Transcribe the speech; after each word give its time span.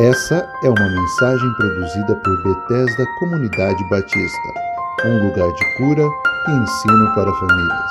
Essa 0.00 0.48
é 0.62 0.68
uma 0.68 0.88
mensagem 0.88 1.52
produzida 1.54 2.14
por 2.14 2.42
Bethesda 2.44 3.04
Comunidade 3.18 3.82
Batista, 3.90 4.48
um 5.04 5.26
lugar 5.26 5.52
de 5.52 5.76
cura 5.76 6.04
e 6.46 6.50
ensino 6.52 7.14
para 7.16 7.34
famílias. 7.34 7.90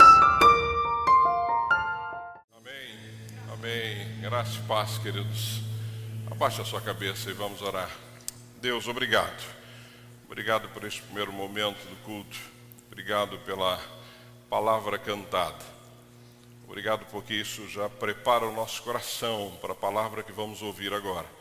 Amém, 2.55 2.95
amém. 3.51 4.21
Graça 4.21 4.57
e 4.57 4.61
paz, 4.65 4.97
queridos. 4.99 5.61
Abaixe 6.31 6.61
a 6.61 6.63
sua 6.63 6.79
cabeça 6.79 7.29
e 7.29 7.33
vamos 7.33 7.61
orar. 7.61 7.89
Deus, 8.61 8.87
obrigado. 8.87 9.43
Obrigado 10.27 10.69
por 10.69 10.85
este 10.85 11.01
primeiro 11.01 11.33
momento 11.33 11.85
do 11.89 11.97
culto. 12.05 12.37
Obrigado 12.89 13.37
pela 13.39 13.81
palavra 14.49 14.97
cantada. 14.97 15.65
Obrigado 16.65 17.05
porque 17.11 17.33
isso 17.33 17.67
já 17.67 17.89
prepara 17.89 18.45
o 18.45 18.53
nosso 18.53 18.81
coração 18.81 19.57
para 19.59 19.73
a 19.73 19.75
palavra 19.75 20.23
que 20.23 20.31
vamos 20.31 20.61
ouvir 20.61 20.93
agora. 20.93 21.36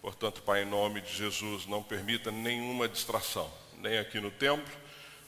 Portanto, 0.00 0.42
Pai, 0.42 0.62
em 0.62 0.66
nome 0.66 1.00
de 1.00 1.12
Jesus, 1.12 1.66
não 1.66 1.82
permita 1.82 2.30
nenhuma 2.30 2.88
distração, 2.88 3.50
nem 3.78 3.98
aqui 3.98 4.18
no 4.18 4.30
templo, 4.30 4.72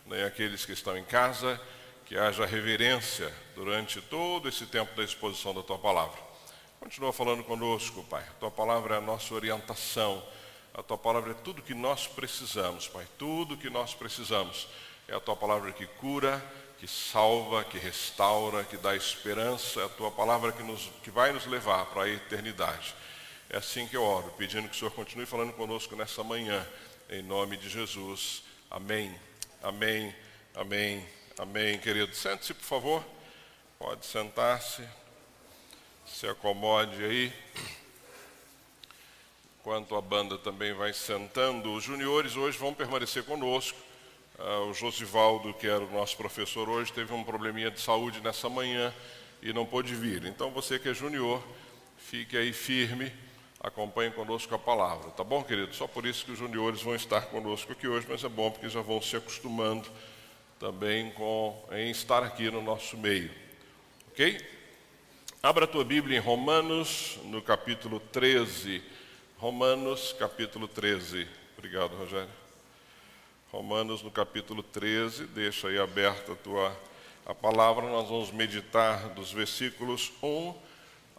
nem 0.07 0.23
aqueles 0.23 0.65
que 0.65 0.73
estão 0.73 0.97
em 0.97 1.05
casa, 1.05 1.61
que 2.07 2.17
haja 2.17 2.47
reverência 2.47 3.33
durante 3.55 4.01
todo 4.01 4.49
esse 4.49 4.67
tempo 4.67 4.95
da 4.97 5.05
exposição 5.05 5.55
da 5.55 5.63
Tua 5.63 5.79
palavra. 5.79 6.19
Continua 6.81 7.13
falando 7.13 7.45
conosco, 7.45 8.03
Pai. 8.05 8.23
A 8.23 8.35
Tua 8.41 8.51
palavra 8.51 8.95
é 8.95 8.99
a 8.99 9.01
nossa 9.01 9.35
orientação, 9.35 10.23
a 10.75 10.83
Tua 10.83 10.97
palavra 10.97 11.33
é 11.33 11.35
tudo 11.35 11.63
que 11.63 11.75
nós 11.75 12.07
precisamos, 12.07 12.89
Pai. 12.89 13.07
Tudo 13.19 13.59
que 13.59 13.69
nós 13.69 13.95
precisamos 13.95 14.67
é 15.07 15.15
a 15.15 15.21
Tua 15.21 15.37
palavra 15.37 15.71
que 15.73 15.87
cura, 15.87 16.43
que 16.79 16.89
salva, 16.89 17.63
que 17.63 17.79
restaura, 17.79 18.65
que 18.65 18.77
dá 18.79 18.97
esperança, 18.97 19.81
é 19.81 19.85
a 19.85 19.89
Tua 19.89 20.11
palavra 20.11 20.51
que, 20.51 20.63
nos, 20.63 20.91
que 21.03 21.11
vai 21.11 21.31
nos 21.31 21.47
levar 21.47 21.87
para 21.87 22.05
a 22.05 22.09
eternidade. 22.09 22.95
É 23.53 23.59
assim 23.59 23.87
que 23.87 23.95
eu 23.95 24.03
oro, 24.03 24.33
pedindo 24.39 24.67
que 24.67 24.75
o 24.75 24.79
Senhor 24.79 24.91
continue 24.93 25.27
falando 25.27 25.53
conosco 25.53 25.95
nessa 25.95 26.25
manhã, 26.25 26.67
em 27.11 27.21
nome 27.21 27.59
de 27.59 27.69
Jesus. 27.69 28.43
Amém, 28.71 29.15
amém, 29.63 30.17
amém, 30.55 31.07
amém. 31.39 31.79
Querido, 31.79 32.15
sente-se, 32.15 32.55
por 32.55 32.65
favor. 32.65 33.05
Pode 33.79 34.07
sentar-se. 34.07 34.83
Se 36.07 36.27
acomode 36.27 37.05
aí. 37.05 37.31
Enquanto 39.61 39.97
a 39.97 40.01
banda 40.01 40.39
também 40.39 40.73
vai 40.73 40.95
sentando, 40.95 41.75
os 41.75 41.85
juniores 41.85 42.35
hoje 42.37 42.57
vão 42.57 42.73
permanecer 42.73 43.23
conosco. 43.23 43.79
Uh, 44.39 44.71
o 44.71 44.73
Josivaldo, 44.73 45.53
que 45.53 45.67
era 45.67 45.85
o 45.85 45.93
nosso 45.93 46.17
professor 46.17 46.71
hoje, 46.71 46.91
teve 46.91 47.13
um 47.13 47.23
probleminha 47.23 47.71
de 47.71 47.83
saúde 47.83 48.23
nessa 48.23 48.49
manhã 48.49 48.95
e 49.43 49.53
não 49.53 49.67
pôde 49.67 49.95
vir. 49.95 50.25
Então, 50.25 50.51
você 50.51 50.79
que 50.79 50.89
é 50.89 50.95
junior, 50.95 51.47
fique 51.99 52.35
aí 52.35 52.55
firme 52.55 53.13
acompanhem 53.63 54.11
conosco 54.11 54.53
a 54.55 54.59
palavra, 54.59 55.11
tá 55.13 55.23
bom, 55.23 55.45
querido? 55.45 55.73
Só 55.75 55.87
por 55.87 56.05
isso 56.05 56.25
que 56.25 56.33
os 56.33 56.39
juniores 56.39 56.83
vão 56.83 56.97
estar 56.97 57.27
conosco 57.27 57.71
aqui 57.71 57.87
hoje, 57.87 58.07
mas 58.09 58.25
é 58.25 58.29
bom 58.29 58.51
porque 58.51 58.69
já 58.69 58.83
vão 58.83 59.01
se 59.01 59.17
acostumando 59.17 59.89
também 60.59 61.11
com 61.13 61.65
em 61.71 61.91
estar 61.91 62.23
aqui 62.25 62.51
no 62.51 62.61
nosso 62.61 62.97
meio, 62.97 63.31
ok? 64.11 64.45
Abra 65.43 65.65
a 65.65 65.69
tua 65.69 65.85
Bíblia 65.85 66.19
em 66.19 66.21
Romanos, 66.21 67.19
no 67.25 67.43
capítulo 67.43 67.99
13. 67.99 68.83
Romanos, 69.39 70.15
capítulo 70.17 70.69
13. 70.69 71.27
Obrigado, 71.59 71.97
Rogério. 71.97 72.31
Romanos, 73.51 74.03
no 74.03 74.11
capítulo 74.11 74.63
13. 74.63 75.27
Deixa 75.27 75.67
aí 75.67 75.81
aberta 75.81 76.33
a 76.33 76.37
tua 76.37 76.77
a 77.27 77.35
palavra. 77.35 77.89
Nós 77.89 78.09
vamos 78.09 78.31
meditar 78.31 79.09
dos 79.11 79.33
versículos 79.33 80.13
1 80.23 80.55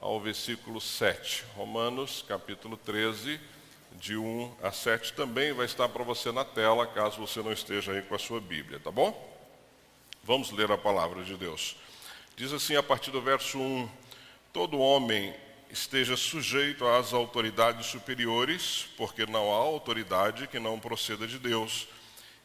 ao 0.04 0.20
versículo 0.20 0.82
7. 0.82 1.46
Romanos, 1.56 2.26
capítulo 2.28 2.76
13, 2.76 3.40
de 3.94 4.18
1 4.18 4.58
a 4.62 4.70
7, 4.70 5.14
também 5.14 5.54
vai 5.54 5.66
estar 5.66 5.88
para 5.88 6.04
você 6.04 6.30
na 6.30 6.44
tela, 6.44 6.86
caso 6.86 7.26
você 7.26 7.42
não 7.42 7.54
esteja 7.54 7.94
aí 7.94 8.02
com 8.02 8.14
a 8.14 8.20
sua 8.20 8.42
Bíblia, 8.42 8.82
tá 8.82 8.92
bom? 8.92 9.16
Vamos 10.22 10.52
ler 10.52 10.70
a 10.70 10.78
palavra 10.78 11.24
de 11.24 11.38
Deus. 11.38 11.78
Diz 12.36 12.52
assim 12.52 12.76
a 12.76 12.84
partir 12.84 13.12
do 13.12 13.22
verso 13.22 13.58
1: 13.58 13.90
Todo 14.52 14.78
homem 14.78 15.34
esteja 15.70 16.18
sujeito 16.18 16.86
às 16.86 17.14
autoridades 17.14 17.86
superiores, 17.86 18.90
porque 18.98 19.26
não 19.26 19.54
há 19.54 19.56
autoridade 19.56 20.48
que 20.48 20.60
não 20.60 20.82
proceda 20.82 21.26
de 21.26 21.40
Deus, 21.40 21.88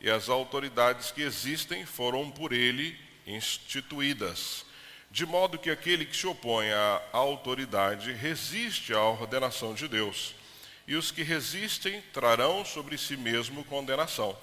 e 0.01 0.09
as 0.09 0.29
autoridades 0.29 1.11
que 1.11 1.23
existem 1.23 1.85
foram 1.85 2.31
por 2.31 2.53
ele 2.53 2.97
instituídas 3.27 4.68
de 5.11 5.25
modo 5.25 5.59
que 5.59 5.71
aquele 5.71 6.05
que 6.05 6.17
se 6.17 6.27
opõe 6.27 6.71
à 6.71 7.03
autoridade 7.13 8.13
resiste 8.13 8.93
à 8.93 9.03
ordenação 9.03 9.75
de 9.75 9.89
Deus, 9.89 10.35
e 10.87 10.97
os 10.97 11.11
que 11.11 11.23
resistem 11.23 12.03
trarão 12.13 12.65
sobre 12.65 12.97
si 12.99 13.17
mesmo 13.17 13.65
condenação, 13.65 14.37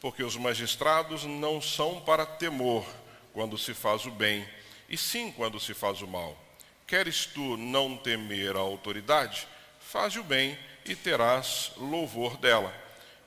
porque 0.00 0.22
os 0.22 0.36
magistrados 0.36 1.24
não 1.24 1.60
são 1.60 2.00
para 2.00 2.24
temor 2.24 2.86
quando 3.32 3.58
se 3.58 3.74
faz 3.74 4.06
o 4.06 4.10
bem, 4.10 4.46
e 4.88 4.96
sim 4.96 5.30
quando 5.30 5.60
se 5.60 5.74
faz 5.74 6.02
o 6.02 6.06
mal. 6.06 6.36
Queres 6.86 7.26
tu 7.26 7.56
não 7.56 7.96
temer 7.96 8.56
a 8.56 8.60
autoridade? 8.60 9.46
Faze 9.78 10.18
o 10.18 10.24
bem 10.24 10.58
e 10.84 10.96
terás 10.96 11.72
louvor 11.76 12.36
dela, 12.36 12.74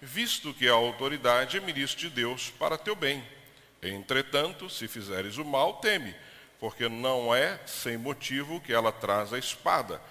visto 0.02 0.54
que 0.54 0.68
a 0.68 0.74
autoridade 0.74 1.58
é 1.58 1.60
ministro 1.62 2.02
de 2.02 2.10
Deus 2.10 2.50
para 2.50 2.78
teu 2.78 2.96
bem. 2.96 3.24
Entretanto, 3.82 4.70
se 4.70 4.88
fizeres 4.88 5.38
o 5.38 5.46
mal, 5.46 5.76
teme 5.76 6.14
porque 6.64 6.88
não 6.88 7.36
é 7.36 7.60
sem 7.66 7.98
motivo 7.98 8.62
que 8.62 8.72
ela 8.72 8.90
traz 8.90 9.34
a 9.34 9.38
espada, 9.38 10.02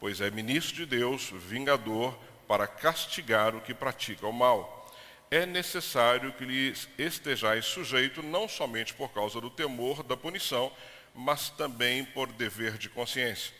pois 0.00 0.22
é 0.22 0.30
ministro 0.30 0.76
de 0.76 0.86
Deus, 0.86 1.28
vingador, 1.30 2.18
para 2.46 2.66
castigar 2.66 3.54
o 3.54 3.60
que 3.60 3.74
pratica 3.74 4.26
o 4.26 4.32
mal. 4.32 4.90
É 5.30 5.44
necessário 5.44 6.32
que 6.32 6.46
lhes 6.46 6.88
estejais 6.96 7.66
sujeito 7.66 8.22
não 8.22 8.48
somente 8.48 8.94
por 8.94 9.10
causa 9.10 9.38
do 9.38 9.50
temor 9.50 10.02
da 10.02 10.16
punição, 10.16 10.72
mas 11.14 11.50
também 11.50 12.06
por 12.06 12.32
dever 12.32 12.78
de 12.78 12.88
consciência. 12.88 13.52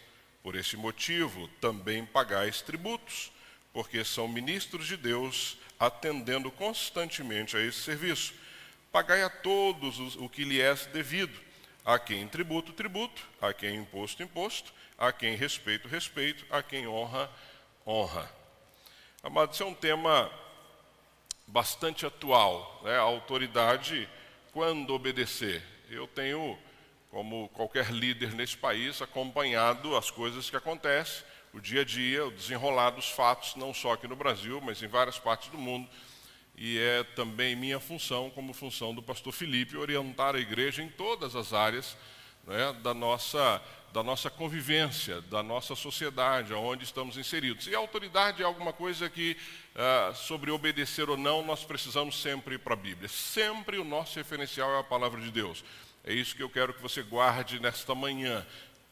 Por 0.42 0.56
esse 0.56 0.74
motivo, 0.74 1.48
também 1.60 2.06
pagais 2.06 2.62
tributos, 2.62 3.30
porque 3.74 4.02
são 4.02 4.26
ministros 4.26 4.86
de 4.86 4.96
Deus, 4.96 5.58
atendendo 5.78 6.50
constantemente 6.50 7.58
a 7.58 7.60
esse 7.60 7.80
serviço. 7.80 8.32
Pagai 8.90 9.22
a 9.22 9.28
todos 9.28 10.16
o 10.16 10.30
que 10.30 10.44
lhe 10.44 10.62
é 10.62 10.74
devido 10.94 11.46
a 11.88 11.98
quem 11.98 12.28
tributo, 12.28 12.74
tributo, 12.74 13.22
a 13.40 13.50
quem 13.54 13.76
imposto, 13.76 14.22
imposto, 14.22 14.74
a 14.98 15.10
quem 15.10 15.34
respeito, 15.36 15.88
respeito, 15.88 16.44
a 16.50 16.62
quem 16.62 16.86
honra, 16.86 17.30
honra. 17.86 18.30
Amado, 19.22 19.54
isso 19.54 19.62
é 19.62 19.66
um 19.66 19.72
tema 19.72 20.30
bastante 21.46 22.04
atual, 22.04 22.82
né? 22.84 22.94
a 22.94 23.00
autoridade 23.00 24.06
quando 24.52 24.92
obedecer. 24.92 25.62
Eu 25.88 26.06
tenho, 26.06 26.58
como 27.10 27.48
qualquer 27.54 27.90
líder 27.90 28.34
nesse 28.34 28.58
país, 28.58 29.00
acompanhado 29.00 29.96
as 29.96 30.10
coisas 30.10 30.50
que 30.50 30.56
acontecem, 30.56 31.24
o 31.54 31.58
dia 31.58 31.80
a 31.80 31.84
dia, 31.86 32.26
o 32.26 32.30
desenrolar 32.30 32.90
dos 32.90 33.08
fatos, 33.08 33.56
não 33.56 33.72
só 33.72 33.94
aqui 33.94 34.06
no 34.06 34.14
Brasil, 34.14 34.60
mas 34.60 34.82
em 34.82 34.88
várias 34.88 35.18
partes 35.18 35.48
do 35.48 35.56
mundo 35.56 35.88
e 36.60 36.76
é 36.76 37.04
também 37.04 37.54
minha 37.54 37.78
função, 37.78 38.30
como 38.30 38.52
função 38.52 38.92
do 38.92 39.00
pastor 39.00 39.32
Felipe, 39.32 39.76
orientar 39.76 40.34
a 40.34 40.40
igreja 40.40 40.82
em 40.82 40.88
todas 40.88 41.36
as 41.36 41.52
áreas 41.52 41.96
né, 42.44 42.72
da, 42.82 42.92
nossa, 42.92 43.62
da 43.92 44.02
nossa 44.02 44.28
convivência, 44.28 45.20
da 45.22 45.40
nossa 45.40 45.76
sociedade, 45.76 46.52
onde 46.52 46.82
estamos 46.82 47.16
inseridos. 47.16 47.68
E 47.68 47.76
a 47.76 47.78
autoridade 47.78 48.42
é 48.42 48.44
alguma 48.44 48.72
coisa 48.72 49.08
que, 49.08 49.36
ah, 49.76 50.12
sobre 50.14 50.50
obedecer 50.50 51.08
ou 51.08 51.16
não, 51.16 51.44
nós 51.44 51.62
precisamos 51.62 52.20
sempre 52.20 52.56
ir 52.56 52.58
para 52.58 52.74
a 52.74 52.76
Bíblia. 52.76 53.08
Sempre 53.08 53.78
o 53.78 53.84
nosso 53.84 54.18
referencial 54.18 54.68
é 54.72 54.80
a 54.80 54.84
palavra 54.84 55.20
de 55.20 55.30
Deus. 55.30 55.62
É 56.02 56.12
isso 56.12 56.34
que 56.34 56.42
eu 56.42 56.50
quero 56.50 56.74
que 56.74 56.82
você 56.82 57.02
guarde 57.02 57.60
nesta 57.60 57.94
manhã 57.94 58.44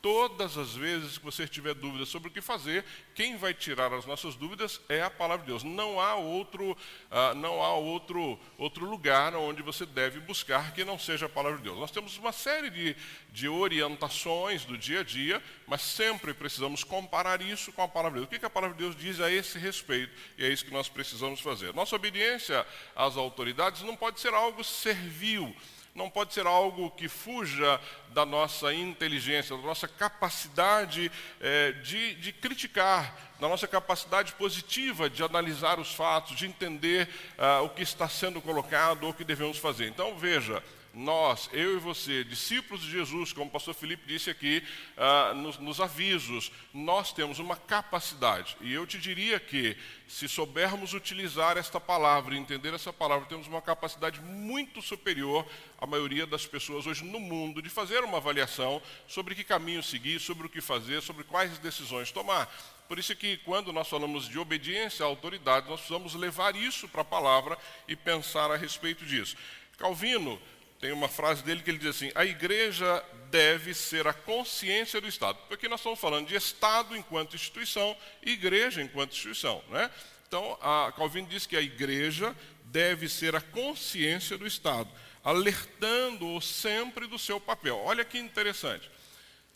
todas 0.07 0.57
as 0.57 0.73
vezes 0.73 1.19
que 1.19 1.25
você 1.25 1.49
tiver 1.49 1.75
dúvidas 1.75 2.09
sobre 2.09 2.29
o 2.29 2.31
que 2.31 2.41
fazer, 2.41 2.85
quem 3.13 3.37
vai 3.37 3.53
tirar 3.53 3.93
as 3.93 4.07
nossas 4.07 4.37
dúvidas 4.37 4.81
é 4.89 5.03
a 5.03 5.11
palavra 5.11 5.45
de 5.45 5.51
Deus. 5.51 5.65
Não 5.65 6.01
há 6.01 6.15
outro, 6.15 6.71
uh, 6.71 7.35
não 7.35 7.61
há 7.61 7.75
outro, 7.75 8.39
outro 8.57 8.89
lugar 8.89 9.35
onde 9.35 9.63
você 9.63 9.85
deve 9.85 10.21
buscar 10.21 10.73
que 10.73 10.85
não 10.85 10.97
seja 10.97 11.27
a 11.27 11.29
palavra 11.29 11.59
de 11.59 11.65
Deus. 11.65 11.77
Nós 11.77 11.91
temos 11.91 12.17
uma 12.19 12.31
série 12.31 12.71
de, 12.71 12.95
de 13.33 13.49
orientações 13.49 14.65
do 14.65 14.79
dia 14.79 15.01
a 15.01 15.03
dia, 15.03 15.43
mas 15.67 15.83
sempre 15.83 16.33
precisamos 16.33 16.85
comparar 16.85 17.43
isso 17.43 17.73
com 17.73 17.83
a 17.83 17.89
palavra 17.89 18.13
de 18.13 18.19
Deus. 18.21 18.27
O 18.29 18.31
que, 18.31 18.39
que 18.39 18.47
a 18.47 18.51
palavra 18.51 18.77
de 18.77 18.85
Deus 18.85 18.95
diz 18.95 19.19
a 19.19 19.29
esse 19.29 19.59
respeito? 19.59 20.13
E 20.39 20.45
é 20.45 20.49
isso 20.49 20.65
que 20.65 20.73
nós 20.73 20.89
precisamos 20.89 21.41
fazer. 21.41 21.75
Nossa 21.75 21.97
obediência 21.97 22.65
às 22.95 23.17
autoridades 23.17 23.83
não 23.83 23.97
pode 23.97 24.21
ser 24.21 24.33
algo 24.33 24.63
servil 24.63 25.53
não 25.97 26.11
pode 26.11 26.35
ser 26.35 26.47
algo 26.47 26.91
que 26.91 27.09
fuja 27.09 27.81
da 28.11 28.25
nossa 28.25 28.73
inteligência, 28.73 29.57
da 29.57 29.63
nossa 29.63 29.89
capacidade 29.89 31.11
é, 31.41 31.73
de, 31.73 32.15
de 32.17 32.33
criticar, 32.33 33.17
da 33.41 33.49
nossa 33.49 33.67
capacidade 33.67 34.33
positiva 34.33 35.11
de 35.11 35.23
analisar 35.23 35.81
os 35.81 35.93
fatos, 35.95 36.37
de 36.37 36.47
entender 36.47 37.09
ah, 37.37 37.63
o 37.63 37.71
que 37.71 37.83
está 37.83 38.09
sendo 38.09 38.41
colocado 38.41 39.05
ou 39.05 39.11
o 39.11 39.15
que 39.15 39.25
devemos 39.25 39.59
fazer. 39.59 39.89
Então, 39.89 40.17
veja, 40.17 40.63
nós, 40.97 41.51
eu 41.53 41.77
e 41.77 41.79
você, 41.79 42.25
discípulos 42.25 42.83
de 42.83 42.91
Jesus, 42.91 43.31
como 43.31 43.49
o 43.49 43.51
pastor 43.51 43.75
Felipe 43.75 44.07
disse 44.07 44.31
aqui 44.31 44.63
uh, 44.97 45.35
nos, 45.35 45.59
nos 45.59 45.79
avisos, 45.79 46.51
nós 46.73 47.13
temos 47.13 47.39
uma 47.39 47.55
capacidade. 47.55 48.57
E 48.63 48.73
eu 48.73 48.87
te 48.87 48.97
diria 48.97 49.39
que, 49.39 49.77
se 50.09 50.27
soubermos 50.27 50.95
utilizar 50.95 51.59
esta 51.59 51.79
palavra 51.79 52.35
e 52.35 52.39
entender 52.39 52.73
essa 52.73 52.95
palavra, 52.95 53.29
temos 53.29 53.47
uma 53.47 53.61
capacidade 53.61 54.23
muito 54.23 54.81
superior 54.81 55.47
à 55.79 55.87
maioria 55.87 56.27
das 56.27 56.47
pessoas 56.47 56.87
hoje 56.87 57.05
no 57.05 57.21
mundo 57.21 57.61
de 57.61 57.69
fazer 57.69 58.03
uma 58.03 58.17
avaliação 58.17 58.81
sobre 59.07 59.35
que 59.35 59.45
caminho 59.45 59.83
seguir, 59.83 60.19
sobre 60.19 60.47
o 60.47 60.51
que 60.51 60.63
fazer, 60.63 61.03
sobre 61.03 61.25
quais 61.25 61.59
decisões 61.59 62.11
tomar. 62.11 62.51
Por 62.89 62.99
isso 62.99 63.15
que 63.15 63.37
quando 63.39 63.71
nós 63.71 63.87
falamos 63.87 64.27
de 64.27 64.39
obediência 64.39 65.05
à 65.05 65.09
autoridade, 65.09 65.69
nós 65.69 65.81
precisamos 65.81 66.15
levar 66.15 66.57
isso 66.57 66.89
para 66.89 67.03
a 67.03 67.05
palavra 67.05 67.59
e 67.87 67.95
pensar 67.95 68.51
a 68.51 68.57
respeito 68.57 69.05
disso. 69.05 69.37
Calvino 69.77 70.41
tem 70.87 70.93
uma 70.93 71.09
frase 71.09 71.43
dele 71.43 71.65
que 71.65 71.71
ele 71.71 71.79
diz 71.79 71.97
assim: 71.97 72.13
a 72.15 72.25
igreja 72.25 73.05
deve 73.29 73.75
ser 73.75 74.07
a 74.07 74.13
consciência 74.13 75.01
do 75.01 75.09
Estado. 75.09 75.37
Porque 75.49 75.69
nós 75.69 75.81
estamos 75.81 75.99
falando 75.99 76.29
de 76.29 76.37
Estado 76.37 76.97
enquanto 76.97 77.35
instituição 77.35 77.97
igreja 78.23 78.81
enquanto 78.81 79.11
instituição. 79.11 79.61
Né? 79.69 79.91
Então, 80.29 80.57
Calvino 80.97 81.27
diz 81.27 81.45
que 81.45 81.57
a 81.57 81.61
igreja 81.61 82.37
deve 82.67 83.09
ser 83.09 83.35
a 83.35 83.41
consciência 83.41 84.39
do 84.39 84.47
Estado, 84.47 84.89
alertando-o 85.25 86.41
sempre 86.41 87.09
do 87.09 87.19
seu 87.19 87.41
papel. 87.41 87.83
Olha 87.85 88.05
que 88.05 88.17
interessante. 88.17 88.89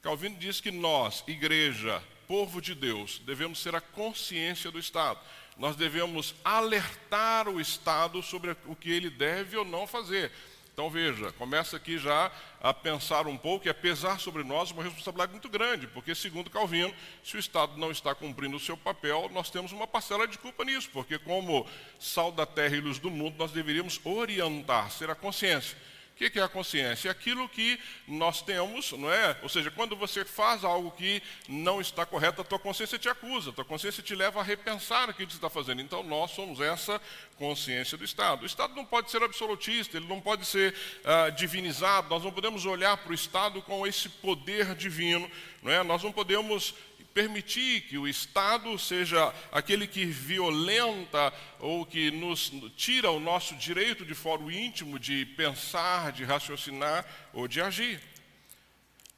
Calvino 0.03 0.37
diz 0.37 0.61
que 0.61 0.73
nós, 0.73 1.23
igreja, 1.29 2.03
povo 2.27 2.61
de 2.61 2.75
Deus, 2.75 3.21
devemos 3.25 3.61
ser 3.61 3.77
a 3.77 3.81
consciência 3.81 4.69
do 4.69 4.81
Estado. 4.81 5.21
Nós 5.57 5.77
devemos 5.77 6.35
alertar 6.45 7.49
o 7.49 7.61
Estado 7.61 8.21
sobre 8.21 8.57
o 8.67 8.75
que 8.75 8.91
ele 8.91 9.11
deve 9.11 9.57
ou 9.57 9.65
não 9.65 9.87
fazer. 9.87 10.33
Então 10.81 10.89
veja, 10.89 11.31
começa 11.33 11.77
aqui 11.77 11.99
já 11.99 12.33
a 12.59 12.73
pensar 12.73 13.27
um 13.27 13.37
pouco 13.37 13.67
e 13.67 13.69
a 13.69 13.75
pesar 13.75 14.19
sobre 14.19 14.43
nós 14.43 14.71
uma 14.71 14.83
responsabilidade 14.83 15.31
muito 15.31 15.47
grande, 15.47 15.87
porque 15.87 16.15
segundo 16.15 16.49
Calvino, 16.49 16.91
se 17.23 17.37
o 17.37 17.39
Estado 17.39 17.77
não 17.77 17.91
está 17.91 18.15
cumprindo 18.15 18.57
o 18.57 18.59
seu 18.59 18.79
papel, 18.79 19.29
nós 19.31 19.51
temos 19.51 19.73
uma 19.73 19.87
parcela 19.87 20.27
de 20.27 20.39
culpa 20.39 20.65
nisso, 20.65 20.89
porque 20.91 21.19
como 21.19 21.67
sal 21.99 22.33
da 22.33 22.47
terra 22.47 22.75
e 22.75 22.81
luz 22.81 22.99
do 22.99 23.11
mundo, 23.11 23.35
nós 23.37 23.53
deveríamos 23.53 24.01
orientar, 24.03 24.91
ser 24.91 25.11
a 25.11 25.15
consciência. 25.15 25.77
O 26.21 26.31
que 26.31 26.39
é 26.39 26.43
a 26.43 26.49
consciência? 26.49 27.09
É 27.09 27.13
aquilo 27.13 27.49
que 27.49 27.81
nós 28.07 28.43
temos, 28.43 28.93
não 28.93 29.11
é? 29.11 29.39
Ou 29.43 29.49
seja, 29.49 29.71
quando 29.71 29.97
você 29.97 30.23
faz 30.23 30.65
algo 30.65 30.91
que 30.91 31.23
não 31.49 31.81
está 31.81 32.05
correto, 32.05 32.43
a 32.43 32.45
tua 32.45 32.59
consciência 32.59 32.99
te 32.99 33.09
acusa, 33.09 33.49
a 33.49 33.53
tua 33.55 33.65
consciência 33.65 34.03
te 34.03 34.15
leva 34.15 34.39
a 34.39 34.43
repensar 34.43 35.09
aquilo 35.09 35.27
que 35.27 35.33
você 35.33 35.39
está 35.39 35.49
fazendo. 35.49 35.81
Então, 35.81 36.03
nós 36.03 36.33
somos 36.33 36.61
essa 36.61 37.01
consciência 37.39 37.97
do 37.97 38.05
Estado. 38.05 38.43
O 38.43 38.47
Estado 38.47 38.75
não 38.75 38.85
pode 38.85 39.11
ser 39.11 39.23
absolutista, 39.23 39.97
ele 39.97 40.07
não 40.07 40.21
pode 40.21 40.45
ser 40.45 40.75
uh, 40.75 41.33
divinizado, 41.33 42.11
nós 42.11 42.23
não 42.23 42.31
podemos 42.31 42.67
olhar 42.67 42.99
para 42.99 43.13
o 43.13 43.15
Estado 43.15 43.63
com 43.63 43.87
esse 43.87 44.11
poder 44.11 44.75
divino, 44.75 45.31
não 45.63 45.73
é? 45.73 45.83
Nós 45.83 46.03
não 46.03 46.13
podemos 46.13 46.75
permitir 47.15 47.83
que 47.83 47.99
o 47.99 48.09
Estado 48.09 48.79
seja 48.79 49.35
aquele 49.53 49.87
que 49.87 50.05
violenta 50.07 51.33
ou 51.59 51.85
que 51.85 52.11
nos 52.11 52.53
tira 52.77 53.11
o 53.11 53.21
nosso 53.21 53.55
direito 53.57 54.05
de 54.05 54.15
fórum 54.15 54.51
íntimo 54.51 54.99
de 54.99 55.27
pensar, 55.27 56.13
de 56.13 56.25
raciocinar 56.25 57.05
ou 57.33 57.49
de 57.49 57.61
agir. 57.61 58.01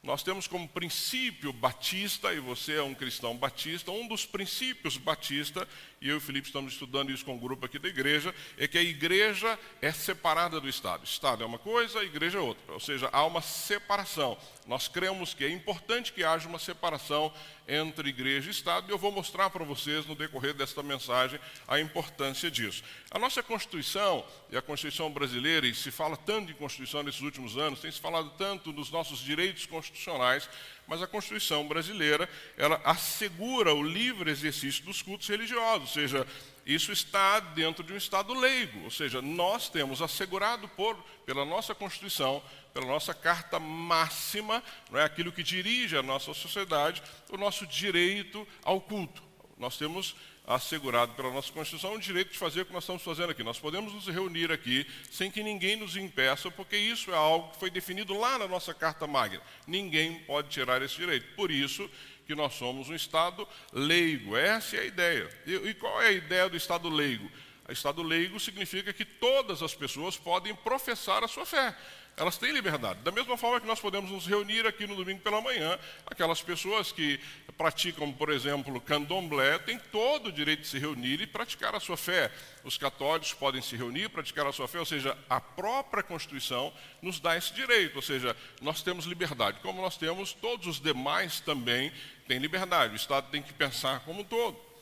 Nós 0.03 0.21
temos 0.21 0.47
como 0.47 0.67
princípio 0.67 1.53
batista, 1.53 2.33
e 2.33 2.39
você 2.41 2.73
é 2.73 2.83
um 2.83 2.93
cristão 2.93 3.37
batista, 3.37 3.89
um 3.89 4.05
dos 4.05 4.25
princípios 4.25 4.97
batista, 4.97 5.65
e 6.03 6.09
eu 6.09 6.15
e 6.15 6.17
o 6.17 6.21
Felipe 6.21 6.47
estamos 6.47 6.73
estudando 6.73 7.11
isso 7.11 7.23
com 7.23 7.35
um 7.35 7.39
grupo 7.39 7.65
aqui 7.65 7.79
da 7.79 7.87
igreja, 7.87 8.35
é 8.57 8.67
que 8.67 8.77
a 8.77 8.83
igreja 8.83 9.57
é 9.81 9.89
separada 9.89 10.59
do 10.59 10.67
Estado. 10.67 11.05
Estado 11.05 11.43
é 11.43 11.45
uma 11.45 11.57
coisa, 11.57 11.99
a 11.99 12.03
igreja 12.03 12.39
é 12.39 12.41
outra. 12.41 12.73
Ou 12.73 12.79
seja, 12.79 13.09
há 13.13 13.25
uma 13.25 13.41
separação. 13.41 14.37
Nós 14.67 14.89
cremos 14.89 15.33
que 15.33 15.45
é 15.45 15.49
importante 15.49 16.11
que 16.11 16.21
haja 16.21 16.47
uma 16.47 16.59
separação 16.59 17.33
entre 17.65 18.09
igreja 18.09 18.49
e 18.49 18.51
Estado, 18.51 18.89
e 18.89 18.91
eu 18.91 18.97
vou 18.97 19.11
mostrar 19.11 19.49
para 19.49 19.63
vocês 19.63 20.05
no 20.05 20.15
decorrer 20.15 20.53
desta 20.53 20.83
mensagem 20.83 21.39
a 21.65 21.79
importância 21.79 22.51
disso. 22.51 22.83
A 23.09 23.17
nossa 23.17 23.41
Constituição, 23.41 24.25
e 24.51 24.57
a 24.57 24.61
Constituição 24.61 25.09
brasileira, 25.09 25.65
e 25.65 25.73
se 25.73 25.89
fala 25.89 26.17
tanto 26.17 26.51
em 26.51 26.55
Constituição 26.55 27.01
nesses 27.01 27.21
últimos 27.21 27.57
anos, 27.57 27.79
tem 27.79 27.89
se 27.89 28.01
falado 28.01 28.29
tanto 28.37 28.73
dos 28.73 28.91
nossos 28.91 29.19
direitos 29.19 29.65
constitucionais, 29.65 30.49
mas 30.87 31.01
a 31.01 31.07
Constituição 31.07 31.67
brasileira, 31.67 32.29
ela 32.57 32.81
assegura 32.83 33.73
o 33.73 33.83
livre 33.83 34.29
exercício 34.29 34.83
dos 34.83 35.01
cultos 35.01 35.27
religiosos, 35.27 35.89
ou 35.89 35.93
seja, 35.93 36.27
isso 36.65 36.91
está 36.91 37.39
dentro 37.39 37.83
de 37.83 37.93
um 37.93 37.97
Estado 37.97 38.33
leigo, 38.33 38.83
ou 38.83 38.91
seja, 38.91 39.21
nós 39.21 39.69
temos 39.69 40.01
assegurado 40.01 40.67
por, 40.69 40.95
pela 41.25 41.43
nossa 41.43 41.75
Constituição, 41.75 42.41
pela 42.73 42.85
nossa 42.85 43.13
carta 43.13 43.59
máxima, 43.59 44.63
não 44.89 44.99
é 44.99 45.03
aquilo 45.03 45.31
que 45.31 45.43
dirige 45.43 45.97
a 45.97 46.03
nossa 46.03 46.33
sociedade, 46.33 47.03
o 47.29 47.37
nosso 47.37 47.67
direito 47.67 48.47
ao 48.63 48.79
culto. 48.79 49.32
Nós 49.57 49.77
temos 49.77 50.15
assegurado 50.45 51.13
pela 51.13 51.31
nossa 51.31 51.51
Constituição 51.51 51.93
o 51.93 51.99
direito 51.99 52.31
de 52.31 52.37
fazer 52.37 52.61
o 52.61 52.65
que 52.65 52.73
nós 52.73 52.83
estamos 52.83 53.01
fazendo 53.01 53.29
aqui. 53.29 53.43
Nós 53.43 53.59
podemos 53.59 53.93
nos 53.93 54.07
reunir 54.07 54.51
aqui 54.51 54.85
sem 55.09 55.31
que 55.31 55.41
ninguém 55.41 55.75
nos 55.75 55.95
impeça, 55.95 56.51
porque 56.51 56.75
isso 56.75 57.11
é 57.11 57.15
algo 57.15 57.51
que 57.51 57.59
foi 57.59 57.69
definido 57.69 58.17
lá 58.17 58.37
na 58.37 58.47
nossa 58.47 58.73
Carta 58.73 59.07
Magna. 59.07 59.41
Ninguém 59.65 60.19
pode 60.19 60.49
tirar 60.49 60.81
esse 60.81 60.95
direito. 60.95 61.33
Por 61.35 61.49
isso 61.49 61.89
que 62.25 62.35
nós 62.35 62.53
somos 62.55 62.89
um 62.89 62.95
Estado 62.95 63.47
leigo. 63.71 64.35
Essa 64.35 64.77
é 64.77 64.79
a 64.81 64.85
ideia. 64.85 65.29
E, 65.45 65.53
e 65.53 65.73
qual 65.75 66.01
é 66.01 66.07
a 66.07 66.11
ideia 66.11 66.49
do 66.49 66.57
Estado 66.57 66.89
leigo? 66.89 67.29
O 67.67 67.71
Estado 67.71 68.03
leigo 68.03 68.39
significa 68.39 68.91
que 68.91 69.05
todas 69.05 69.61
as 69.63 69.73
pessoas 69.73 70.17
podem 70.17 70.53
professar 70.53 71.23
a 71.23 71.27
sua 71.27 71.45
fé 71.45 71.75
elas 72.15 72.37
têm 72.37 72.51
liberdade. 72.51 72.99
Da 73.01 73.11
mesma 73.11 73.35
forma 73.37 73.59
que 73.59 73.67
nós 73.67 73.79
podemos 73.79 74.11
nos 74.11 74.27
reunir 74.27 74.67
aqui 74.67 74.85
no 74.85 74.95
domingo 74.95 75.21
pela 75.21 75.41
manhã, 75.41 75.79
aquelas 76.05 76.41
pessoas 76.41 76.91
que 76.91 77.19
praticam, 77.57 78.11
por 78.11 78.29
exemplo, 78.29 78.79
candomblé, 78.81 79.57
têm 79.59 79.79
todo 79.91 80.27
o 80.27 80.31
direito 80.31 80.61
de 80.61 80.67
se 80.67 80.77
reunir 80.77 81.21
e 81.21 81.27
praticar 81.27 81.73
a 81.73 81.79
sua 81.79 81.97
fé. 81.97 82.31
Os 82.63 82.77
católicos 82.77 83.33
podem 83.33 83.61
se 83.61 83.75
reunir 83.75 84.03
e 84.03 84.09
praticar 84.09 84.45
a 84.45 84.51
sua 84.51 84.67
fé, 84.67 84.79
ou 84.79 84.85
seja, 84.85 85.17
a 85.29 85.41
própria 85.41 86.03
Constituição 86.03 86.71
nos 87.01 87.19
dá 87.19 87.35
esse 87.35 87.53
direito, 87.53 87.95
ou 87.95 88.01
seja, 88.01 88.35
nós 88.61 88.83
temos 88.83 89.05
liberdade, 89.05 89.59
como 89.61 89.81
nós 89.81 89.97
temos, 89.97 90.33
todos 90.33 90.67
os 90.67 90.79
demais 90.79 91.39
também 91.39 91.91
têm 92.27 92.37
liberdade. 92.37 92.93
O 92.93 92.95
Estado 92.95 93.29
tem 93.31 93.41
que 93.41 93.53
pensar 93.53 94.01
como 94.01 94.21
um 94.21 94.23
todo. 94.23 94.72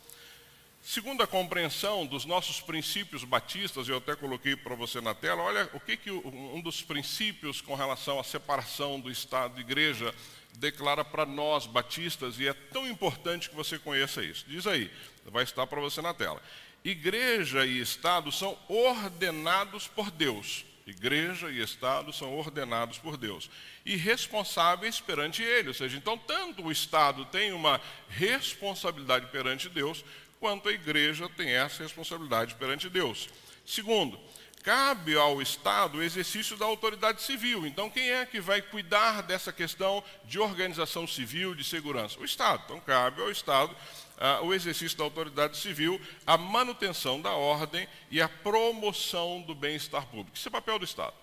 Segundo 0.83 1.21
a 1.21 1.27
compreensão 1.27 2.07
dos 2.07 2.25
nossos 2.25 2.59
princípios 2.59 3.23
batistas, 3.23 3.87
eu 3.87 3.97
até 3.97 4.15
coloquei 4.15 4.55
para 4.55 4.73
você 4.73 4.99
na 4.99 5.13
tela, 5.13 5.43
olha 5.43 5.69
o 5.73 5.79
que, 5.79 5.95
que 5.95 6.09
um 6.09 6.59
dos 6.59 6.81
princípios 6.81 7.61
com 7.61 7.75
relação 7.75 8.19
à 8.19 8.23
separação 8.23 8.99
do 8.99 9.11
Estado 9.11 9.59
e 9.59 9.61
igreja 9.61 10.13
declara 10.57 11.05
para 11.05 11.25
nós 11.25 11.67
batistas, 11.67 12.39
e 12.39 12.47
é 12.47 12.53
tão 12.53 12.87
importante 12.87 13.49
que 13.49 13.55
você 13.55 13.77
conheça 13.77 14.23
isso. 14.23 14.43
Diz 14.47 14.65
aí, 14.65 14.91
vai 15.25 15.43
estar 15.43 15.67
para 15.67 15.79
você 15.79 16.01
na 16.01 16.15
tela. 16.15 16.41
Igreja 16.83 17.63
e 17.63 17.79
Estado 17.79 18.31
são 18.31 18.57
ordenados 18.67 19.87
por 19.87 20.09
Deus. 20.09 20.65
Igreja 20.87 21.49
e 21.51 21.61
Estado 21.61 22.11
são 22.11 22.35
ordenados 22.35 22.97
por 22.97 23.15
Deus 23.15 23.49
e 23.85 23.95
responsáveis 23.95 24.99
perante 24.99 25.43
Ele. 25.43 25.67
Ou 25.67 25.73
seja, 25.75 25.95
então, 25.95 26.17
tanto 26.17 26.63
o 26.63 26.71
Estado 26.71 27.23
tem 27.25 27.51
uma 27.51 27.79
responsabilidade 28.09 29.27
perante 29.27 29.69
Deus, 29.69 30.03
quanto 30.41 30.67
a 30.67 30.71
igreja 30.71 31.29
tem 31.29 31.51
essa 31.51 31.83
responsabilidade 31.83 32.55
perante 32.55 32.89
Deus. 32.89 33.29
Segundo, 33.63 34.19
cabe 34.63 35.15
ao 35.15 35.39
Estado 35.39 35.99
o 35.99 36.03
exercício 36.03 36.57
da 36.57 36.65
autoridade 36.65 37.21
civil. 37.21 37.65
Então, 37.67 37.91
quem 37.91 38.09
é 38.09 38.25
que 38.25 38.41
vai 38.41 38.59
cuidar 38.59 39.21
dessa 39.21 39.53
questão 39.53 40.03
de 40.25 40.39
organização 40.39 41.05
civil, 41.05 41.53
de 41.53 41.63
segurança? 41.63 42.19
O 42.19 42.25
Estado. 42.25 42.63
Então, 42.65 42.79
cabe 42.79 43.21
ao 43.21 43.29
Estado 43.29 43.71
uh, 43.71 44.45
o 44.45 44.51
exercício 44.51 44.97
da 44.97 45.03
autoridade 45.03 45.57
civil, 45.57 46.01
a 46.25 46.35
manutenção 46.39 47.21
da 47.21 47.33
ordem 47.33 47.87
e 48.09 48.19
a 48.19 48.27
promoção 48.27 49.41
do 49.43 49.53
bem-estar 49.53 50.07
público. 50.07 50.35
Isso 50.35 50.47
é 50.47 50.51
papel 50.51 50.79
do 50.79 50.85
Estado. 50.85 51.13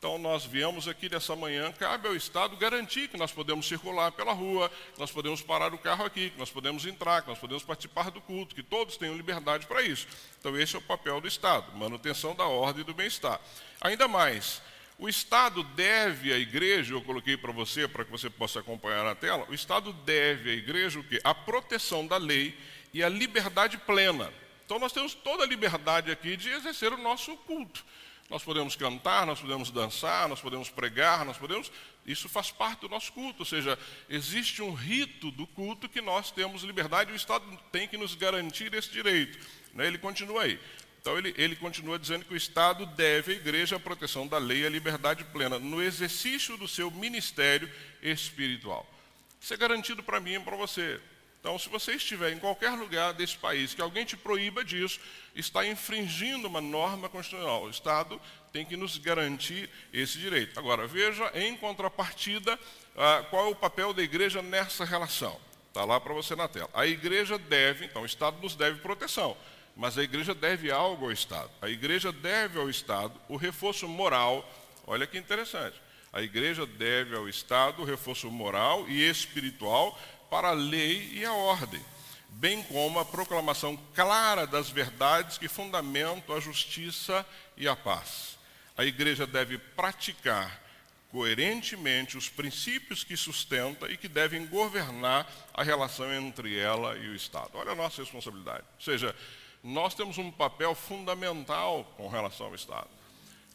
Então, 0.00 0.16
nós 0.16 0.46
viemos 0.46 0.88
aqui 0.88 1.10
nessa 1.10 1.36
manhã, 1.36 1.70
cabe 1.72 2.08
ao 2.08 2.16
Estado 2.16 2.56
garantir 2.56 3.06
que 3.08 3.18
nós 3.18 3.32
podemos 3.32 3.68
circular 3.68 4.10
pela 4.10 4.32
rua, 4.32 4.70
que 4.94 4.98
nós 4.98 5.10
podemos 5.10 5.42
parar 5.42 5.74
o 5.74 5.78
carro 5.78 6.06
aqui, 6.06 6.30
que 6.30 6.38
nós 6.38 6.48
podemos 6.48 6.86
entrar, 6.86 7.20
que 7.20 7.28
nós 7.28 7.38
podemos 7.38 7.62
participar 7.62 8.10
do 8.10 8.18
culto, 8.18 8.54
que 8.54 8.62
todos 8.62 8.96
tenham 8.96 9.14
liberdade 9.14 9.66
para 9.66 9.82
isso. 9.82 10.08
Então, 10.38 10.58
esse 10.58 10.74
é 10.74 10.78
o 10.78 10.82
papel 10.82 11.20
do 11.20 11.28
Estado, 11.28 11.76
manutenção 11.76 12.34
da 12.34 12.46
ordem 12.46 12.80
e 12.80 12.84
do 12.86 12.94
bem-estar. 12.94 13.38
Ainda 13.78 14.08
mais, 14.08 14.62
o 14.98 15.06
Estado 15.06 15.62
deve 15.62 16.32
à 16.32 16.38
igreja, 16.38 16.94
eu 16.94 17.02
coloquei 17.02 17.36
para 17.36 17.52
você, 17.52 17.86
para 17.86 18.02
que 18.02 18.10
você 18.10 18.30
possa 18.30 18.60
acompanhar 18.60 19.04
na 19.04 19.14
tela, 19.14 19.44
o 19.50 19.54
Estado 19.54 19.92
deve 19.92 20.48
à 20.48 20.54
igreja 20.54 20.98
o 20.98 21.04
quê? 21.04 21.20
A 21.22 21.34
proteção 21.34 22.06
da 22.06 22.16
lei 22.16 22.58
e 22.94 23.04
a 23.04 23.08
liberdade 23.10 23.76
plena. 23.76 24.32
Então, 24.64 24.78
nós 24.78 24.94
temos 24.94 25.12
toda 25.12 25.44
a 25.44 25.46
liberdade 25.46 26.10
aqui 26.10 26.38
de 26.38 26.48
exercer 26.48 26.90
o 26.90 26.96
nosso 26.96 27.36
culto. 27.36 27.84
Nós 28.30 28.44
podemos 28.44 28.76
cantar, 28.76 29.26
nós 29.26 29.40
podemos 29.40 29.72
dançar, 29.72 30.28
nós 30.28 30.40
podemos 30.40 30.70
pregar, 30.70 31.24
nós 31.24 31.36
podemos. 31.36 31.70
Isso 32.06 32.28
faz 32.28 32.52
parte 32.52 32.82
do 32.82 32.88
nosso 32.88 33.12
culto, 33.12 33.40
ou 33.40 33.44
seja, 33.44 33.76
existe 34.08 34.62
um 34.62 34.72
rito 34.72 35.32
do 35.32 35.48
culto 35.48 35.88
que 35.88 36.00
nós 36.00 36.30
temos 36.30 36.62
liberdade 36.62 37.10
e 37.10 37.12
o 37.12 37.16
Estado 37.16 37.44
tem 37.72 37.88
que 37.88 37.96
nos 37.96 38.14
garantir 38.14 38.72
esse 38.72 38.88
direito. 38.88 39.36
Né? 39.74 39.88
Ele 39.88 39.98
continua 39.98 40.44
aí. 40.44 40.60
Então 41.00 41.18
ele, 41.18 41.34
ele 41.36 41.56
continua 41.56 41.98
dizendo 41.98 42.24
que 42.24 42.32
o 42.32 42.36
Estado 42.36 42.86
deve 42.86 43.32
à 43.32 43.34
igreja 43.34 43.76
a 43.76 43.80
proteção 43.80 44.28
da 44.28 44.38
lei 44.38 44.62
e 44.62 44.66
a 44.66 44.70
liberdade 44.70 45.24
plena 45.24 45.58
no 45.58 45.82
exercício 45.82 46.56
do 46.56 46.68
seu 46.68 46.88
ministério 46.88 47.68
espiritual. 48.00 48.86
Isso 49.40 49.52
é 49.52 49.56
garantido 49.56 50.04
para 50.04 50.20
mim 50.20 50.34
e 50.34 50.40
para 50.40 50.56
você. 50.56 51.00
Então, 51.40 51.58
se 51.58 51.70
você 51.70 51.92
estiver 51.94 52.32
em 52.32 52.38
qualquer 52.38 52.72
lugar 52.72 53.14
desse 53.14 53.36
país 53.36 53.72
que 53.72 53.80
alguém 53.80 54.04
te 54.04 54.14
proíba 54.14 54.62
disso, 54.62 55.00
está 55.34 55.66
infringindo 55.66 56.46
uma 56.46 56.60
norma 56.60 57.08
constitucional. 57.08 57.64
O 57.64 57.70
Estado 57.70 58.20
tem 58.52 58.64
que 58.64 58.76
nos 58.76 58.98
garantir 58.98 59.70
esse 59.90 60.18
direito. 60.18 60.58
Agora, 60.58 60.86
veja 60.86 61.30
em 61.34 61.56
contrapartida 61.56 62.58
ah, 62.94 63.24
qual 63.30 63.46
é 63.46 63.48
o 63.48 63.54
papel 63.54 63.94
da 63.94 64.02
igreja 64.02 64.42
nessa 64.42 64.84
relação. 64.84 65.40
Está 65.68 65.82
lá 65.84 65.98
para 65.98 66.12
você 66.12 66.36
na 66.36 66.46
tela. 66.46 66.68
A 66.74 66.86
igreja 66.86 67.38
deve, 67.38 67.86
então, 67.86 68.02
o 68.02 68.06
Estado 68.06 68.36
nos 68.42 68.54
deve 68.54 68.80
proteção, 68.80 69.34
mas 69.74 69.96
a 69.96 70.02
igreja 70.02 70.34
deve 70.34 70.70
algo 70.70 71.06
ao 71.06 71.12
Estado. 71.12 71.50
A 71.62 71.70
igreja 71.70 72.12
deve 72.12 72.58
ao 72.58 72.68
Estado 72.68 73.18
o 73.30 73.36
reforço 73.36 73.88
moral. 73.88 74.46
Olha 74.86 75.06
que 75.06 75.16
interessante. 75.16 75.80
A 76.12 76.20
igreja 76.20 76.66
deve 76.66 77.16
ao 77.16 77.28
Estado 77.28 77.80
o 77.80 77.84
reforço 77.84 78.30
moral 78.30 78.86
e 78.88 79.08
espiritual 79.08 79.98
para 80.30 80.48
a 80.48 80.52
lei 80.52 81.10
e 81.12 81.24
a 81.24 81.32
ordem, 81.32 81.84
bem 82.28 82.62
como 82.62 82.98
a 82.98 83.04
proclamação 83.04 83.76
clara 83.94 84.46
das 84.46 84.70
verdades 84.70 85.36
que 85.36 85.48
fundamentam 85.48 86.36
a 86.36 86.40
justiça 86.40 87.26
e 87.56 87.66
a 87.66 87.74
paz. 87.74 88.38
A 88.76 88.84
igreja 88.84 89.26
deve 89.26 89.58
praticar 89.58 90.60
coerentemente 91.10 92.16
os 92.16 92.28
princípios 92.28 93.02
que 93.02 93.16
sustenta 93.16 93.90
e 93.90 93.96
que 93.96 94.08
devem 94.08 94.46
governar 94.46 95.30
a 95.52 95.62
relação 95.62 96.12
entre 96.14 96.56
ela 96.56 96.96
e 96.96 97.08
o 97.08 97.14
Estado. 97.16 97.50
Olha 97.54 97.72
a 97.72 97.74
nossa 97.74 98.00
responsabilidade. 98.00 98.64
Ou 98.76 98.84
seja, 98.84 99.14
nós 99.62 99.94
temos 99.94 100.18
um 100.18 100.30
papel 100.30 100.74
fundamental 100.74 101.84
com 101.96 102.08
relação 102.08 102.46
ao 102.46 102.54
Estado. 102.54 102.88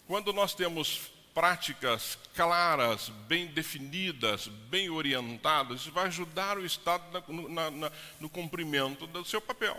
Quando 0.06 0.34
nós 0.34 0.54
temos 0.54 1.10
práticas 1.36 2.18
claras, 2.34 3.10
bem 3.28 3.48
definidas, 3.48 4.48
bem 4.48 4.90
orientadas, 4.90 5.82
isso 5.82 5.92
vai 5.92 6.08
ajudar 6.08 6.58
o 6.58 6.66
Estado 6.66 7.04
na, 7.50 7.70
na, 7.70 7.92
no 8.22 8.30
cumprimento 8.30 9.06
do 9.06 9.24
seu 9.26 9.42
papel. 9.42 9.78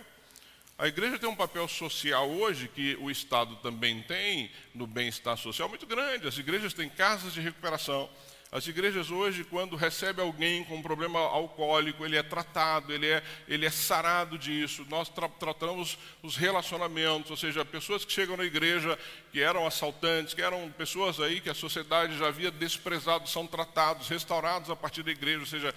A 0.79 0.87
igreja 0.87 1.19
tem 1.19 1.27
um 1.27 1.35
papel 1.35 1.67
social 1.67 2.29
hoje, 2.29 2.69
que 2.69 2.97
o 3.01 3.11
Estado 3.11 3.57
também 3.57 4.03
tem, 4.03 4.51
no 4.75 4.87
bem-estar 4.87 5.39
social, 5.39 5.71
muito 5.71 5.87
grande. 5.87 6.29
As 6.29 6.37
igrejas 6.37 6.75
têm 6.75 6.91
casas 6.91 7.33
de 7.33 7.41
recuperação, 7.41 8.11
as 8.57 8.67
igrejas 8.67 9.11
hoje, 9.11 9.45
quando 9.45 9.77
recebe 9.77 10.23
alguém 10.23 10.65
com 10.65 10.77
um 10.77 10.83
problema 10.83 11.21
alcoólico, 11.21 12.07
ele 12.07 12.17
é 12.17 12.23
tratado, 12.23 12.91
ele 12.91 13.07
é, 13.07 13.23
ele 13.47 13.67
é 13.67 13.71
sarado 13.71 14.39
disso. 14.39 14.87
Nós 14.89 15.11
tra 15.11 15.29
tratamos 15.29 15.99
os 16.23 16.37
relacionamentos, 16.37 17.31
ou 17.31 17.37
seja, 17.37 17.67
pessoas 17.67 18.03
que 18.03 18.11
chegam 18.11 18.35
na 18.35 18.45
igreja 18.45 18.99
que 19.31 19.43
eram 19.43 19.67
assaltantes, 19.67 20.33
que 20.33 20.41
eram 20.41 20.71
pessoas 20.71 21.21
aí 21.21 21.39
que 21.39 21.51
a 21.51 21.55
sociedade 21.55 22.17
já 22.17 22.29
havia 22.29 22.51
desprezado, 22.51 23.29
são 23.29 23.47
tratados, 23.47 24.09
restaurados 24.09 24.71
a 24.71 24.75
partir 24.75 25.03
da 25.03 25.11
igreja, 25.11 25.41
ou 25.41 25.47
seja, 25.47 25.75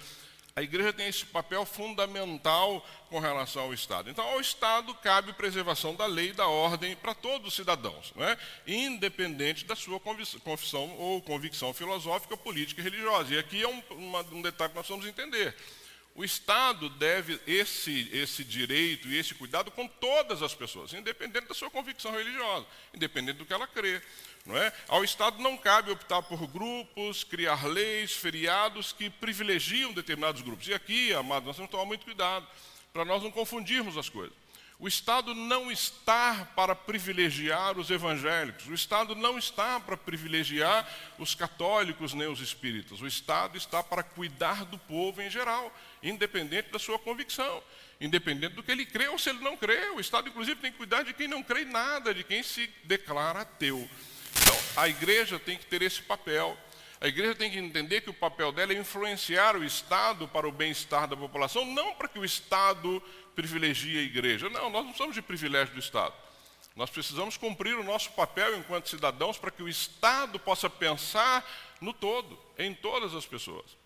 a 0.54 0.62
igreja 0.62 0.92
tem 0.92 1.06
esse 1.06 1.24
papel 1.24 1.64
fundamental 1.64 2.84
com 3.08 3.18
relação 3.18 3.64
ao 3.64 3.74
Estado. 3.74 4.10
Então, 4.10 4.24
ao 4.24 4.40
Estado 4.40 4.94
cabe 4.94 5.32
preservação 5.32 5.94
da 5.94 6.06
lei 6.06 6.30
e 6.30 6.32
da 6.32 6.46
ordem 6.46 6.96
para 6.96 7.14
todos 7.14 7.48
os 7.48 7.54
cidadãos, 7.54 8.12
é? 8.16 8.36
independente 8.66 9.64
da 9.64 9.76
sua 9.76 10.00
confissão 10.00 10.90
ou 10.98 11.22
convicção 11.22 11.72
filosófica, 11.72 12.36
política 12.36 12.80
e 12.80 12.84
religiosa. 12.84 13.34
E 13.34 13.38
aqui 13.38 13.62
é 13.62 13.68
um, 13.68 13.82
uma, 13.90 14.20
um 14.32 14.42
detalhe 14.42 14.70
que 14.70 14.76
nós 14.76 14.88
vamos 14.88 15.06
entender. 15.06 15.54
O 16.14 16.24
Estado 16.24 16.88
deve 16.90 17.40
esse, 17.46 18.10
esse 18.12 18.44
direito 18.44 19.08
e 19.08 19.16
esse 19.16 19.34
cuidado 19.34 19.70
com 19.70 19.86
todas 19.86 20.42
as 20.42 20.54
pessoas, 20.54 20.92
independente 20.92 21.46
da 21.46 21.54
sua 21.54 21.70
convicção 21.70 22.12
religiosa, 22.12 22.66
independente 22.92 23.38
do 23.38 23.46
que 23.46 23.52
ela 23.52 23.66
crê. 23.66 24.02
Não 24.44 24.56
é? 24.56 24.72
Ao 24.88 25.04
Estado 25.04 25.40
não 25.40 25.56
cabe 25.56 25.90
optar 25.90 26.22
por 26.22 26.46
grupos, 26.46 27.22
criar 27.22 27.66
leis, 27.66 28.12
feriados 28.12 28.92
que 28.92 29.08
privilegiam 29.08 29.92
determinados 29.92 30.42
grupos. 30.42 30.66
E 30.66 30.74
aqui, 30.74 31.12
amados, 31.14 31.46
nós 31.46 31.56
temos 31.56 31.68
que 31.68 31.72
tomar 31.72 31.86
muito 31.86 32.04
cuidado 32.04 32.46
para 32.92 33.04
nós 33.04 33.22
não 33.22 33.30
confundirmos 33.30 33.96
as 33.96 34.08
coisas. 34.08 34.34
O 34.80 34.88
Estado 34.88 35.34
não 35.34 35.70
está 35.70 36.48
para 36.56 36.74
privilegiar 36.74 37.78
os 37.78 37.90
evangélicos, 37.90 38.66
o 38.66 38.72
Estado 38.72 39.14
não 39.14 39.36
está 39.36 39.78
para 39.78 39.94
privilegiar 39.94 40.88
os 41.18 41.34
católicos 41.34 42.14
nem 42.14 42.26
os 42.26 42.40
espíritas. 42.40 42.98
O 43.02 43.06
Estado 43.06 43.58
está 43.58 43.82
para 43.82 44.02
cuidar 44.02 44.64
do 44.64 44.78
povo 44.78 45.20
em 45.20 45.28
geral, 45.28 45.70
independente 46.02 46.70
da 46.70 46.78
sua 46.78 46.98
convicção, 46.98 47.62
independente 48.00 48.54
do 48.54 48.62
que 48.62 48.70
ele 48.70 48.86
crê 48.86 49.08
ou 49.08 49.18
se 49.18 49.30
ele 49.30 49.40
não 49.40 49.56
crê. 49.56 49.90
O 49.90 50.00
Estado, 50.00 50.28
inclusive, 50.28 50.60
tem 50.60 50.72
que 50.72 50.78
cuidar 50.78 51.02
de 51.02 51.12
quem 51.12 51.28
não 51.28 51.42
crê 51.42 51.62
em 51.62 51.66
nada, 51.66 52.14
de 52.14 52.24
quem 52.24 52.42
se 52.42 52.68
declara 52.84 53.40
ateu. 53.40 53.88
Então, 54.40 54.56
a 54.76 54.88
igreja 54.88 55.38
tem 55.38 55.56
que 55.56 55.66
ter 55.66 55.82
esse 55.82 56.02
papel. 56.02 56.56
A 57.00 57.08
igreja 57.08 57.34
tem 57.34 57.50
que 57.50 57.58
entender 57.58 58.02
que 58.02 58.10
o 58.10 58.14
papel 58.14 58.52
dela 58.52 58.72
é 58.72 58.76
influenciar 58.76 59.56
o 59.56 59.64
Estado 59.64 60.28
para 60.28 60.46
o 60.46 60.52
bem-estar 60.52 61.08
da 61.08 61.16
população, 61.16 61.64
não 61.64 61.94
para 61.94 62.08
que 62.08 62.18
o 62.18 62.24
Estado 62.24 63.02
privilegie 63.34 63.98
a 63.98 64.02
igreja. 64.02 64.50
Não, 64.50 64.68
nós 64.68 64.84
não 64.84 64.94
somos 64.94 65.14
de 65.14 65.22
privilégio 65.22 65.72
do 65.72 65.80
Estado. 65.80 66.14
Nós 66.76 66.90
precisamos 66.90 67.36
cumprir 67.36 67.74
o 67.76 67.82
nosso 67.82 68.12
papel 68.12 68.56
enquanto 68.56 68.88
cidadãos 68.88 69.38
para 69.38 69.50
que 69.50 69.62
o 69.62 69.68
Estado 69.68 70.38
possa 70.38 70.68
pensar 70.68 71.44
no 71.80 71.92
todo, 71.92 72.38
em 72.58 72.74
todas 72.74 73.14
as 73.14 73.26
pessoas. 73.26 73.79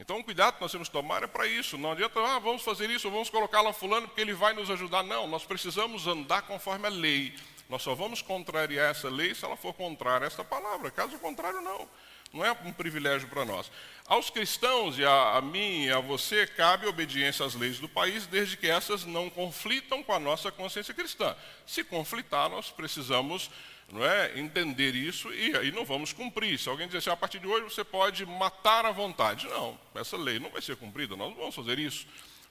Então, 0.00 0.18
o 0.18 0.24
cuidado 0.24 0.54
que 0.54 0.62
nós 0.62 0.72
temos 0.72 0.88
que 0.88 0.94
tomar 0.94 1.22
é 1.22 1.26
para 1.26 1.46
isso. 1.46 1.76
Não 1.76 1.92
adianta, 1.92 2.18
ah, 2.20 2.38
vamos 2.38 2.62
fazer 2.62 2.88
isso, 2.88 3.10
vamos 3.10 3.28
colocar 3.28 3.60
lá 3.60 3.70
fulano 3.70 4.08
porque 4.08 4.22
ele 4.22 4.32
vai 4.32 4.54
nos 4.54 4.70
ajudar. 4.70 5.02
Não, 5.02 5.26
nós 5.26 5.44
precisamos 5.44 6.06
andar 6.06 6.40
conforme 6.40 6.86
a 6.86 6.90
lei. 6.90 7.34
Nós 7.68 7.82
só 7.82 7.94
vamos 7.94 8.22
contrariar 8.22 8.90
essa 8.90 9.10
lei 9.10 9.34
se 9.34 9.44
ela 9.44 9.58
for 9.58 9.74
contrária 9.74 10.24
a 10.24 10.26
esta 10.26 10.42
palavra. 10.42 10.90
Caso 10.90 11.18
contrário, 11.18 11.60
não. 11.60 11.86
Não 12.32 12.44
é 12.44 12.52
um 12.52 12.72
privilégio 12.72 13.28
para 13.28 13.44
nós. 13.44 13.70
Aos 14.06 14.30
cristãos, 14.30 14.98
e 14.98 15.04
a, 15.04 15.36
a 15.36 15.40
mim 15.40 15.84
e 15.84 15.90
a 15.90 16.00
você, 16.00 16.46
cabe 16.46 16.86
obediência 16.86 17.44
às 17.44 17.54
leis 17.54 17.78
do 17.78 17.88
país, 17.88 18.26
desde 18.26 18.56
que 18.56 18.68
essas 18.68 19.04
não 19.04 19.30
conflitam 19.30 20.02
com 20.02 20.12
a 20.12 20.18
nossa 20.18 20.50
consciência 20.50 20.94
cristã. 20.94 21.36
Se 21.66 21.84
conflitar, 21.84 22.48
nós 22.48 22.70
precisamos 22.70 23.50
não 23.92 24.04
é, 24.04 24.38
entender 24.38 24.94
isso 24.94 25.32
e 25.32 25.56
aí 25.56 25.72
não 25.72 25.84
vamos 25.84 26.12
cumprir. 26.12 26.58
Se 26.58 26.68
alguém 26.68 26.86
dizer 26.86 26.98
assim, 26.98 27.10
a 27.10 27.16
partir 27.16 27.38
de 27.40 27.46
hoje 27.46 27.64
você 27.64 27.84
pode 27.84 28.24
matar 28.24 28.84
à 28.84 28.92
vontade. 28.92 29.46
Não, 29.48 29.78
essa 29.94 30.16
lei 30.16 30.38
não 30.38 30.50
vai 30.50 30.62
ser 30.62 30.76
cumprida, 30.76 31.16
nós 31.16 31.30
não 31.30 31.36
vamos 31.36 31.54
fazer 31.54 31.78
isso. 31.78 32.06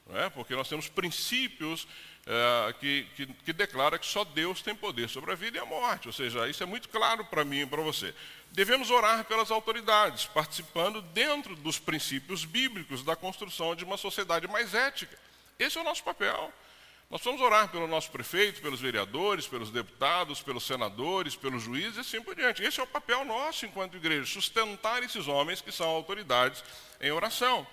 Não 0.07 0.19
é? 0.19 0.29
Porque 0.29 0.55
nós 0.55 0.67
temos 0.67 0.89
princípios 0.89 1.87
é, 2.31 2.73
que, 2.73 3.07
que, 3.15 3.25
que 3.25 3.51
declara 3.51 3.97
que 3.97 4.05
só 4.05 4.23
Deus 4.23 4.61
tem 4.61 4.75
poder 4.75 5.09
sobre 5.09 5.31
a 5.31 5.35
vida 5.35 5.57
e 5.57 5.61
a 5.61 5.65
morte. 5.65 6.07
Ou 6.07 6.13
seja, 6.13 6.47
isso 6.47 6.61
é 6.61 6.65
muito 6.65 6.87
claro 6.87 7.25
para 7.25 7.43
mim 7.43 7.61
e 7.61 7.65
para 7.65 7.81
você. 7.81 8.13
Devemos 8.51 8.91
orar 8.91 9.25
pelas 9.25 9.49
autoridades, 9.49 10.27
participando 10.27 11.01
dentro 11.01 11.55
dos 11.55 11.79
princípios 11.79 12.45
bíblicos 12.45 13.03
da 13.03 13.15
construção 13.15 13.75
de 13.75 13.83
uma 13.83 13.97
sociedade 13.97 14.47
mais 14.47 14.75
ética. 14.75 15.17
Esse 15.57 15.79
é 15.79 15.81
o 15.81 15.83
nosso 15.83 16.03
papel. 16.03 16.53
Nós 17.09 17.23
vamos 17.23 17.41
orar 17.41 17.67
pelo 17.69 17.87
nosso 17.87 18.11
prefeito, 18.11 18.61
pelos 18.61 18.79
vereadores, 18.79 19.47
pelos 19.47 19.71
deputados, 19.71 20.43
pelos 20.43 20.63
senadores, 20.63 21.35
pelos 21.35 21.63
juízes 21.63 21.97
e 21.97 21.99
assim 22.01 22.21
por 22.21 22.35
diante. 22.35 22.63
Esse 22.63 22.79
é 22.79 22.83
o 22.83 22.87
papel 22.87 23.25
nosso 23.25 23.65
enquanto 23.65 23.97
igreja, 23.97 24.31
sustentar 24.31 25.01
esses 25.01 25.27
homens 25.27 25.61
que 25.61 25.71
são 25.71 25.89
autoridades 25.89 26.63
em 27.01 27.09
oração. 27.11 27.65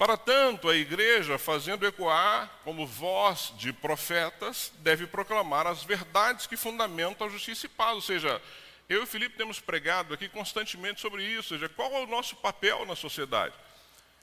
Para 0.00 0.16
tanto, 0.16 0.70
a 0.70 0.74
igreja, 0.74 1.36
fazendo 1.36 1.86
ecoar 1.86 2.50
como 2.64 2.86
voz 2.86 3.52
de 3.58 3.70
profetas, 3.70 4.72
deve 4.78 5.06
proclamar 5.06 5.66
as 5.66 5.84
verdades 5.84 6.46
que 6.46 6.56
fundamentam 6.56 7.26
a 7.26 7.30
justiça 7.30 7.66
e 7.66 7.68
paz. 7.68 7.96
Ou 7.96 8.00
seja, 8.00 8.40
eu 8.88 9.02
e 9.02 9.06
Felipe 9.06 9.36
temos 9.36 9.60
pregado 9.60 10.14
aqui 10.14 10.26
constantemente 10.26 11.02
sobre 11.02 11.22
isso. 11.22 11.52
Ou 11.52 11.60
seja, 11.60 11.68
qual 11.68 11.92
é 11.92 11.98
o 11.98 12.06
nosso 12.06 12.34
papel 12.36 12.86
na 12.86 12.96
sociedade? 12.96 13.52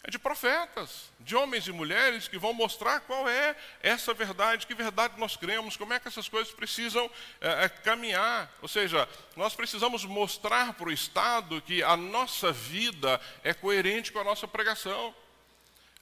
É 0.04 0.10
de 0.10 0.18
profetas, 0.18 1.12
de 1.20 1.36
homens 1.36 1.68
e 1.68 1.72
mulheres 1.72 2.28
que 2.28 2.40
vão 2.40 2.54
mostrar 2.54 3.02
qual 3.02 3.30
é 3.30 3.56
essa 3.84 4.16
verdade, 4.16 4.66
que 4.66 4.74
verdade 4.74 5.14
nós 5.20 5.38
cremos, 5.38 5.78
como 5.78 5.94
é 5.94 6.00
que 6.00 6.08
essas 6.08 6.28
coisas 6.28 6.52
precisam 6.52 7.08
é, 7.40 7.70
caminhar. 7.70 8.52
Ou 8.64 8.68
seja, 8.68 9.08
nós 9.36 9.54
precisamos 9.54 10.04
mostrar 10.06 10.74
para 10.74 10.90
o 10.90 10.92
Estado 10.92 11.62
que 11.62 11.84
a 11.84 11.96
nossa 11.96 12.52
vida 12.52 13.22
é 13.44 13.54
coerente 13.54 14.12
com 14.12 14.18
a 14.18 14.24
nossa 14.24 14.48
pregação. 14.48 15.14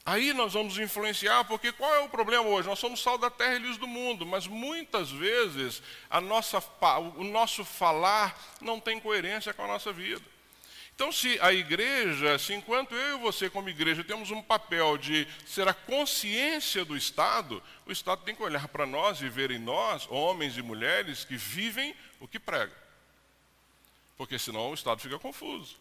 Aí 0.05 0.33
nós 0.33 0.53
vamos 0.53 0.77
influenciar, 0.77 1.45
porque 1.45 1.71
qual 1.71 1.91
é 1.95 1.99
o 2.01 2.09
problema 2.09 2.45
hoje? 2.45 2.67
Nós 2.67 2.77
somos 2.77 3.01
sal 3.01 3.17
da 3.17 3.31
terra 3.31 3.55
e 3.55 3.59
luz 3.59 3.77
do 3.77 3.87
mundo, 3.87 4.23
mas 4.23 4.45
muitas 4.45 5.09
vezes 5.09 5.81
nossa, 6.21 6.63
o 7.17 7.23
nosso 7.23 7.65
falar 7.65 8.39
não 8.61 8.79
tem 8.79 8.99
coerência 8.99 9.51
com 9.51 9.63
a 9.63 9.67
nossa 9.67 9.91
vida. 9.91 10.21
Então, 10.93 11.11
se 11.11 11.37
a 11.41 11.51
igreja, 11.51 12.37
se 12.37 12.53
enquanto 12.53 12.95
eu 12.95 13.17
e 13.17 13.19
você, 13.19 13.49
como 13.49 13.67
igreja, 13.67 14.03
temos 14.03 14.31
um 14.31 14.41
papel 14.41 14.97
de 14.97 15.27
ser 15.45 15.67
a 15.67 15.73
consciência 15.73 16.85
do 16.85 16.95
Estado, 16.95 17.61
o 17.85 17.91
Estado 17.91 18.21
tem 18.23 18.33
que 18.33 18.43
olhar 18.43 18.67
para 18.69 18.85
nós 18.85 19.19
e 19.21 19.27
ver 19.27 19.51
em 19.51 19.59
nós, 19.59 20.07
homens 20.09 20.55
e 20.55 20.61
mulheres, 20.61 21.25
que 21.25 21.35
vivem 21.35 21.93
o 22.19 22.27
que 22.27 22.39
pregam. 22.39 22.75
Porque 24.17 24.39
senão 24.39 24.69
o 24.69 24.73
Estado 24.73 25.01
fica 25.01 25.19
confuso. 25.19 25.75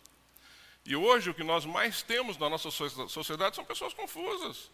E 0.86 0.94
hoje 0.94 1.30
o 1.30 1.34
que 1.34 1.42
nós 1.42 1.64
mais 1.64 2.02
temos 2.02 2.36
na 2.36 2.48
nossa 2.50 2.70
sociedade 2.70 3.56
são 3.56 3.64
pessoas 3.64 3.94
confusas. 3.94 4.70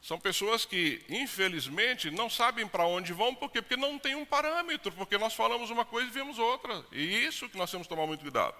São 0.00 0.20
pessoas 0.20 0.64
que, 0.64 1.04
infelizmente, 1.08 2.12
não 2.12 2.30
sabem 2.30 2.66
para 2.68 2.86
onde 2.86 3.12
vão, 3.12 3.34
por 3.34 3.50
quê? 3.50 3.60
Porque 3.60 3.76
não 3.76 3.98
tem 3.98 4.14
um 4.14 4.24
parâmetro, 4.24 4.92
porque 4.92 5.18
nós 5.18 5.34
falamos 5.34 5.68
uma 5.68 5.84
coisa 5.84 6.08
e 6.08 6.12
vemos 6.12 6.38
outra. 6.38 6.84
E 6.92 7.02
isso 7.24 7.48
que 7.48 7.56
nós 7.56 7.70
temos 7.70 7.88
que 7.88 7.92
tomar 7.92 8.06
muito 8.06 8.20
cuidado. 8.20 8.54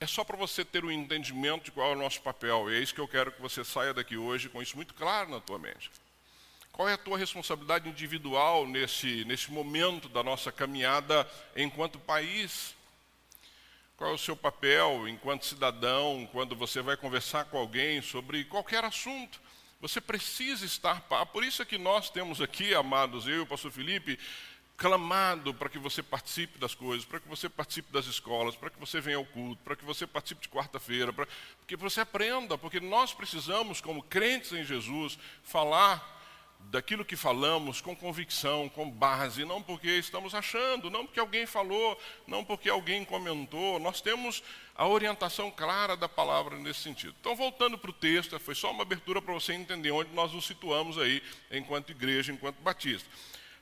É 0.00 0.06
só 0.06 0.24
para 0.24 0.36
você 0.36 0.64
ter 0.64 0.84
um 0.84 0.90
entendimento 0.90 1.66
de 1.66 1.70
qual 1.70 1.92
é 1.92 1.94
o 1.94 1.98
nosso 1.98 2.20
papel. 2.22 2.70
E 2.70 2.76
é 2.76 2.80
isso 2.80 2.94
que 2.94 3.00
eu 3.00 3.06
quero 3.06 3.30
que 3.30 3.40
você 3.40 3.62
saia 3.62 3.94
daqui 3.94 4.16
hoje 4.16 4.48
com 4.48 4.60
isso 4.60 4.74
muito 4.74 4.94
claro 4.94 5.30
na 5.30 5.40
tua 5.40 5.58
mente. 5.58 5.92
Qual 6.72 6.88
é 6.88 6.94
a 6.94 6.98
tua 6.98 7.18
responsabilidade 7.18 7.88
individual 7.88 8.66
nesse, 8.66 9.24
nesse 9.26 9.52
momento 9.52 10.08
da 10.08 10.22
nossa 10.22 10.50
caminhada 10.50 11.30
enquanto 11.54 12.00
país? 12.00 12.74
Qual 14.00 14.12
é 14.12 14.14
o 14.14 14.18
seu 14.18 14.34
papel 14.34 15.06
enquanto 15.06 15.44
cidadão, 15.44 16.26
quando 16.32 16.56
você 16.56 16.80
vai 16.80 16.96
conversar 16.96 17.44
com 17.44 17.58
alguém 17.58 18.00
sobre 18.00 18.44
qualquer 18.44 18.82
assunto? 18.82 19.38
Você 19.78 20.00
precisa 20.00 20.64
estar. 20.64 21.02
Por 21.26 21.44
isso 21.44 21.60
é 21.60 21.66
que 21.66 21.76
nós 21.76 22.08
temos 22.08 22.40
aqui, 22.40 22.74
amados, 22.74 23.28
eu 23.28 23.34
e 23.34 23.40
o 23.40 23.46
pastor 23.46 23.70
Felipe, 23.70 24.18
clamado 24.74 25.52
para 25.52 25.68
que 25.68 25.78
você 25.78 26.02
participe 26.02 26.58
das 26.58 26.74
coisas, 26.74 27.04
para 27.04 27.20
que 27.20 27.28
você 27.28 27.46
participe 27.46 27.92
das 27.92 28.06
escolas, 28.06 28.56
para 28.56 28.70
que 28.70 28.80
você 28.80 29.02
venha 29.02 29.18
ao 29.18 29.26
culto, 29.26 29.62
para 29.62 29.76
que 29.76 29.84
você 29.84 30.06
participe 30.06 30.40
de 30.40 30.48
quarta-feira, 30.48 31.12
para 31.12 31.28
que 31.66 31.76
você 31.76 32.00
aprenda, 32.00 32.56
porque 32.56 32.80
nós 32.80 33.12
precisamos, 33.12 33.82
como 33.82 34.02
crentes 34.02 34.54
em 34.54 34.64
Jesus, 34.64 35.18
falar 35.42 36.19
daquilo 36.70 37.04
que 37.04 37.16
falamos 37.16 37.80
com 37.80 37.96
convicção, 37.96 38.68
com 38.68 38.88
base, 38.88 39.44
não 39.44 39.62
porque 39.62 39.88
estamos 39.98 40.34
achando, 40.34 40.90
não 40.90 41.04
porque 41.04 41.20
alguém 41.20 41.46
falou, 41.46 42.00
não 42.26 42.44
porque 42.44 42.68
alguém 42.68 43.04
comentou. 43.04 43.80
Nós 43.80 44.00
temos 44.00 44.42
a 44.74 44.86
orientação 44.86 45.50
clara 45.50 45.96
da 45.96 46.08
palavra 46.08 46.56
nesse 46.56 46.80
sentido. 46.80 47.14
Então, 47.20 47.34
voltando 47.34 47.76
para 47.76 47.90
o 47.90 47.94
texto, 47.94 48.38
foi 48.38 48.54
só 48.54 48.70
uma 48.70 48.82
abertura 48.82 49.20
para 49.20 49.34
você 49.34 49.52
entender 49.52 49.90
onde 49.90 50.12
nós 50.12 50.32
nos 50.32 50.46
situamos 50.46 50.96
aí 50.96 51.22
enquanto 51.50 51.90
igreja, 51.90 52.32
enquanto 52.32 52.60
batista. 52.60 53.08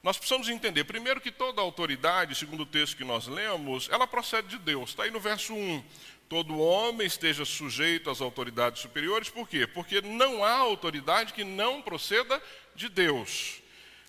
Nós 0.02 0.16
precisamos 0.16 0.48
entender, 0.48 0.84
primeiro, 0.84 1.20
que 1.20 1.32
toda 1.32 1.60
autoridade, 1.60 2.34
segundo 2.34 2.62
o 2.62 2.66
texto 2.66 2.96
que 2.96 3.04
nós 3.04 3.26
lemos, 3.26 3.88
ela 3.90 4.06
procede 4.06 4.48
de 4.48 4.58
Deus. 4.58 4.90
Está 4.90 5.02
aí 5.02 5.10
no 5.10 5.18
verso 5.18 5.52
1. 5.54 5.84
Todo 6.28 6.58
homem 6.58 7.06
esteja 7.06 7.44
sujeito 7.44 8.10
às 8.10 8.20
autoridades 8.20 8.82
superiores, 8.82 9.30
por 9.30 9.48
quê? 9.48 9.66
Porque 9.66 10.02
não 10.02 10.44
há 10.44 10.52
autoridade 10.52 11.32
que 11.32 11.42
não 11.42 11.80
proceda 11.80 12.40
de 12.78 12.88
Deus. 12.88 13.60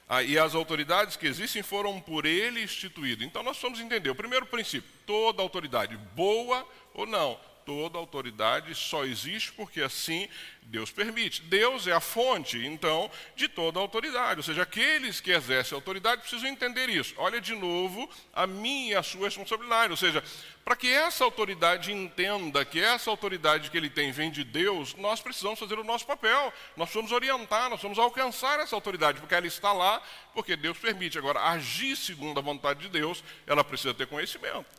Ah, 0.08 0.24
e 0.24 0.40
as 0.40 0.56
autoridades 0.56 1.16
que 1.16 1.28
existem 1.28 1.62
foram 1.62 2.00
por 2.00 2.26
ele 2.26 2.64
instituídas. 2.64 3.28
Então 3.28 3.44
nós 3.44 3.58
precisamos 3.58 3.80
entender 3.80 4.10
o 4.10 4.16
primeiro 4.16 4.46
princípio: 4.46 4.90
toda 5.06 5.42
autoridade, 5.42 5.98
boa 6.16 6.66
ou 6.94 7.06
não, 7.06 7.40
toda 7.70 8.00
autoridade 8.00 8.74
só 8.74 9.06
existe 9.06 9.52
porque 9.52 9.80
assim 9.80 10.28
Deus 10.64 10.90
permite. 10.90 11.44
Deus 11.44 11.86
é 11.86 11.92
a 11.92 12.00
fonte, 12.00 12.58
então, 12.66 13.12
de 13.36 13.48
toda 13.48 13.80
autoridade. 13.80 14.40
Ou 14.40 14.44
seja, 14.44 14.64
aqueles 14.64 15.22
que 15.22 15.30
exercem 15.30 15.76
autoridade 15.76 16.22
precisam 16.22 16.50
entender 16.50 16.90
isso. 16.90 17.14
Olha 17.18 17.40
de 17.40 17.54
novo 17.54 18.10
a 18.34 18.48
minha 18.48 18.94
e 18.94 18.96
a 18.96 19.04
sua 19.04 19.26
responsabilidade. 19.26 19.92
Ou 19.92 19.98
seja, 19.98 20.24
para 20.66 20.76
que 20.76 20.92
essa 20.92 21.24
autoridade 21.24 21.92
entenda 21.92 22.66
que 22.66 22.80
essa 22.80 23.12
autoridade 23.12 23.70
que 23.70 23.78
ele 23.78 23.90
tem 23.90 24.12
vem 24.12 24.32
de 24.32 24.44
Deus, 24.44 24.96
nós 24.96 25.22
precisamos 25.22 25.60
fazer 25.60 25.78
o 25.78 25.84
nosso 25.84 26.08
papel. 26.08 26.52
Nós 26.76 26.90
precisamos 26.90 27.12
orientar, 27.12 27.70
nós 27.70 27.80
precisamos 27.80 28.00
alcançar 28.00 28.60
essa 28.60 28.76
autoridade, 28.76 29.20
porque 29.20 29.36
ela 29.36 29.46
está 29.46 29.72
lá, 29.72 30.02
porque 30.34 30.56
Deus 30.56 30.80
permite. 30.80 31.20
Agora, 31.20 31.40
agir 31.52 31.96
segundo 31.96 32.40
a 32.40 32.42
vontade 32.42 32.80
de 32.80 32.90
Deus, 32.90 33.24
ela 33.46 33.64
precisa 33.64 33.94
ter 33.94 34.08
conhecimento. 34.08 34.79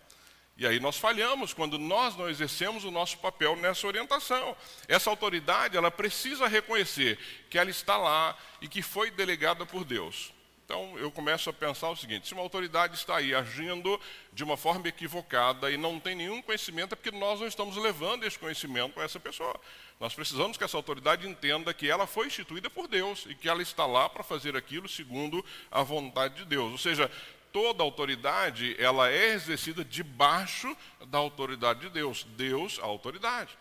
E 0.61 0.67
aí 0.67 0.79
nós 0.79 0.99
falhamos 0.99 1.55
quando 1.55 1.79
nós 1.79 2.15
não 2.19 2.29
exercemos 2.29 2.85
o 2.85 2.91
nosso 2.91 3.17
papel 3.17 3.57
nessa 3.57 3.87
orientação. 3.87 4.55
Essa 4.87 5.09
autoridade, 5.09 5.75
ela 5.75 5.91
precisa 5.91 6.47
reconhecer 6.47 7.19
que 7.49 7.59
ela 7.59 7.71
está 7.71 7.97
lá 7.97 8.37
e 8.61 8.69
que 8.69 8.83
foi 8.83 9.11
delegada 9.11 9.65
por 9.65 9.87
Deus. 9.87 10.35
Então 10.67 10.99
eu 10.99 11.11
começo 11.11 11.49
a 11.49 11.53
pensar 11.55 11.89
o 11.89 11.97
seguinte: 11.97 12.29
se 12.29 12.35
uma 12.35 12.43
autoridade 12.43 12.95
está 12.95 13.17
aí 13.17 13.35
agindo 13.35 13.99
de 14.35 14.45
uma 14.45 14.55
forma 14.55 14.87
equivocada 14.87 15.71
e 15.71 15.79
não 15.79 15.99
tem 15.99 16.15
nenhum 16.15 16.43
conhecimento, 16.43 16.93
é 16.93 16.97
porque 16.97 17.11
nós 17.11 17.41
não 17.41 17.47
estamos 17.47 17.79
levando 17.79 18.25
esse 18.25 18.39
conhecimento 18.39 19.01
a 19.01 19.05
essa 19.05 19.19
pessoa. 19.19 19.59
Nós 19.99 20.15
precisamos 20.15 20.59
que 20.59 20.65
essa 20.65 20.77
autoridade 20.77 21.27
entenda 21.27 21.73
que 21.73 21.89
ela 21.89 22.07
foi 22.07 22.27
instituída 22.27 22.69
por 22.69 22.87
Deus 22.87 23.25
e 23.31 23.35
que 23.35 23.49
ela 23.49 23.63
está 23.63 23.87
lá 23.87 24.11
para 24.11 24.23
fazer 24.23 24.55
aquilo 24.55 24.91
segundo 24.91 25.43
a 25.71 25.83
vontade 25.83 26.35
de 26.35 26.45
Deus. 26.45 26.71
Ou 26.71 26.79
seja, 26.79 27.11
toda 27.53 27.83
autoridade 27.83 28.77
ela 28.79 29.11
é 29.11 29.33
exercida 29.33 29.85
debaixo 29.85 30.77
da 31.07 31.19
autoridade 31.19 31.81
de 31.81 31.91
Deus. 31.91 32.25
Deus, 32.37 32.79
a 32.81 32.87
autoridade. 32.87 33.57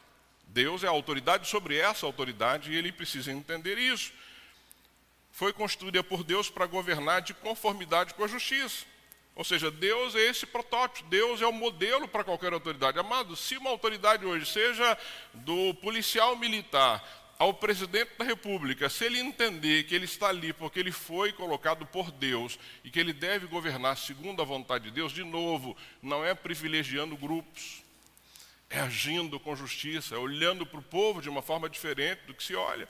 Deus 0.48 0.84
é 0.84 0.88
a 0.88 0.92
autoridade 0.92 1.48
sobre 1.48 1.78
essa 1.78 2.06
autoridade 2.06 2.72
e 2.72 2.76
ele 2.76 2.92
precisa 2.92 3.32
entender 3.32 3.78
isso. 3.78 4.12
Foi 5.32 5.54
construída 5.54 6.04
por 6.04 6.24
Deus 6.24 6.50
para 6.50 6.66
governar 6.66 7.22
de 7.22 7.34
conformidade 7.34 8.14
com 8.14 8.24
a 8.24 8.28
justiça. 8.28 8.86
Ou 9.36 9.44
seja, 9.44 9.72
Deus 9.72 10.16
é 10.16 10.22
esse 10.22 10.46
protótipo, 10.46 11.08
Deus 11.08 11.42
é 11.42 11.48
o 11.48 11.54
modelo 11.54 12.08
para 12.08 12.26
qualquer 12.26 12.52
autoridade. 12.52 13.00
Amado, 13.00 13.36
se 13.36 13.56
uma 13.56 13.70
autoridade 13.70 14.26
hoje, 14.26 14.46
seja 14.46 14.98
do 15.34 15.74
policial 15.76 16.36
militar, 16.36 17.02
ao 17.40 17.54
presidente 17.54 18.12
da 18.18 18.26
República, 18.26 18.90
se 18.90 19.06
ele 19.06 19.18
entender 19.18 19.86
que 19.86 19.96
ele 19.96 20.04
está 20.04 20.28
ali 20.28 20.52
porque 20.52 20.78
ele 20.78 20.92
foi 20.92 21.32
colocado 21.32 21.86
por 21.86 22.12
Deus 22.12 22.60
e 22.84 22.92
que 22.92 23.00
ele 23.00 23.14
deve 23.14 23.48
governar 23.48 23.98
segundo 23.98 24.42
a 24.42 24.46
vontade 24.46 24.84
de 24.84 24.92
Deus, 24.92 25.14
de 25.14 25.24
novo, 25.24 25.76
não 26.02 26.24
é 26.24 26.36
privilegiando 26.36 27.16
grupos, 27.16 27.82
é 28.70 28.82
agindo 28.82 29.40
com 29.40 29.56
justiça, 29.56 30.16
é 30.16 30.18
olhando 30.18 30.66
para 30.66 30.82
o 30.82 30.84
povo 30.84 31.22
de 31.22 31.30
uma 31.30 31.42
forma 31.42 31.70
diferente 31.70 32.20
do 32.28 32.34
que 32.34 32.44
se 32.44 32.56
olha. 32.56 32.90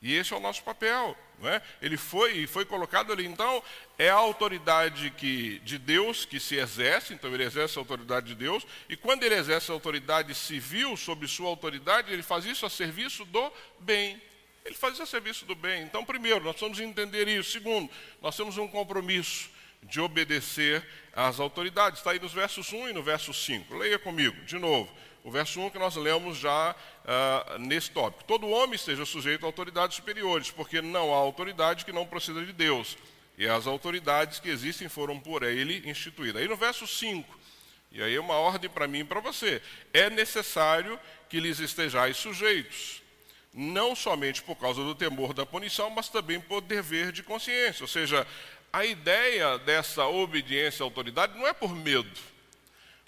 E 0.00 0.14
esse 0.14 0.32
é 0.32 0.36
o 0.36 0.40
nosso 0.40 0.62
papel. 0.62 1.16
Não 1.40 1.48
é? 1.48 1.62
Ele 1.80 1.96
foi, 1.96 2.46
foi 2.46 2.64
colocado 2.64 3.12
ali. 3.12 3.24
Então, 3.24 3.62
é 3.96 4.10
a 4.10 4.14
autoridade 4.14 5.10
que, 5.10 5.60
de 5.60 5.78
Deus 5.78 6.24
que 6.24 6.40
se 6.40 6.56
exerce, 6.56 7.14
então 7.14 7.32
ele 7.32 7.44
exerce 7.44 7.78
a 7.78 7.80
autoridade 7.80 8.28
de 8.28 8.34
Deus, 8.34 8.66
e 8.88 8.96
quando 8.96 9.22
ele 9.22 9.36
exerce 9.36 9.70
a 9.70 9.74
autoridade 9.74 10.34
civil 10.34 10.96
sobre 10.96 11.28
sua 11.28 11.48
autoridade, 11.48 12.12
ele 12.12 12.22
faz 12.22 12.44
isso 12.44 12.66
a 12.66 12.70
serviço 12.70 13.24
do 13.24 13.52
bem. 13.80 14.20
Ele 14.64 14.74
faz 14.74 14.94
isso 14.94 15.02
a 15.02 15.06
serviço 15.06 15.46
do 15.46 15.54
bem. 15.54 15.82
Então, 15.84 16.04
primeiro, 16.04 16.40
nós 16.44 16.56
precisamos 16.56 16.80
entender 16.80 17.28
isso. 17.28 17.52
Segundo, 17.52 17.88
nós 18.20 18.36
temos 18.36 18.58
um 18.58 18.66
compromisso 18.66 19.48
de 19.82 20.00
obedecer 20.00 20.84
às 21.12 21.38
autoridades. 21.38 22.00
Está 22.00 22.10
aí 22.10 22.18
nos 22.18 22.32
versos 22.32 22.72
1 22.72 22.88
e 22.88 22.92
no 22.92 23.02
verso 23.02 23.32
5. 23.32 23.76
Leia 23.76 23.98
comigo, 23.98 24.44
de 24.44 24.58
novo 24.58 24.92
o 25.28 25.30
verso 25.30 25.60
1 25.60 25.68
que 25.68 25.78
nós 25.78 25.94
lemos 25.94 26.38
já 26.38 26.74
uh, 26.74 27.58
nesse 27.58 27.90
tópico. 27.90 28.24
Todo 28.24 28.48
homem 28.48 28.76
esteja 28.76 29.04
sujeito 29.04 29.44
a 29.44 29.48
autoridades 29.48 29.96
superiores, 29.96 30.50
porque 30.50 30.80
não 30.80 31.12
há 31.12 31.16
autoridade 31.18 31.84
que 31.84 31.92
não 31.92 32.06
proceda 32.06 32.44
de 32.44 32.52
Deus. 32.52 32.96
E 33.36 33.46
as 33.46 33.66
autoridades 33.66 34.40
que 34.40 34.48
existem 34.48 34.88
foram 34.88 35.20
por 35.20 35.42
ele 35.42 35.88
instituídas. 35.88 36.40
Aí 36.40 36.48
no 36.48 36.56
verso 36.56 36.86
5, 36.86 37.38
e 37.92 38.02
aí 38.02 38.14
é 38.14 38.20
uma 38.20 38.36
ordem 38.36 38.70
para 38.70 38.88
mim 38.88 39.00
e 39.00 39.04
para 39.04 39.20
você: 39.20 39.60
é 39.92 40.08
necessário 40.08 40.98
que 41.28 41.38
lhes 41.38 41.60
estejais 41.60 42.16
sujeitos, 42.16 43.02
não 43.52 43.94
somente 43.94 44.42
por 44.42 44.56
causa 44.56 44.82
do 44.82 44.94
temor 44.94 45.34
da 45.34 45.44
punição, 45.44 45.90
mas 45.90 46.08
também 46.08 46.40
por 46.40 46.62
dever 46.62 47.12
de 47.12 47.22
consciência. 47.22 47.82
Ou 47.82 47.88
seja, 47.88 48.26
a 48.72 48.82
ideia 48.82 49.58
dessa 49.58 50.06
obediência 50.06 50.82
à 50.82 50.86
autoridade 50.86 51.38
não 51.38 51.46
é 51.46 51.52
por 51.52 51.74
medo 51.76 52.37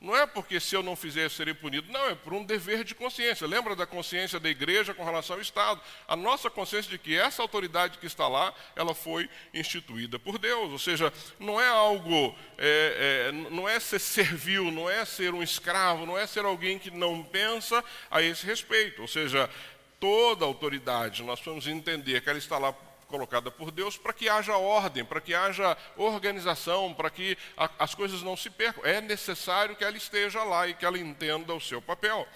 não 0.00 0.16
é 0.16 0.26
porque 0.26 0.58
se 0.58 0.74
eu 0.74 0.82
não 0.82 0.96
fizer 0.96 1.24
eu 1.24 1.30
serei 1.30 1.52
punido, 1.52 1.92
não, 1.92 2.08
é 2.08 2.14
por 2.14 2.32
um 2.32 2.42
dever 2.42 2.84
de 2.84 2.94
consciência. 2.94 3.46
Lembra 3.46 3.76
da 3.76 3.86
consciência 3.86 4.40
da 4.40 4.48
igreja 4.48 4.94
com 4.94 5.04
relação 5.04 5.36
ao 5.36 5.42
Estado? 5.42 5.78
A 6.08 6.16
nossa 6.16 6.48
consciência 6.48 6.90
de 6.90 6.96
que 6.96 7.14
essa 7.14 7.42
autoridade 7.42 7.98
que 7.98 8.06
está 8.06 8.26
lá, 8.26 8.54
ela 8.74 8.94
foi 8.94 9.28
instituída 9.52 10.18
por 10.18 10.38
Deus. 10.38 10.72
Ou 10.72 10.78
seja, 10.78 11.12
não 11.38 11.60
é 11.60 11.68
algo, 11.68 12.34
é, 12.56 13.28
é, 13.28 13.32
não 13.32 13.68
é 13.68 13.78
ser 13.78 13.98
servil, 13.98 14.70
não 14.70 14.88
é 14.88 15.04
ser 15.04 15.34
um 15.34 15.42
escravo, 15.42 16.06
não 16.06 16.16
é 16.16 16.26
ser 16.26 16.46
alguém 16.46 16.78
que 16.78 16.90
não 16.90 17.22
pensa 17.22 17.84
a 18.10 18.22
esse 18.22 18.46
respeito. 18.46 19.02
Ou 19.02 19.08
seja, 19.08 19.50
toda 19.98 20.46
autoridade, 20.46 21.22
nós 21.22 21.40
vamos 21.44 21.66
entender 21.66 22.22
que 22.22 22.30
ela 22.30 22.38
está 22.38 22.56
lá 22.56 22.74
colocada 23.10 23.50
por 23.50 23.70
Deus 23.70 23.98
para 23.98 24.12
que 24.12 24.28
haja 24.28 24.56
ordem, 24.56 25.04
para 25.04 25.20
que 25.20 25.34
haja 25.34 25.76
organização, 25.96 26.94
para 26.94 27.10
que 27.10 27.36
a, 27.56 27.68
as 27.78 27.94
coisas 27.94 28.22
não 28.22 28.36
se 28.36 28.48
percam. 28.48 28.86
É 28.86 29.00
necessário 29.00 29.76
que 29.76 29.84
ela 29.84 29.96
esteja 29.96 30.42
lá 30.44 30.68
e 30.68 30.74
que 30.74 30.86
ela 30.86 30.98
entenda 30.98 31.52
o 31.52 31.60
seu 31.60 31.82
papel. 31.82 32.26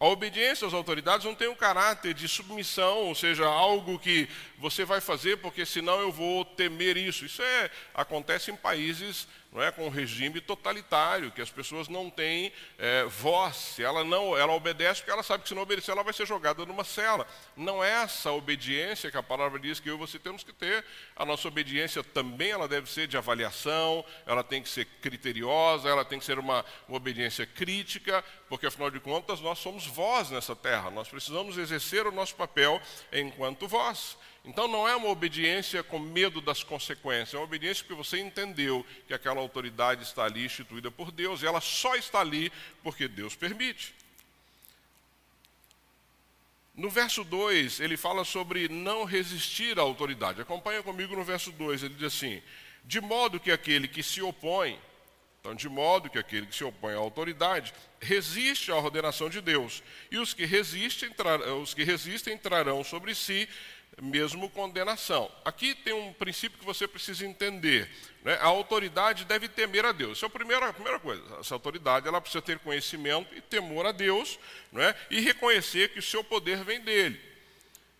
A 0.00 0.06
obediência 0.06 0.66
às 0.66 0.74
autoridades 0.74 1.26
não 1.26 1.34
tem 1.34 1.48
um 1.48 1.56
caráter 1.56 2.14
de 2.14 2.28
submissão, 2.28 2.98
ou 2.98 3.16
seja, 3.16 3.46
algo 3.46 3.98
que 3.98 4.28
você 4.56 4.84
vai 4.84 5.00
fazer 5.00 5.38
porque 5.38 5.66
senão 5.66 6.00
eu 6.00 6.12
vou 6.12 6.44
temer 6.44 6.96
isso. 6.96 7.24
Isso 7.24 7.42
é, 7.42 7.70
acontece 7.94 8.52
em 8.52 8.56
países 8.56 9.26
não 9.50 9.62
é, 9.62 9.72
com 9.72 9.86
um 9.86 9.90
regime 9.90 10.40
totalitário, 10.40 11.30
que 11.30 11.40
as 11.40 11.50
pessoas 11.50 11.88
não 11.88 12.10
têm 12.10 12.52
é, 12.78 13.04
voz. 13.04 13.78
Ela 13.78 14.04
não, 14.04 14.36
ela 14.36 14.52
obedece 14.52 15.00
porque 15.00 15.10
ela 15.10 15.22
sabe 15.22 15.42
que 15.42 15.48
se 15.48 15.54
não 15.54 15.62
obedecer 15.62 15.90
ela 15.90 16.02
vai 16.02 16.12
ser 16.12 16.26
jogada 16.26 16.64
numa 16.66 16.84
cela. 16.84 17.26
Não 17.56 17.82
é 17.82 17.90
essa 18.02 18.30
obediência 18.30 19.10
que 19.10 19.16
a 19.16 19.22
palavra 19.22 19.58
diz 19.58 19.80
que 19.80 19.88
eu 19.88 19.94
e 19.94 19.98
você 19.98 20.18
temos 20.18 20.44
que 20.44 20.52
ter. 20.52 20.84
A 21.16 21.24
nossa 21.24 21.48
obediência 21.48 22.04
também 22.04 22.50
ela 22.50 22.68
deve 22.68 22.90
ser 22.90 23.06
de 23.06 23.16
avaliação, 23.16 24.04
ela 24.26 24.44
tem 24.44 24.62
que 24.62 24.68
ser 24.68 24.84
criteriosa, 25.00 25.88
ela 25.88 26.04
tem 26.04 26.18
que 26.18 26.26
ser 26.26 26.38
uma, 26.38 26.64
uma 26.86 26.98
obediência 26.98 27.46
crítica, 27.46 28.22
porque 28.50 28.66
afinal 28.66 28.90
de 28.90 29.00
contas 29.00 29.40
nós 29.40 29.58
somos 29.58 29.86
voz 29.86 30.30
nessa 30.30 30.54
terra. 30.54 30.90
Nós 30.90 31.08
precisamos 31.08 31.56
exercer 31.56 32.06
o 32.06 32.12
nosso 32.12 32.34
papel 32.34 32.80
enquanto 33.10 33.66
voz. 33.66 34.18
Então 34.48 34.66
não 34.66 34.88
é 34.88 34.96
uma 34.96 35.10
obediência 35.10 35.82
com 35.82 35.98
medo 35.98 36.40
das 36.40 36.62
consequências, 36.62 37.34
é 37.34 37.36
uma 37.36 37.44
obediência 37.44 37.84
porque 37.84 38.02
você 38.02 38.18
entendeu 38.18 38.84
que 39.06 39.12
aquela 39.12 39.40
autoridade 39.40 40.02
está 40.02 40.24
ali 40.24 40.46
instituída 40.46 40.90
por 40.90 41.12
Deus 41.12 41.42
e 41.42 41.46
ela 41.46 41.60
só 41.60 41.94
está 41.96 42.20
ali 42.20 42.50
porque 42.82 43.06
Deus 43.06 43.36
permite. 43.36 43.94
No 46.74 46.88
verso 46.88 47.24
2, 47.24 47.80
ele 47.80 47.98
fala 47.98 48.24
sobre 48.24 48.70
não 48.70 49.04
resistir 49.04 49.78
à 49.78 49.82
autoridade. 49.82 50.40
Acompanha 50.40 50.82
comigo 50.82 51.14
no 51.14 51.24
verso 51.24 51.52
2, 51.52 51.82
ele 51.82 51.94
diz 51.94 52.04
assim: 52.04 52.42
De 52.84 53.02
modo 53.02 53.38
que 53.38 53.50
aquele 53.50 53.86
que 53.86 54.02
se 54.02 54.22
opõe, 54.22 54.80
então, 55.40 55.54
de 55.54 55.68
modo 55.68 56.08
que 56.08 56.18
aquele 56.18 56.46
que 56.46 56.54
se 56.54 56.64
opõe 56.64 56.94
à 56.94 56.98
autoridade 56.98 57.74
resiste 58.00 58.70
à 58.70 58.76
ordenação 58.76 59.28
de 59.28 59.40
Deus, 59.40 59.82
e 60.10 60.18
os 60.18 60.32
que 60.32 60.46
resistem, 60.46 61.10
os 61.62 61.74
que 61.74 61.84
resistem 61.84 62.38
trarão 62.38 62.82
sobre 62.82 63.14
si 63.14 63.48
mesmo 64.00 64.48
condenação. 64.50 65.30
Aqui 65.44 65.74
tem 65.74 65.92
um 65.92 66.12
princípio 66.12 66.58
que 66.58 66.64
você 66.64 66.86
precisa 66.86 67.26
entender. 67.26 67.90
Né? 68.22 68.34
A 68.40 68.46
autoridade 68.46 69.24
deve 69.24 69.48
temer 69.48 69.84
a 69.84 69.92
Deus. 69.92 70.18
Essa 70.18 70.26
é 70.26 70.28
a 70.28 70.30
primeira, 70.30 70.68
a 70.68 70.72
primeira 70.72 70.98
coisa. 70.98 71.22
Essa 71.40 71.54
autoridade 71.54 72.06
ela 72.06 72.20
precisa 72.20 72.42
ter 72.42 72.58
conhecimento 72.58 73.34
e 73.34 73.40
temor 73.40 73.86
a 73.86 73.92
Deus 73.92 74.38
né? 74.72 74.94
e 75.10 75.20
reconhecer 75.20 75.90
que 75.90 75.98
o 75.98 76.02
seu 76.02 76.22
poder 76.22 76.64
vem 76.64 76.80
dele. 76.80 77.28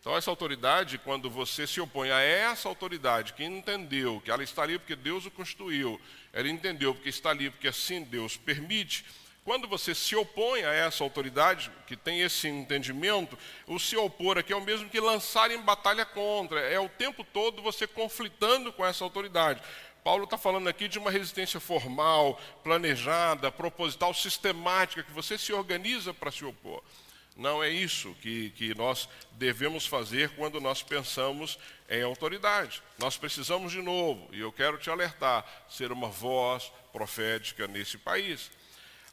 Então, 0.01 0.17
essa 0.17 0.31
autoridade, 0.31 0.97
quando 0.99 1.29
você 1.29 1.67
se 1.67 1.81
opõe 1.81 2.11
a 2.11 2.21
essa 2.21 2.69
autoridade, 2.69 3.33
que 3.33 3.45
entendeu 3.45 4.23
que 4.25 4.31
ela 4.31 4.43
está 4.43 4.63
ali 4.63 4.79
porque 4.79 4.95
Deus 4.97 5.27
o 5.27 5.31
constituiu, 5.31 6.01
ela 6.33 6.49
entendeu 6.49 6.95
porque 6.95 7.09
está 7.09 7.31
ali 7.31 7.51
porque 7.51 7.69
assim 7.69 8.05
Deus 8.05 8.37
permite, 8.37 9.05
quando 9.49 9.67
você 9.67 9.95
se 9.95 10.15
opõe 10.15 10.63
a 10.63 10.75
essa 10.75 11.03
autoridade, 11.03 11.71
que 11.87 11.97
tem 11.97 12.21
esse 12.21 12.47
entendimento, 12.47 13.39
o 13.67 13.79
se 13.79 13.97
opor 13.97 14.37
aqui 14.37 14.53
é 14.53 14.57
o 14.57 14.61
mesmo 14.61 14.91
que 14.91 15.01
lançar 15.01 15.51
em 15.51 15.57
batalha 15.57 16.05
contra, 16.05 16.61
é 16.61 16.79
o 16.79 16.87
tempo 16.87 17.25
todo 17.25 17.63
você 17.63 17.87
conflitando 17.87 18.71
com 18.75 18.85
essa 18.85 19.03
autoridade. 19.03 19.63
Paulo 20.05 20.25
está 20.25 20.37
falando 20.37 20.69
aqui 20.69 20.87
de 20.87 20.99
uma 20.99 21.11
resistência 21.11 21.59
formal, 21.59 22.39
planejada, 22.63 23.51
proposital, 23.51 24.13
sistemática, 24.13 25.03
que 25.03 25.13
você 25.13 25.39
se 25.39 25.51
organiza 25.51 26.13
para 26.13 26.31
se 26.31 26.45
opor. 26.45 26.83
Não 27.35 27.65
é 27.65 27.71
isso 27.71 28.15
que, 28.21 28.51
que 28.51 28.75
nós 28.75 29.09
devemos 29.33 29.87
fazer 29.87 30.29
quando 30.37 30.61
nós 30.61 30.83
pensamos 30.83 31.59
em 31.89 32.03
autoridade. 32.03 32.83
Nós 32.99 33.17
precisamos, 33.17 33.73
de 33.73 33.81
novo, 33.81 34.29
e 34.31 34.41
eu 34.41 34.53
quero 34.53 34.77
te 34.77 34.91
alertar, 34.91 35.47
ser 35.71 35.91
uma 35.91 36.09
voz 36.09 36.71
profética 36.93 37.67
nesse 37.67 37.97
país. 37.97 38.51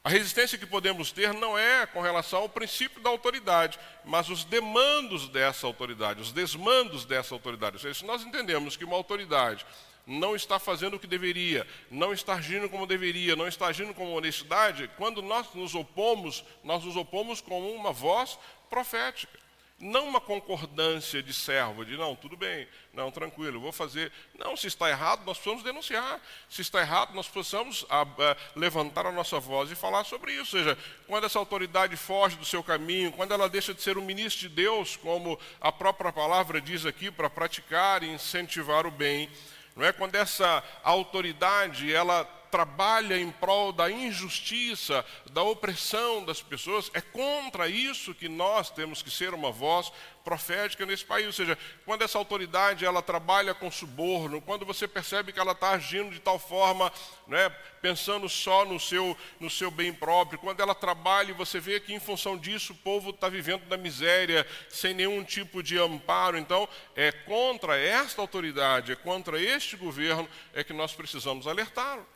A 0.05 0.09
resistência 0.09 0.59
que 0.59 0.67
podemos 0.67 1.11
ter 1.11 1.33
não 1.33 1.57
é 1.57 1.83
com 1.87 1.99
relação 1.99 2.41
ao 2.41 2.47
princípio 2.47 3.01
da 3.01 3.09
autoridade, 3.09 3.79
mas 4.03 4.29
os 4.29 4.43
demandos 4.43 5.27
dessa 5.29 5.65
autoridade, 5.65 6.21
os 6.21 6.31
desmandos 6.31 7.05
dessa 7.05 7.33
autoridade. 7.33 7.77
Ou 7.77 7.81
seja, 7.81 7.95
se 7.95 8.05
nós 8.05 8.21
entendemos 8.21 8.77
que 8.77 8.85
uma 8.85 8.95
autoridade 8.95 9.65
não 10.05 10.35
está 10.35 10.59
fazendo 10.59 10.97
o 10.97 10.99
que 10.99 11.07
deveria, 11.07 11.65
não 11.89 12.13
está 12.13 12.35
agindo 12.35 12.69
como 12.69 12.85
deveria, 12.85 13.35
não 13.35 13.47
está 13.47 13.65
agindo 13.65 13.95
com 13.95 14.13
honestidade, 14.13 14.91
quando 14.95 15.23
nós 15.23 15.51
nos 15.55 15.73
opomos, 15.73 16.43
nós 16.63 16.83
nos 16.83 16.95
opomos 16.95 17.41
com 17.41 17.73
uma 17.73 17.91
voz 17.91 18.37
profética. 18.69 19.39
Não 19.77 20.07
uma 20.07 20.21
concordância 20.21 21.21
de 21.21 21.33
servo, 21.33 21.83
de 21.83 21.97
não, 21.97 22.15
tudo 22.15 22.37
bem, 22.37 22.65
não, 22.93 23.11
tranquilo, 23.11 23.59
vou 23.59 23.73
fazer. 23.73 24.09
Não, 24.33 24.55
se 24.55 24.67
está 24.67 24.89
errado, 24.89 25.25
nós 25.25 25.37
precisamos 25.37 25.65
denunciar. 25.65 26.21
Se 26.49 26.61
está 26.61 26.79
errado, 26.79 27.13
nós 27.13 27.27
precisamos 27.27 27.85
a, 27.89 28.03
a, 28.03 28.37
levantar 28.55 29.05
a 29.05 29.11
nossa 29.11 29.37
voz 29.37 29.69
e 29.69 29.75
falar 29.75 30.05
sobre 30.05 30.31
isso. 30.31 30.55
Ou 30.55 30.63
seja, 30.63 30.77
quando 31.07 31.25
essa 31.25 31.37
autoridade 31.37 31.97
foge 31.97 32.37
do 32.37 32.45
seu 32.45 32.63
caminho, 32.63 33.11
quando 33.11 33.33
ela 33.33 33.49
deixa 33.49 33.73
de 33.73 33.81
ser 33.81 33.97
um 33.97 34.05
ministro 34.05 34.47
de 34.47 34.55
Deus, 34.55 34.95
como 34.95 35.37
a 35.59 35.73
própria 35.73 36.13
palavra 36.13 36.61
diz 36.61 36.85
aqui, 36.85 37.11
para 37.11 37.29
praticar 37.29 38.01
e 38.01 38.07
incentivar 38.07 38.87
o 38.87 38.91
bem, 38.91 39.29
não 39.75 39.85
é? 39.85 39.91
Quando 39.91 40.15
essa 40.15 40.63
autoridade 40.83 41.93
ela 41.93 42.23
trabalha 42.55 43.19
em 43.19 43.29
prol 43.31 43.73
da 43.73 43.91
injustiça, 43.91 45.05
da 45.29 45.43
opressão 45.43 46.23
das 46.23 46.41
pessoas, 46.41 46.89
é 46.93 47.01
contra 47.01 47.67
isso 47.67 48.15
que 48.15 48.29
nós 48.29 48.69
temos 48.69 49.01
que 49.01 49.11
ser 49.11 49.33
uma 49.33 49.51
voz 49.51 49.91
profética 50.23 50.85
nesse 50.85 51.03
país. 51.03 51.25
Ou 51.25 51.33
seja, 51.33 51.57
quando 51.83 52.03
essa 52.03 52.17
autoridade 52.17 52.85
ela 52.85 53.01
trabalha 53.01 53.53
com 53.53 53.69
suborno, 53.69 54.41
quando 54.41 54.65
você 54.65 54.87
percebe 54.87 55.33
que 55.33 55.39
ela 55.39 55.51
está 55.51 55.71
agindo 55.71 56.11
de 56.11 56.21
tal 56.21 56.39
forma, 56.39 56.89
né, 57.27 57.49
pensando 57.81 58.29
só 58.29 58.63
no 58.63 58.79
seu, 58.79 59.17
no 59.37 59.49
seu 59.49 59.69
bem 59.69 59.93
próprio, 59.93 60.39
quando 60.39 60.61
ela 60.61 60.73
trabalha 60.73 61.31
e 61.31 61.33
você 61.33 61.59
vê 61.59 61.81
que 61.81 61.93
em 61.93 61.99
função 61.99 62.37
disso 62.37 62.71
o 62.71 62.77
povo 62.77 63.09
está 63.09 63.27
vivendo 63.27 63.67
na 63.67 63.75
miséria, 63.75 64.47
sem 64.69 64.93
nenhum 64.93 65.25
tipo 65.25 65.61
de 65.61 65.77
amparo, 65.77 66.37
então 66.37 66.69
é 66.95 67.11
contra 67.11 67.77
esta 67.77 68.21
autoridade, 68.21 68.93
é 68.93 68.95
contra 68.95 69.41
este 69.41 69.75
governo 69.75 70.29
é 70.53 70.63
que 70.63 70.71
nós 70.71 70.93
precisamos 70.93 71.47
alertar. 71.47 72.14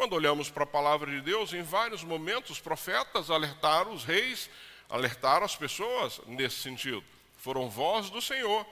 Quando 0.00 0.14
olhamos 0.14 0.48
para 0.48 0.64
a 0.64 0.66
palavra 0.66 1.10
de 1.10 1.20
Deus, 1.20 1.52
em 1.52 1.60
vários 1.60 2.02
momentos 2.02 2.52
os 2.52 2.58
profetas 2.58 3.30
alertaram 3.30 3.92
os 3.92 4.02
reis, 4.02 4.48
alertaram 4.88 5.44
as 5.44 5.54
pessoas 5.54 6.22
nesse 6.26 6.56
sentido. 6.56 7.04
Foram 7.36 7.68
voz 7.68 8.08
do 8.08 8.22
Senhor. 8.22 8.64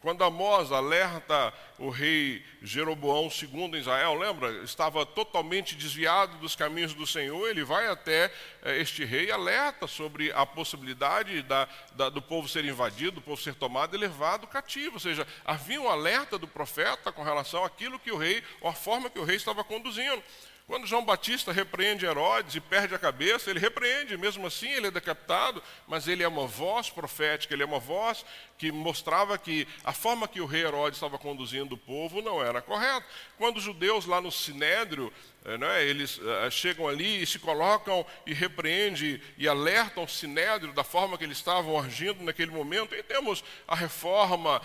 Quando 0.00 0.22
Amós 0.22 0.70
alerta 0.70 1.52
o 1.76 1.90
rei 1.90 2.44
Jeroboão 2.62 3.28
II 3.28 3.64
em 3.64 3.78
Israel, 3.78 4.14
lembra? 4.14 4.62
Estava 4.62 5.04
totalmente 5.04 5.74
desviado 5.74 6.38
dos 6.38 6.54
caminhos 6.54 6.94
do 6.94 7.04
Senhor, 7.04 7.48
ele 7.48 7.64
vai 7.64 7.88
até 7.88 8.32
eh, 8.62 8.78
este 8.80 9.04
rei 9.04 9.26
e 9.26 9.32
alerta 9.32 9.88
sobre 9.88 10.30
a 10.30 10.46
possibilidade 10.46 11.42
da, 11.42 11.66
da, 11.96 12.08
do 12.08 12.22
povo 12.22 12.46
ser 12.46 12.64
invadido, 12.64 13.16
do 13.16 13.22
povo 13.22 13.42
ser 13.42 13.56
tomado 13.56 13.96
e 13.96 13.98
levado 13.98 14.46
cativo. 14.46 14.94
Ou 14.94 15.00
seja, 15.00 15.26
havia 15.44 15.80
um 15.80 15.88
alerta 15.88 16.38
do 16.38 16.46
profeta 16.46 17.10
com 17.10 17.24
relação 17.24 17.64
àquilo 17.64 17.98
que 17.98 18.12
o 18.12 18.16
rei, 18.16 18.40
ou 18.60 18.70
a 18.70 18.72
forma 18.72 19.10
que 19.10 19.18
o 19.18 19.24
rei 19.24 19.34
estava 19.34 19.64
conduzindo. 19.64 20.22
Quando 20.66 20.84
João 20.84 21.04
Batista 21.04 21.52
repreende 21.52 22.04
Herodes 22.04 22.56
e 22.56 22.60
perde 22.60 22.92
a 22.92 22.98
cabeça, 22.98 23.48
ele 23.48 23.60
repreende, 23.60 24.16
mesmo 24.16 24.44
assim 24.48 24.68
ele 24.68 24.88
é 24.88 24.90
decapitado, 24.90 25.62
mas 25.86 26.08
ele 26.08 26.24
é 26.24 26.28
uma 26.28 26.44
voz 26.44 26.90
profética, 26.90 27.54
ele 27.54 27.62
é 27.62 27.66
uma 27.66 27.78
voz 27.78 28.26
que 28.58 28.72
mostrava 28.72 29.38
que 29.38 29.68
a 29.84 29.92
forma 29.92 30.26
que 30.26 30.40
o 30.40 30.46
rei 30.46 30.64
Herodes 30.64 30.96
estava 30.96 31.18
conduzindo 31.18 31.76
o 31.76 31.78
povo 31.78 32.20
não 32.20 32.42
era 32.42 32.60
correta. 32.60 33.06
Quando 33.38 33.58
os 33.58 33.62
judeus 33.62 34.06
lá 34.06 34.20
no 34.20 34.32
Sinédrio 34.32 35.12
né, 35.58 35.84
eles 35.84 36.18
uh, 36.18 36.50
chegam 36.50 36.88
ali 36.88 37.22
e 37.22 37.26
se 37.26 37.38
colocam 37.38 38.04
e 38.26 38.34
repreendem 38.34 39.20
e 39.38 39.46
alertam 39.46 40.04
o 40.04 40.08
sinédrio 40.08 40.72
da 40.72 40.82
forma 40.82 41.16
que 41.16 41.24
eles 41.24 41.38
estavam 41.38 41.78
agindo 41.78 42.22
naquele 42.24 42.50
momento. 42.50 42.94
E 42.94 43.02
temos 43.02 43.44
a 43.66 43.74
reforma 43.74 44.60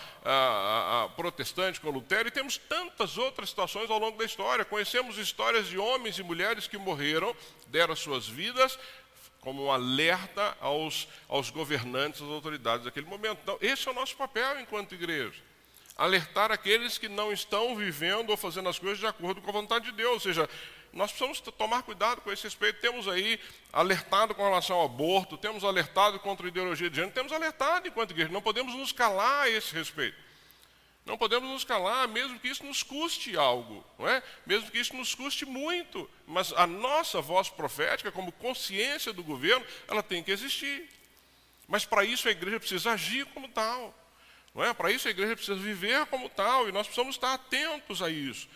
protestante 1.16 1.80
com 1.80 1.90
Lutero 1.90 2.28
e 2.28 2.32
temos 2.32 2.58
tantas 2.58 3.18
outras 3.18 3.50
situações 3.50 3.90
ao 3.90 4.00
longo 4.00 4.18
da 4.18 4.26
história. 4.26 4.66
Conhecemos 4.66 5.18
histórias 5.18 5.68
de 5.68 5.78
homens 5.78 6.18
e 6.18 6.24
mulheres 6.24 6.68
que 6.68 6.78
morreram, 6.78 7.36
deram 7.68 7.96
suas 7.96 8.28
vidas 8.28 8.78
como 9.40 9.66
um 9.66 9.72
alerta 9.72 10.56
aos, 10.62 11.08
aos 11.28 11.50
governantes, 11.50 12.22
às 12.22 12.30
autoridades 12.30 12.86
daquele 12.86 13.08
momento. 13.08 13.40
Então, 13.42 13.58
esse 13.60 13.88
é 13.88 13.92
o 13.92 13.96
nosso 13.96 14.16
papel 14.16 14.60
enquanto 14.60 14.94
igreja 14.94 15.51
alertar 16.02 16.52
aqueles 16.52 16.98
que 16.98 17.08
não 17.08 17.32
estão 17.32 17.76
vivendo 17.76 18.32
ou 18.32 18.38
fazendo 18.38 18.68
as 18.68 18.80
coisas 18.80 18.98
de 18.98 19.06
acordo 19.06 19.40
com 19.40 19.50
a 19.52 19.54
vontade 19.54 19.86
de 19.86 19.92
Deus. 19.92 20.14
Ou 20.14 20.20
seja, 20.20 20.50
nós 20.92 21.12
precisamos 21.12 21.40
tomar 21.40 21.84
cuidado 21.84 22.22
com 22.22 22.32
esse 22.32 22.44
respeito. 22.44 22.82
Temos 22.82 23.08
aí 23.08 23.40
alertado 23.72 24.34
com 24.34 24.44
relação 24.44 24.78
ao 24.78 24.86
aborto, 24.86 25.38
temos 25.38 25.64
alertado 25.64 26.20
contra 26.20 26.48
a 26.48 26.50
ideologia 26.50 26.90
de 26.90 26.96
gênero, 26.96 27.14
temos 27.14 27.32
alertado 27.32 27.88
enquanto 27.88 28.12
igreja. 28.12 28.32
Não 28.32 28.42
podemos 28.42 28.74
nos 28.74 28.92
calar 28.92 29.44
a 29.44 29.50
esse 29.50 29.76
respeito. 29.76 30.18
Não 31.06 31.20
podemos 31.20 31.48
nos 31.48 31.64
calar, 31.64 32.08
mesmo 32.08 32.40
que 32.40 32.48
isso 32.48 32.64
nos 32.64 32.82
custe 32.82 33.38
algo, 33.38 33.84
não 33.98 34.08
é? 34.08 34.22
mesmo 34.46 34.70
que 34.72 34.80
isso 34.80 34.96
nos 34.96 35.14
custe 35.14 35.46
muito. 35.46 36.10
Mas 36.26 36.52
a 36.54 36.66
nossa 36.66 37.22
voz 37.22 37.48
profética, 37.48 38.12
como 38.12 38.32
consciência 38.32 39.14
do 39.14 39.24
governo, 39.24 39.66
ela 39.88 40.02
tem 40.02 40.24
que 40.24 40.32
existir. 40.32 40.90
Mas 41.68 41.86
para 41.86 42.04
isso 42.04 42.28
a 42.28 42.32
igreja 42.32 42.60
precisa 42.60 42.92
agir 42.92 43.26
como 43.28 43.48
tal. 43.48 44.01
Não 44.54 44.64
é? 44.64 44.74
Para 44.74 44.92
isso 44.92 45.08
a 45.08 45.12
igreja 45.12 45.36
precisa 45.36 45.58
viver 45.58 46.06
como 46.08 46.30
tal 46.30 46.68
e 46.68 46.72
nós 46.72 46.88
precisamos 46.88 47.16
estar 47.16 47.34
atentos 47.34 48.02
a 48.02 48.10
isso. 48.10 48.48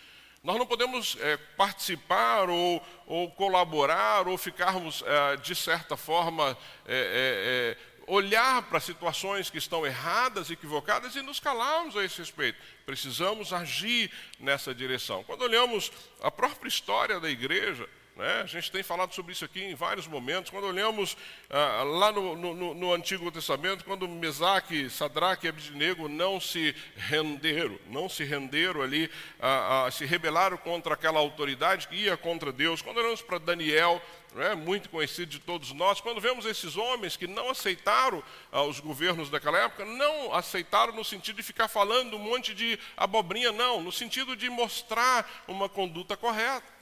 Nós 0.44 0.58
não 0.58 0.68
podemos 0.68 1.18
é, 1.22 1.38
participar 1.38 2.50
ou, 2.50 2.86
ou, 3.08 3.32
colaborar 3.32 4.28
ou 4.28 4.38
ficarmos, 4.38 5.04
é, 5.06 5.38
de 5.38 5.56
certa 5.56 5.98
forma, 5.98 6.56
é, 6.86 6.96
é, 6.96 7.82
é 7.82 7.96
olhar 8.08 8.62
para 8.64 8.80
situações 8.80 9.50
que 9.50 9.58
estão 9.58 9.86
erradas, 9.86 10.52
equivocadas 10.52 11.16
e 11.16 11.22
nos 11.22 11.40
calarmos 11.40 11.98
a 11.98 12.04
esse 12.04 12.20
respeito. 12.20 12.60
Precisamos 12.86 13.52
agir 13.52 14.12
nessa 14.40 14.76
direção. 14.76 15.24
Quando 15.24 15.42
olhamos 15.42 15.92
a 16.22 16.30
própria 16.30 16.70
história 16.70 17.20
da 17.20 17.30
igreja, 17.30 17.90
né? 18.16 18.42
A 18.42 18.46
gente 18.46 18.72
tem 18.72 18.82
falado 18.82 19.14
sobre 19.14 19.34
isso 19.34 19.44
aqui 19.44 19.62
em 19.62 19.76
vários 19.76 20.08
momentos. 20.08 20.50
Quando 20.50 20.66
olhamos 20.66 21.18
ah, 21.50 21.84
lá 21.84 22.12
no, 22.12 22.36
no, 22.36 22.74
no, 22.74 22.94
Antigo 22.94 23.30
Testamento, 23.30 23.84
quando 23.84 24.08
Mesaque, 24.08 24.90
Sadraque 24.90 25.46
e 25.46 25.50
Abednego 25.50 26.08
não 26.08 26.40
se 26.40 26.74
renderam, 26.96 27.78
não 27.88 28.08
se 28.08 28.24
renderam 28.24 28.82
ali, 28.82 29.12
ah, 29.40 29.86
ah, 29.86 29.92
se 29.92 30.06
rebelaram 30.06 30.56
contra 30.58 30.94
aquela 30.94 31.20
autoridade 31.20 31.90
que 31.90 31.96
ia 31.96 32.16
contra 32.16 32.54
Deus. 32.54 32.82
Quando 32.82 32.98
olhamos 32.98 33.22
para 33.22 33.38
Daniel, 33.38 34.02
né, 34.34 34.56
muito 34.56 34.90
conhecido 34.90 35.32
de 35.32 35.40
todos 35.40 35.74
nós, 35.74 36.00
quando 36.00 36.22
vemos 36.22 36.46
esses 36.46 36.78
homens 36.78 37.18
que 37.18 37.28
não 37.28 37.50
aceitaram 37.50 38.24
ah, 38.50 38.64
os 38.64 38.80
governos 38.80 39.30
daquela 39.30 39.58
época, 39.58 39.84
não 39.84 40.34
aceitaram 40.34 40.94
no 40.94 41.04
sentido 41.04 41.36
de 41.38 41.44
ficar 41.44 41.68
falando 41.68 42.16
um 42.16 42.20
monte 42.20 42.54
de 42.54 42.80
abobrinha, 42.96 43.52
não, 43.52 43.82
no 43.82 43.92
sentido 43.92 44.38
de 44.38 44.50
mostrar 44.50 45.44
uma 45.50 45.68
conduta 45.68 46.16
correta. 46.16 46.75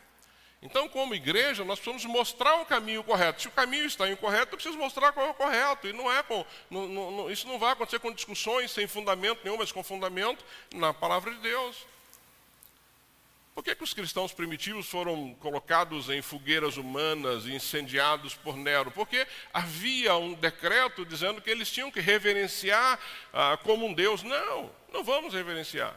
Então, 0.63 0.88
como 0.88 1.13
igreja, 1.13 1.65
nós 1.65 1.78
precisamos 1.78 2.06
mostrar 2.06 2.56
o 2.62 2.65
caminho 2.65 3.04
correto. 3.04 3.41
Se 3.41 3.47
o 3.49 3.52
caminho 3.52 3.86
está 3.86 4.10
incorreto, 4.10 4.54
eu 4.54 4.58
preciso 4.58 4.78
mostrar 4.78 5.12
qual 5.12 5.28
é 5.28 5.30
o 5.30 5.34
correto. 5.34 5.88
E 5.88 5.93
não 5.93 6.10
é 6.10 6.23
com, 6.23 6.45
não, 6.69 6.88
não, 6.88 7.30
isso 7.30 7.45
não 7.47 7.60
vai 7.60 7.73
acontecer 7.73 7.99
com 7.99 8.13
discussões 8.13 8.71
sem 8.71 8.88
fundamento 8.88 9.41
nenhum, 9.43 9.58
mas 9.58 9.73
com 9.73 9.84
fundamento 9.84 10.43
na 10.73 10.93
palavra 10.93 11.32
de 11.34 11.39
Deus. 11.39 11.86
Por 13.54 13.62
que, 13.62 13.76
que 13.76 13.84
os 13.84 13.93
cristãos 13.93 14.32
primitivos 14.32 14.89
foram 14.89 15.36
colocados 15.36 16.10
em 16.10 16.21
fogueiras 16.21 16.78
humanas 16.78 17.45
e 17.45 17.54
incendiados 17.54 18.34
por 18.34 18.56
Nero? 18.56 18.89
Porque 18.89 19.28
havia 19.54 20.15
um 20.15 20.34
decreto 20.34 21.06
dizendo 21.06 21.41
que 21.41 21.49
eles 21.49 21.69
tinham 21.69 21.91
que 21.91 21.99
reverenciar 21.99 22.97
ah, 23.34 23.60
como 23.62 23.86
um 23.86 23.93
Deus. 23.93 24.23
Não, 24.23 24.71
não 24.91 25.04
vamos 25.04 25.34
reverenciar. 25.34 25.93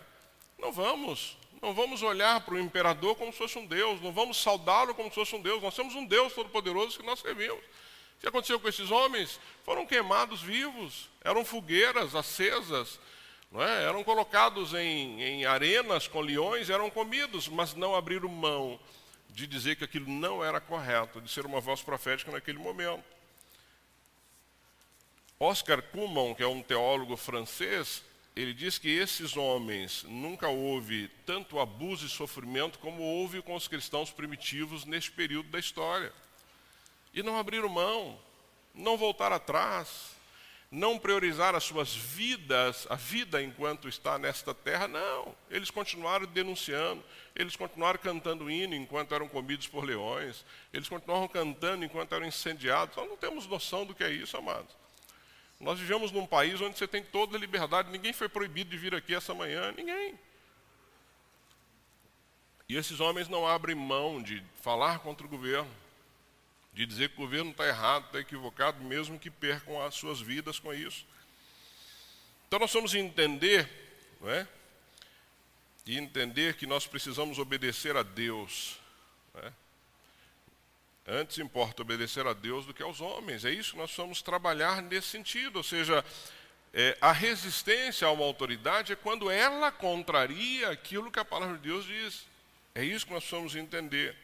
Não 0.59 0.73
vamos. 0.73 1.39
Não 1.61 1.75
vamos 1.75 2.03
olhar 2.03 2.41
para 2.41 2.55
o 2.55 2.61
imperador 2.61 3.17
como 3.17 3.33
se 3.33 3.39
fosse 3.39 3.59
um 3.59 3.67
Deus, 3.67 4.01
não 4.01 4.13
vamos 4.13 4.41
saudá-lo 4.43 4.95
como 4.95 5.09
se 5.09 5.15
fosse 5.15 5.35
um 5.35 5.41
Deus. 5.41 5.63
Nós 5.63 5.75
temos 5.75 5.95
um 5.95 6.05
Deus 6.05 6.33
todo-poderoso 6.33 6.99
que 6.99 7.07
nós 7.07 7.21
servimos. 7.21 7.59
O 7.59 8.21
que 8.21 8.29
aconteceu 8.29 8.59
com 8.59 8.69
esses 8.69 8.91
homens? 8.91 9.39
Foram 9.65 9.87
queimados 9.87 10.41
vivos, 10.43 11.09
eram 11.23 11.45
fogueiras 11.45 12.15
acesas, 12.15 12.99
é? 13.55 13.85
eram 13.85 14.03
colocados 14.05 14.75
em, 14.75 15.23
em 15.23 15.45
arenas 15.45 16.09
com 16.09 16.21
leões, 16.21 16.71
eram 16.71 16.91
comidos, 16.91 17.49
mas 17.49 17.75
não 17.75 17.95
abriram 17.95 18.29
mão 18.29 18.79
de 19.31 19.47
dizer 19.47 19.77
que 19.77 19.85
aquilo 19.85 20.09
não 20.09 20.43
era 20.43 20.61
correto, 20.61 21.21
de 21.21 21.31
ser 21.31 21.45
uma 21.45 21.61
voz 21.61 21.83
profética 21.83 22.33
naquele 22.33 22.59
momento. 22.59 23.05
Oscar 25.39 25.83
Cummon, 25.83 26.35
que 26.35 26.43
é 26.43 26.47
um 26.47 26.63
teólogo 26.63 27.17
francês, 27.19 28.03
ele 28.37 28.53
diz 28.53 28.77
que 28.77 28.91
esses 28.91 29.35
homens 29.35 30.05
nunca 30.07 30.47
houve 30.47 31.09
tanto 31.25 31.59
abuso 31.59 32.05
e 32.05 32.09
sofrimento 32.11 32.79
como 32.79 33.03
houve 33.03 33.41
com 33.41 33.55
os 33.55 33.67
cristãos 33.67 34.11
primitivos 34.11 34.85
neste 34.85 35.11
período 35.11 35.49
da 35.49 35.59
história. 35.59 36.13
E 37.15 37.23
não 37.23 37.39
abriram 37.39 37.71
mão, 37.71 38.21
não 38.75 38.99
voltaram 38.99 39.37
atrás, 39.37 40.15
não 40.71 40.99
priorizar 40.99 41.55
as 41.55 41.65
suas 41.65 41.95
vidas, 41.95 42.87
a 42.91 42.95
vida 42.95 43.43
enquanto 43.43 43.89
está 43.89 44.19
nesta 44.19 44.53
terra, 44.53 44.87
não. 44.87 45.35
Eles 45.51 45.71
continuaram 45.71 46.27
denunciando, 46.27 47.03
eles 47.35 47.57
continuaram 47.57 47.99
cantando 47.99 48.51
hino 48.51 48.75
enquanto 48.75 49.15
eram 49.15 49.29
comidos 49.29 49.67
por 49.67 49.83
leões, 49.83 50.45
eles 50.75 50.91
continuaram 50.91 51.27
cantando 51.27 51.87
enquanto 51.87 52.15
eram 52.15 52.27
incendiados. 52.27 52.95
Nós 52.97 53.09
não 53.09 53.17
temos 53.17 53.47
noção 53.47 53.87
do 53.87 53.95
que 53.95 54.05
é 54.05 54.11
isso, 54.11 54.37
amados. 54.37 54.77
Nós 55.59 55.79
vivemos 55.79 56.13
num 56.13 56.27
país 56.27 56.61
onde 56.61 56.77
você 56.77 56.87
tem 56.87 57.03
toda 57.03 57.37
a 57.37 57.41
liberdade, 57.41 57.91
ninguém 57.91 58.13
foi 58.13 58.29
proibido 58.29 58.71
de 58.71 58.77
vir 58.77 58.95
aqui 58.95 59.15
essa 59.15 59.35
manhã, 59.35 59.73
ninguém. 59.73 60.19
E 62.69 62.77
esses 62.77 63.01
homens 63.01 63.29
não 63.29 63.47
abrem 63.47 63.75
mão 63.75 64.23
de 64.23 64.43
falar 64.61 64.99
contra 64.99 65.25
o 65.27 65.31
governo, 65.31 65.71
de 66.75 66.85
dizer 66.85 67.09
que 67.09 67.15
o 67.15 67.25
governo 67.25 67.53
está 67.53 67.67
errado, 67.67 68.07
está 68.07 68.19
equivocado, 68.19 68.83
mesmo 68.85 69.19
que 69.19 69.31
percam 69.31 69.81
as 69.83 69.95
suas 69.95 70.21
vidas 70.21 70.59
com 70.59 70.75
isso. 70.75 71.07
Então 72.47 72.59
nós 72.59 72.73
vamos 72.73 72.95
entender, 72.95 73.69
não 74.21 74.31
é? 74.31 74.47
E 75.87 75.97
entender 75.97 76.57
que 76.57 76.67
nós 76.67 76.87
precisamos 76.87 77.39
obedecer 77.39 77.97
a 77.97 78.03
Deus. 78.03 78.79
Não 79.33 79.43
é? 79.43 79.53
Antes 81.09 81.39
importa 81.39 81.83
obedecer 81.83 82.27
a 82.27 82.33
Deus 82.33 82.67
do 82.67 82.75
que 82.75 82.83
aos 82.83 83.01
homens. 83.01 83.45
É 83.45 83.51
isso 83.51 83.73
que 83.73 83.79
nós 83.79 83.95
vamos 83.95 84.23
trabalhar 84.23 84.83
nesse 84.83 85.09
sentido. 85.09 85.57
Ou 85.57 85.63
seja, 85.63 86.05
é, 86.75 86.99
a 87.01 87.13
resistência 87.13 88.09
a 88.09 88.11
uma 88.11 88.25
autoridade 88.25 88.93
é 88.93 88.97
quando 88.97 89.31
ela 89.31 89.71
contraria 89.71 90.69
aquilo 90.69 91.11
que 91.11 91.21
a 91.21 91.25
palavra 91.25 91.57
de 91.57 91.69
Deus 91.69 91.85
diz. 91.85 92.27
É 92.75 92.85
isso 92.85 93.07
que 93.07 93.13
nós 93.13 93.23
precisamos 93.23 93.55
entender. 93.55 94.17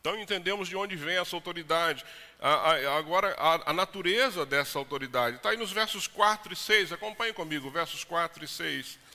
Então 0.00 0.18
entendemos 0.18 0.68
de 0.68 0.76
onde 0.76 0.94
vem 0.94 1.18
essa 1.18 1.34
autoridade. 1.34 2.04
A, 2.40 2.48
a, 2.50 2.96
agora, 2.96 3.34
a, 3.36 3.70
a, 3.70 3.72
natureza 3.72 4.46
dessa 4.46 4.78
autoridade. 4.78 5.36
Está 5.36 5.50
aí 5.50 5.56
nos 5.56 5.72
versos 5.72 6.06
4 6.06 6.52
e 6.52 6.56
6. 6.56 6.92
Acompanhe 6.92 7.32
comigo, 7.32 7.68
versos 7.68 8.04
4 8.04 8.44
e 8.44 8.48
6 8.48 9.09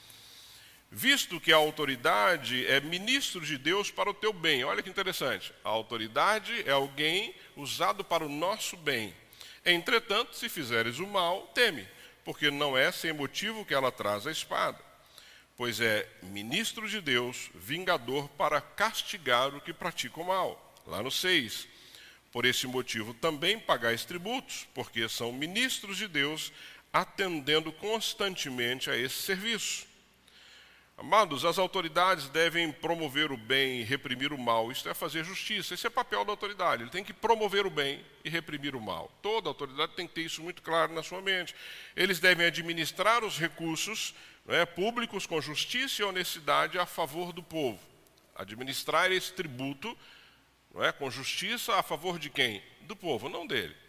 visto 0.96 1.42
que 1.42 1.52
a 1.52 1.58
autoridade 1.58 2.66
é 2.68 2.80
ministro 2.80 3.42
de 3.42 3.58
Deus 3.58 3.92
para 3.92 4.10
o 4.10 4.14
teu 4.14 4.32
bem. 4.32 4.64
Olha 4.64 4.82
que 4.82 4.90
interessante. 4.90 5.54
A 5.62 5.68
autoridade 5.68 6.64
é 6.66 6.72
alguém 6.72 7.36
usado 7.58 8.02
para 8.02 8.26
o 8.26 8.30
nosso 8.30 8.78
bem. 8.78 9.14
Entretanto, 9.66 10.38
se 10.38 10.48
fizeres 10.48 10.98
o 11.00 11.06
mal, 11.06 11.52
teme, 11.54 11.86
porque 12.24 12.50
não 12.50 12.78
é 12.78 12.94
sem 12.94 13.12
motivo 13.12 13.66
que 13.66 13.74
ela 13.74 13.92
traz 13.92 14.26
a 14.26 14.32
espada. 14.32 14.80
Pois 15.58 15.82
é 15.82 16.08
ministro 16.24 16.88
de 16.88 17.02
Deus, 17.02 17.50
vingador 17.56 18.30
para 18.30 18.62
castigar 18.62 19.54
o 19.54 19.60
que 19.60 19.74
pratica 19.74 20.22
o 20.22 20.26
mal. 20.26 20.74
Lá 20.88 21.04
no 21.04 21.12
6. 21.12 21.68
Por 22.32 22.46
esse 22.46 22.68
motivo 22.68 23.14
também 23.14 23.60
pagais 23.60 24.06
tributos, 24.06 24.66
porque 24.74 25.10
são 25.10 25.34
ministros 25.34 25.98
de 25.98 26.08
Deus, 26.08 26.54
atendendo 26.94 27.70
constantemente 27.74 28.90
a 28.90 28.96
esse 28.96 29.16
serviço 29.16 29.94
Amados, 30.98 31.44
as 31.44 31.60
autoridades 31.60 32.30
devem 32.30 32.72
promover 32.72 33.30
o 33.30 33.36
bem 33.36 33.82
e 33.82 33.84
reprimir 33.84 34.32
o 34.32 34.38
mal. 34.38 34.72
Isto 34.72 34.88
é 34.88 34.94
fazer 34.94 35.26
justiça. 35.26 35.74
Esse 35.74 35.86
é 35.86 35.90
o 35.90 35.92
papel 35.92 36.24
da 36.24 36.32
autoridade. 36.32 36.84
Ele 36.84 36.90
tem 36.90 37.04
que 37.04 37.12
promover 37.12 37.66
o 37.66 37.70
bem 37.70 38.04
e 38.24 38.30
reprimir 38.30 38.76
o 38.76 38.82
mal. 38.82 39.12
Toda 39.22 39.50
autoridade 39.50 39.92
tem 39.94 40.08
que 40.08 40.14
ter 40.14 40.22
isso 40.22 40.42
muito 40.42 40.62
claro 40.62 40.94
na 40.94 41.04
sua 41.04 41.22
mente. 41.22 41.54
Eles 41.98 42.20
devem 42.20 42.46
administrar 42.46 43.26
os 43.26 43.38
recursos 43.38 44.16
é, 44.48 44.66
públicos 44.66 45.26
com 45.26 45.42
justiça 45.42 46.02
e 46.02 46.06
honestidade 46.06 46.80
a 46.80 46.86
favor 46.86 47.34
do 47.34 47.44
povo. 47.44 47.80
Administrar 48.34 49.12
esse 49.12 49.34
tributo 49.34 49.98
é, 50.78 50.94
com 50.94 51.12
justiça 51.12 51.76
a 51.76 51.84
favor 51.84 52.18
de 52.18 52.30
quem? 52.30 52.64
Do 52.82 52.96
povo, 52.96 53.28
não 53.28 53.46
dele 53.46 53.85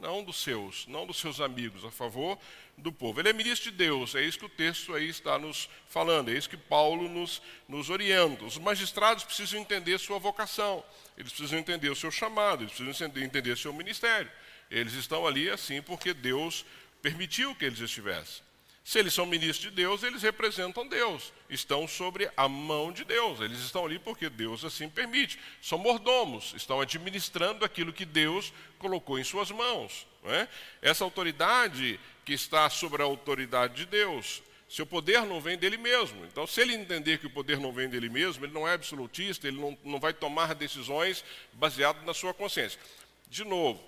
não 0.00 0.24
dos 0.24 0.42
seus, 0.42 0.86
não 0.86 1.06
dos 1.06 1.18
seus 1.18 1.40
amigos, 1.40 1.84
a 1.84 1.90
favor 1.90 2.38
do 2.76 2.90
povo. 2.90 3.20
Ele 3.20 3.28
é 3.28 3.32
ministro 3.32 3.70
de 3.70 3.76
Deus, 3.76 4.14
é 4.14 4.22
isso 4.22 4.38
que 4.38 4.46
o 4.46 4.48
texto 4.48 4.94
aí 4.94 5.08
está 5.08 5.38
nos 5.38 5.68
falando, 5.88 6.30
é 6.30 6.34
isso 6.34 6.48
que 6.48 6.56
Paulo 6.56 7.08
nos, 7.08 7.42
nos 7.68 7.90
orienta. 7.90 8.44
Os 8.44 8.56
magistrados 8.58 9.24
precisam 9.24 9.60
entender 9.60 9.98
sua 9.98 10.18
vocação, 10.18 10.82
eles 11.16 11.32
precisam 11.32 11.58
entender 11.58 11.90
o 11.90 11.96
seu 11.96 12.10
chamado, 12.10 12.64
eles 12.64 12.72
precisam 12.72 13.12
entender 13.16 13.56
seu 13.56 13.72
ministério. 13.72 14.30
Eles 14.70 14.94
estão 14.94 15.26
ali 15.26 15.50
assim 15.50 15.82
porque 15.82 16.14
Deus 16.14 16.64
permitiu 17.02 17.54
que 17.54 17.64
eles 17.64 17.80
estivessem. 17.80 18.49
Se 18.84 18.98
eles 18.98 19.14
são 19.14 19.26
ministros 19.26 19.70
de 19.70 19.70
Deus, 19.70 20.02
eles 20.02 20.22
representam 20.22 20.88
Deus, 20.88 21.32
estão 21.48 21.86
sobre 21.86 22.30
a 22.36 22.48
mão 22.48 22.90
de 22.90 23.04
Deus, 23.04 23.40
eles 23.40 23.60
estão 23.60 23.84
ali 23.84 23.98
porque 23.98 24.28
Deus 24.28 24.64
assim 24.64 24.88
permite. 24.88 25.38
São 25.60 25.78
mordomos, 25.78 26.54
estão 26.56 26.80
administrando 26.80 27.64
aquilo 27.64 27.92
que 27.92 28.04
Deus 28.04 28.52
colocou 28.78 29.18
em 29.18 29.24
suas 29.24 29.50
mãos. 29.50 30.06
É? 30.24 30.48
Essa 30.82 31.04
autoridade 31.04 32.00
que 32.24 32.32
está 32.32 32.68
sobre 32.68 33.02
a 33.02 33.04
autoridade 33.04 33.74
de 33.74 33.86
Deus, 33.86 34.42
seu 34.68 34.86
poder 34.86 35.24
não 35.26 35.40
vem 35.40 35.58
dele 35.58 35.76
mesmo. 35.76 36.24
Então, 36.26 36.46
se 36.46 36.60
ele 36.60 36.74
entender 36.74 37.18
que 37.18 37.26
o 37.26 37.30
poder 37.30 37.58
não 37.58 37.72
vem 37.72 37.88
dele 37.88 38.08
mesmo, 38.08 38.44
ele 38.44 38.52
não 38.52 38.68
é 38.68 38.74
absolutista, 38.74 39.48
ele 39.48 39.60
não, 39.60 39.76
não 39.84 39.98
vai 39.98 40.12
tomar 40.12 40.54
decisões 40.54 41.24
baseadas 41.52 42.04
na 42.04 42.14
sua 42.14 42.32
consciência. 42.32 42.80
De 43.28 43.44
novo, 43.44 43.82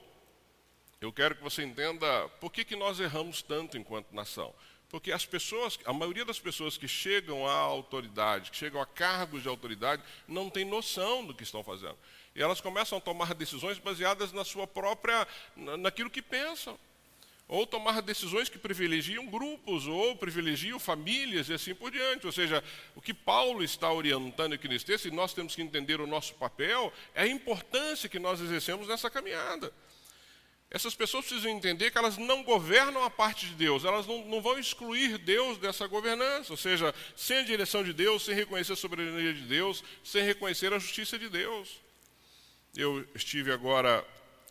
eu 1.00 1.12
quero 1.12 1.34
que 1.34 1.42
você 1.42 1.62
entenda 1.62 2.28
por 2.40 2.52
que, 2.52 2.64
que 2.64 2.76
nós 2.76 2.98
erramos 3.00 3.42
tanto 3.42 3.76
enquanto 3.76 4.14
nação. 4.14 4.54
Porque 4.92 5.10
as 5.10 5.24
pessoas, 5.24 5.78
a 5.86 5.92
maioria 5.94 6.22
das 6.22 6.38
pessoas 6.38 6.76
que 6.76 6.86
chegam 6.86 7.46
à 7.48 7.54
autoridade, 7.54 8.50
que 8.50 8.56
chegam 8.58 8.78
a 8.78 8.84
cargos 8.84 9.42
de 9.42 9.48
autoridade, 9.48 10.02
não 10.28 10.50
tem 10.50 10.66
noção 10.66 11.24
do 11.24 11.32
que 11.32 11.42
estão 11.42 11.64
fazendo. 11.64 11.96
E 12.36 12.42
elas 12.42 12.60
começam 12.60 12.98
a 12.98 13.00
tomar 13.00 13.32
decisões 13.32 13.78
baseadas 13.78 14.34
na 14.34 14.44
sua 14.44 14.66
própria, 14.66 15.26
naquilo 15.56 16.10
que 16.10 16.20
pensam. 16.20 16.78
Ou 17.48 17.66
tomar 17.66 18.02
decisões 18.02 18.50
que 18.50 18.58
privilegiam 18.58 19.26
grupos, 19.26 19.86
ou 19.86 20.14
privilegiam 20.14 20.78
famílias 20.78 21.48
e 21.48 21.54
assim 21.54 21.74
por 21.74 21.90
diante. 21.90 22.26
Ou 22.26 22.32
seja, 22.32 22.62
o 22.94 23.00
que 23.00 23.14
Paulo 23.14 23.64
está 23.64 23.90
orientando 23.90 24.52
aqui 24.52 24.68
nesse 24.68 24.84
texto, 24.84 25.08
e 25.08 25.10
nós 25.10 25.32
temos 25.32 25.54
que 25.54 25.62
entender 25.62 26.02
o 26.02 26.06
nosso 26.06 26.34
papel, 26.34 26.92
é 27.14 27.22
a 27.22 27.26
importância 27.26 28.10
que 28.10 28.18
nós 28.18 28.42
exercemos 28.42 28.86
nessa 28.86 29.08
caminhada. 29.08 29.72
Essas 30.72 30.94
pessoas 30.94 31.26
precisam 31.26 31.50
entender 31.50 31.90
que 31.90 31.98
elas 31.98 32.16
não 32.16 32.42
governam 32.42 33.04
a 33.04 33.10
parte 33.10 33.44
de 33.44 33.52
Deus, 33.52 33.84
elas 33.84 34.06
não, 34.06 34.24
não, 34.24 34.40
vão 34.40 34.58
excluir 34.58 35.18
Deus 35.18 35.58
dessa 35.58 35.86
governança, 35.86 36.50
ou 36.50 36.56
seja, 36.56 36.94
sem 37.14 37.40
a 37.40 37.42
direção 37.42 37.84
de 37.84 37.92
Deus, 37.92 38.24
sem 38.24 38.34
reconhecer 38.34 38.72
a 38.72 38.76
soberania 38.76 39.34
de 39.34 39.42
Deus, 39.42 39.84
sem 40.02 40.24
reconhecer 40.24 40.72
a 40.72 40.78
justiça 40.78 41.18
de 41.18 41.28
Deus. 41.28 41.78
Eu 42.74 43.06
estive 43.14 43.52
agora, 43.52 44.02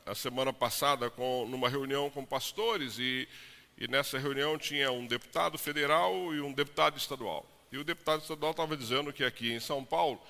a 0.06 0.14
semana 0.14 0.54
passada, 0.54 1.10
com, 1.10 1.48
numa 1.48 1.68
reunião 1.68 2.08
com 2.12 2.24
pastores, 2.24 3.00
e, 3.00 3.28
e 3.76 3.88
nessa 3.88 4.20
reunião 4.20 4.60
tinha 4.60 4.92
um 4.92 5.08
deputado 5.08 5.58
federal 5.58 6.14
e 6.36 6.40
um 6.40 6.54
deputado 6.54 7.00
estadual. 7.00 7.50
E 7.72 7.80
o 7.80 7.84
deputado 7.84 8.22
estadual 8.22 8.52
estava 8.52 8.78
dizendo 8.78 9.12
que 9.12 9.24
aqui 9.24 9.52
em 9.52 9.60
São 9.60 9.84
Paulo, 9.84 10.22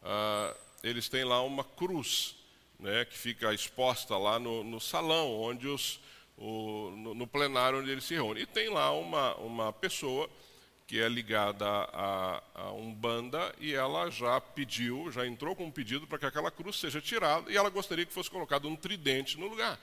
ah, 0.00 0.54
eles 0.84 1.08
têm 1.08 1.24
lá 1.24 1.42
uma 1.42 1.64
cruz 1.64 2.36
né, 2.80 3.04
que 3.04 3.16
fica 3.16 3.52
exposta 3.52 4.16
lá 4.16 4.38
no, 4.38 4.64
no 4.64 4.80
salão, 4.80 5.32
onde 5.40 5.68
os, 5.68 6.00
o, 6.36 6.90
no, 6.96 7.14
no, 7.14 7.26
plenário 7.26 7.78
onde 7.78 7.90
eles 7.90 8.04
se 8.04 8.14
reúnem. 8.14 8.42
E 8.42 8.46
tem 8.46 8.68
lá 8.68 8.90
uma, 8.92 9.34
uma 9.36 9.72
pessoa 9.72 10.28
que 10.86 11.00
é 11.00 11.08
ligada 11.08 11.66
a, 11.66 12.42
a 12.54 12.72
Umbanda 12.72 13.54
e 13.60 13.74
ela 13.74 14.10
já 14.10 14.40
pediu, 14.40 15.10
já 15.12 15.24
entrou 15.26 15.54
com 15.54 15.66
um 15.66 15.70
pedido 15.70 16.06
para 16.06 16.18
que 16.18 16.26
aquela 16.26 16.50
cruz 16.50 16.80
seja 16.80 17.00
tirada 17.00 17.50
e 17.52 17.56
ela 17.56 17.70
gostaria 17.70 18.04
que 18.04 18.12
fosse 18.12 18.28
colocado 18.28 18.66
um 18.66 18.74
tridente 18.74 19.38
no 19.38 19.46
lugar. 19.46 19.78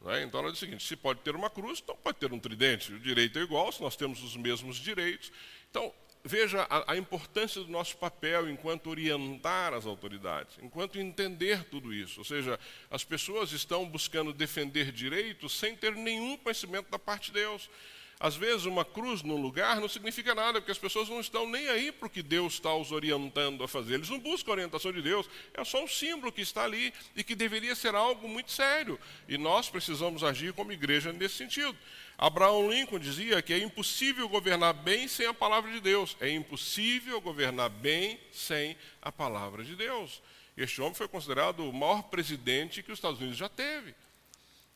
Né? 0.00 0.22
Então 0.22 0.40
ela 0.40 0.50
diz 0.50 0.58
o 0.58 0.64
seguinte: 0.64 0.86
se 0.86 0.96
pode 0.96 1.20
ter 1.20 1.34
uma 1.34 1.50
cruz, 1.50 1.80
então 1.82 1.96
pode 1.96 2.18
ter 2.18 2.32
um 2.32 2.38
tridente. 2.38 2.92
O 2.92 2.98
direito 2.98 3.38
é 3.38 3.42
igual, 3.42 3.70
se 3.70 3.82
nós 3.82 3.96
temos 3.96 4.22
os 4.22 4.36
mesmos 4.36 4.76
direitos. 4.76 5.30
Então, 5.70 5.92
veja 6.26 6.66
a, 6.68 6.92
a, 6.92 6.96
importância 6.96 7.62
do 7.62 7.70
nosso 7.70 7.96
papel 7.96 8.50
enquanto 8.50 8.90
orientar 8.90 9.72
as 9.72 9.86
autoridades, 9.86 10.58
enquanto 10.60 10.98
entender 10.98 11.64
tudo 11.64 11.94
isso. 11.94 12.20
Ou 12.20 12.24
seja, 12.24 12.58
as 12.90 13.04
pessoas 13.04 13.52
estão 13.52 13.88
buscando 13.88 14.32
defender 14.32 14.90
direitos 14.90 15.56
sem 15.56 15.76
ter 15.76 15.94
nenhum 15.94 16.36
conhecimento 16.36 16.90
da 16.90 16.98
parte 16.98 17.26
de 17.26 17.34
Deus. 17.34 17.70
Às 18.18 18.34
vezes, 18.34 18.64
uma 18.64 18.82
cruz 18.82 19.22
no 19.22 19.36
lugar 19.36 19.78
não 19.78 19.88
significa 19.88 20.34
nada, 20.34 20.58
porque 20.58 20.72
as 20.72 20.78
pessoas 20.78 21.06
não 21.08 21.20
estão 21.20 21.46
nem 21.46 21.68
aí 21.68 21.92
para 21.92 22.06
o 22.06 22.10
que 22.10 22.22
Deus 22.22 22.54
está 22.54 22.74
os 22.74 22.90
orientando 22.90 23.62
a 23.62 23.68
fazer. 23.68 23.94
Eles 23.94 24.08
não 24.08 24.18
buscam 24.18 24.52
a 24.52 24.54
orientação 24.54 24.90
de 24.90 25.02
Deus, 25.02 25.28
é 25.52 25.62
só 25.64 25.84
um 25.84 25.88
símbolo 25.88 26.32
que 26.32 26.40
está 26.40 26.64
ali 26.64 26.94
e 27.14 27.22
que 27.22 27.34
deveria 27.34 27.74
ser 27.74 27.94
algo 27.94 28.26
muito 28.26 28.50
sério. 28.50 28.98
E 29.28 29.36
nós 29.36 29.68
precisamos 29.68 30.24
agir 30.24 30.54
como 30.54 30.72
igreja 30.72 31.12
nesse 31.12 31.34
sentido. 31.34 31.76
Abraão 32.18 32.70
Lincoln 32.70 32.98
dizia 32.98 33.42
que 33.42 33.52
é 33.52 33.58
impossível 33.58 34.28
governar 34.28 34.72
bem 34.72 35.06
sem 35.06 35.26
a 35.26 35.34
palavra 35.34 35.70
de 35.70 35.80
Deus. 35.80 36.16
É 36.20 36.30
impossível 36.30 37.20
governar 37.20 37.68
bem 37.68 38.18
sem 38.32 38.76
a 39.02 39.12
palavra 39.12 39.62
de 39.62 39.76
Deus. 39.76 40.22
Este 40.56 40.80
homem 40.80 40.94
foi 40.94 41.08
considerado 41.08 41.68
o 41.68 41.72
maior 41.72 42.04
presidente 42.04 42.82
que 42.82 42.90
os 42.90 42.98
Estados 42.98 43.20
Unidos 43.20 43.36
já 43.36 43.48
teve. 43.48 43.94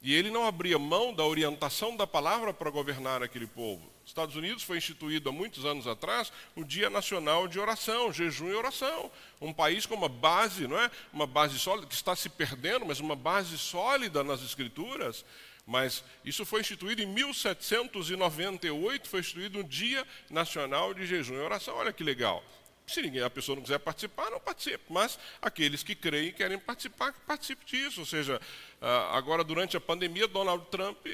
E 0.02 0.14
ele 0.14 0.30
não 0.30 0.46
abria 0.46 0.78
mão 0.78 1.14
da 1.14 1.24
orientação 1.24 1.94
da 1.94 2.06
palavra 2.06 2.52
para 2.54 2.70
governar 2.70 3.22
aquele 3.22 3.46
povo. 3.46 3.90
Os 4.02 4.10
Estados 4.10 4.34
Unidos 4.34 4.62
foi 4.62 4.78
instituído 4.78 5.28
há 5.28 5.32
muitos 5.32 5.64
anos 5.64 5.86
atrás 5.86 6.32
o 6.56 6.64
Dia 6.64 6.88
Nacional 6.88 7.46
de 7.46 7.58
Oração, 7.58 8.12
jejum 8.12 8.48
e 8.50 8.54
oração. 8.54 9.10
Um 9.40 9.52
país 9.52 9.84
com 9.84 9.94
uma 9.94 10.08
base, 10.08 10.66
não 10.66 10.78
é? 10.78 10.90
Uma 11.12 11.26
base 11.26 11.58
sólida, 11.58 11.86
que 11.86 11.94
está 11.94 12.16
se 12.16 12.28
perdendo, 12.30 12.86
mas 12.86 12.98
uma 12.98 13.14
base 13.14 13.56
sólida 13.58 14.24
nas 14.24 14.42
escrituras. 14.42 15.24
Mas 15.70 16.04
isso 16.24 16.44
foi 16.44 16.62
instituído 16.62 17.00
em 17.00 17.06
1798, 17.06 19.08
foi 19.08 19.20
instituído 19.20 19.60
um 19.60 19.62
Dia 19.62 20.04
Nacional 20.28 20.92
de 20.92 21.06
Jejum 21.06 21.34
e 21.34 21.38
Oração. 21.38 21.76
Olha 21.76 21.92
que 21.92 22.02
legal. 22.02 22.42
Se 22.88 23.00
ninguém, 23.00 23.22
a 23.22 23.30
pessoa 23.30 23.54
não 23.54 23.62
quiser 23.62 23.78
participar, 23.78 24.32
não 24.32 24.40
participe. 24.40 24.82
Mas 24.88 25.16
aqueles 25.40 25.84
que 25.84 25.94
creem 25.94 26.30
e 26.30 26.32
querem 26.32 26.58
participar, 26.58 27.12
que 27.12 27.20
participe 27.20 27.64
disso. 27.64 28.00
Ou 28.00 28.06
seja, 28.06 28.40
ah, 28.80 29.16
agora 29.16 29.44
durante 29.44 29.76
a 29.76 29.80
pandemia, 29.80 30.26
Donald 30.26 30.66
Trump 30.72 31.06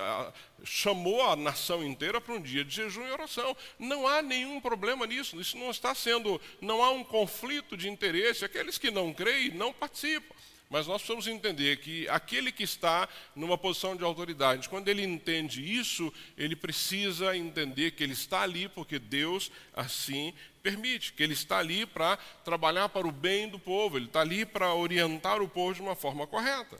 ah, 0.00 0.32
chamou 0.64 1.22
a 1.22 1.36
nação 1.36 1.84
inteira 1.84 2.20
para 2.20 2.34
um 2.34 2.42
dia 2.42 2.64
de 2.64 2.74
jejum 2.74 3.06
e 3.06 3.12
oração. 3.12 3.56
Não 3.78 4.08
há 4.08 4.22
nenhum 4.22 4.60
problema 4.60 5.06
nisso. 5.06 5.40
Isso 5.40 5.56
não 5.56 5.70
está 5.70 5.94
sendo, 5.94 6.40
não 6.60 6.82
há 6.82 6.90
um 6.90 7.04
conflito 7.04 7.76
de 7.76 7.88
interesse. 7.88 8.44
Aqueles 8.44 8.76
que 8.76 8.90
não 8.90 9.14
creem 9.14 9.52
não 9.52 9.72
participam. 9.72 10.34
Mas 10.70 10.86
nós 10.86 11.02
precisamos 11.02 11.26
entender 11.26 11.78
que 11.78 12.08
aquele 12.08 12.52
que 12.52 12.62
está 12.62 13.08
numa 13.34 13.58
posição 13.58 13.96
de 13.96 14.04
autoridade, 14.04 14.68
quando 14.68 14.86
ele 14.86 15.02
entende 15.02 15.60
isso, 15.60 16.12
ele 16.38 16.54
precisa 16.54 17.36
entender 17.36 17.90
que 17.90 18.04
ele 18.04 18.12
está 18.12 18.42
ali 18.42 18.68
porque 18.68 18.96
Deus 18.96 19.50
assim 19.74 20.32
permite, 20.62 21.12
que 21.12 21.24
ele 21.24 21.32
está 21.32 21.58
ali 21.58 21.84
para 21.84 22.16
trabalhar 22.44 22.88
para 22.88 23.08
o 23.08 23.10
bem 23.10 23.48
do 23.48 23.58
povo, 23.58 23.96
ele 23.96 24.06
está 24.06 24.20
ali 24.20 24.46
para 24.46 24.72
orientar 24.72 25.42
o 25.42 25.48
povo 25.48 25.74
de 25.74 25.82
uma 25.82 25.96
forma 25.96 26.24
correta. 26.24 26.78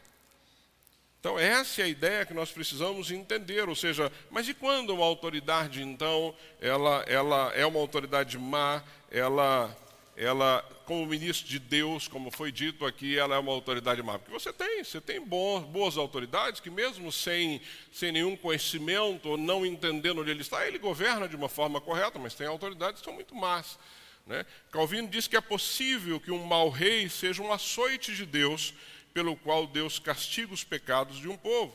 Então, 1.18 1.36
essa 1.36 1.82
é 1.82 1.84
a 1.84 1.88
ideia 1.88 2.24
que 2.24 2.32
nós 2.32 2.52
precisamos 2.52 3.10
entender, 3.10 3.68
ou 3.68 3.74
seja, 3.74 4.10
mas 4.30 4.48
e 4.48 4.54
quando 4.54 4.94
uma 4.94 5.04
autoridade, 5.04 5.82
então, 5.82 6.34
ela, 6.60 7.04
ela 7.08 7.52
é 7.54 7.66
uma 7.66 7.80
autoridade 7.80 8.38
má, 8.38 8.82
ela 9.10 9.76
ela, 10.20 10.62
como 10.84 11.06
ministro 11.06 11.48
de 11.48 11.58
Deus, 11.58 12.06
como 12.06 12.30
foi 12.30 12.52
dito 12.52 12.84
aqui, 12.84 13.18
ela 13.18 13.36
é 13.36 13.38
uma 13.38 13.52
autoridade 13.52 14.02
má. 14.02 14.18
Porque 14.18 14.38
você 14.38 14.52
tem, 14.52 14.84
você 14.84 15.00
tem 15.00 15.18
boas 15.18 15.96
autoridades 15.96 16.60
que 16.60 16.68
mesmo 16.68 17.10
sem, 17.10 17.58
sem 17.90 18.12
nenhum 18.12 18.36
conhecimento 18.36 19.30
ou 19.30 19.38
não 19.38 19.64
entendendo 19.64 20.20
onde 20.20 20.30
ele 20.30 20.42
está, 20.42 20.68
ele 20.68 20.78
governa 20.78 21.26
de 21.26 21.34
uma 21.34 21.48
forma 21.48 21.80
correta, 21.80 22.18
mas 22.18 22.34
tem 22.34 22.46
autoridades 22.46 23.00
que 23.00 23.06
são 23.06 23.14
muito 23.14 23.34
más. 23.34 23.78
Né? 24.26 24.44
Calvino 24.70 25.08
diz 25.08 25.26
que 25.26 25.38
é 25.38 25.40
possível 25.40 26.20
que 26.20 26.30
um 26.30 26.44
mau 26.44 26.68
rei 26.68 27.08
seja 27.08 27.42
um 27.42 27.50
açoite 27.50 28.14
de 28.14 28.26
Deus, 28.26 28.74
pelo 29.14 29.34
qual 29.36 29.66
Deus 29.66 29.98
castiga 29.98 30.52
os 30.52 30.62
pecados 30.62 31.16
de 31.16 31.28
um 31.28 31.36
povo. 31.36 31.74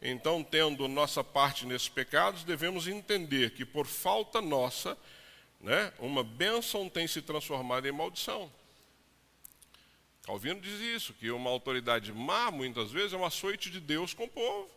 Então, 0.00 0.42
tendo 0.42 0.88
nossa 0.88 1.22
parte 1.22 1.66
nesses 1.66 1.90
pecados, 1.90 2.44
devemos 2.44 2.88
entender 2.88 3.50
que 3.50 3.64
por 3.64 3.86
falta 3.86 4.40
nossa, 4.40 4.96
né, 5.64 5.92
uma 5.98 6.22
bênção 6.22 6.90
tem 6.90 7.06
se 7.08 7.22
transformado 7.22 7.88
em 7.88 7.92
maldição. 7.92 8.52
Calvino 10.22 10.60
diz 10.60 10.78
isso, 10.78 11.14
que 11.14 11.30
uma 11.30 11.48
autoridade 11.48 12.12
má, 12.12 12.50
muitas 12.50 12.90
vezes, 12.90 13.14
é 13.14 13.16
um 13.16 13.24
açoite 13.24 13.70
de 13.70 13.80
Deus 13.80 14.12
com 14.12 14.24
o 14.24 14.28
povo. 14.28 14.70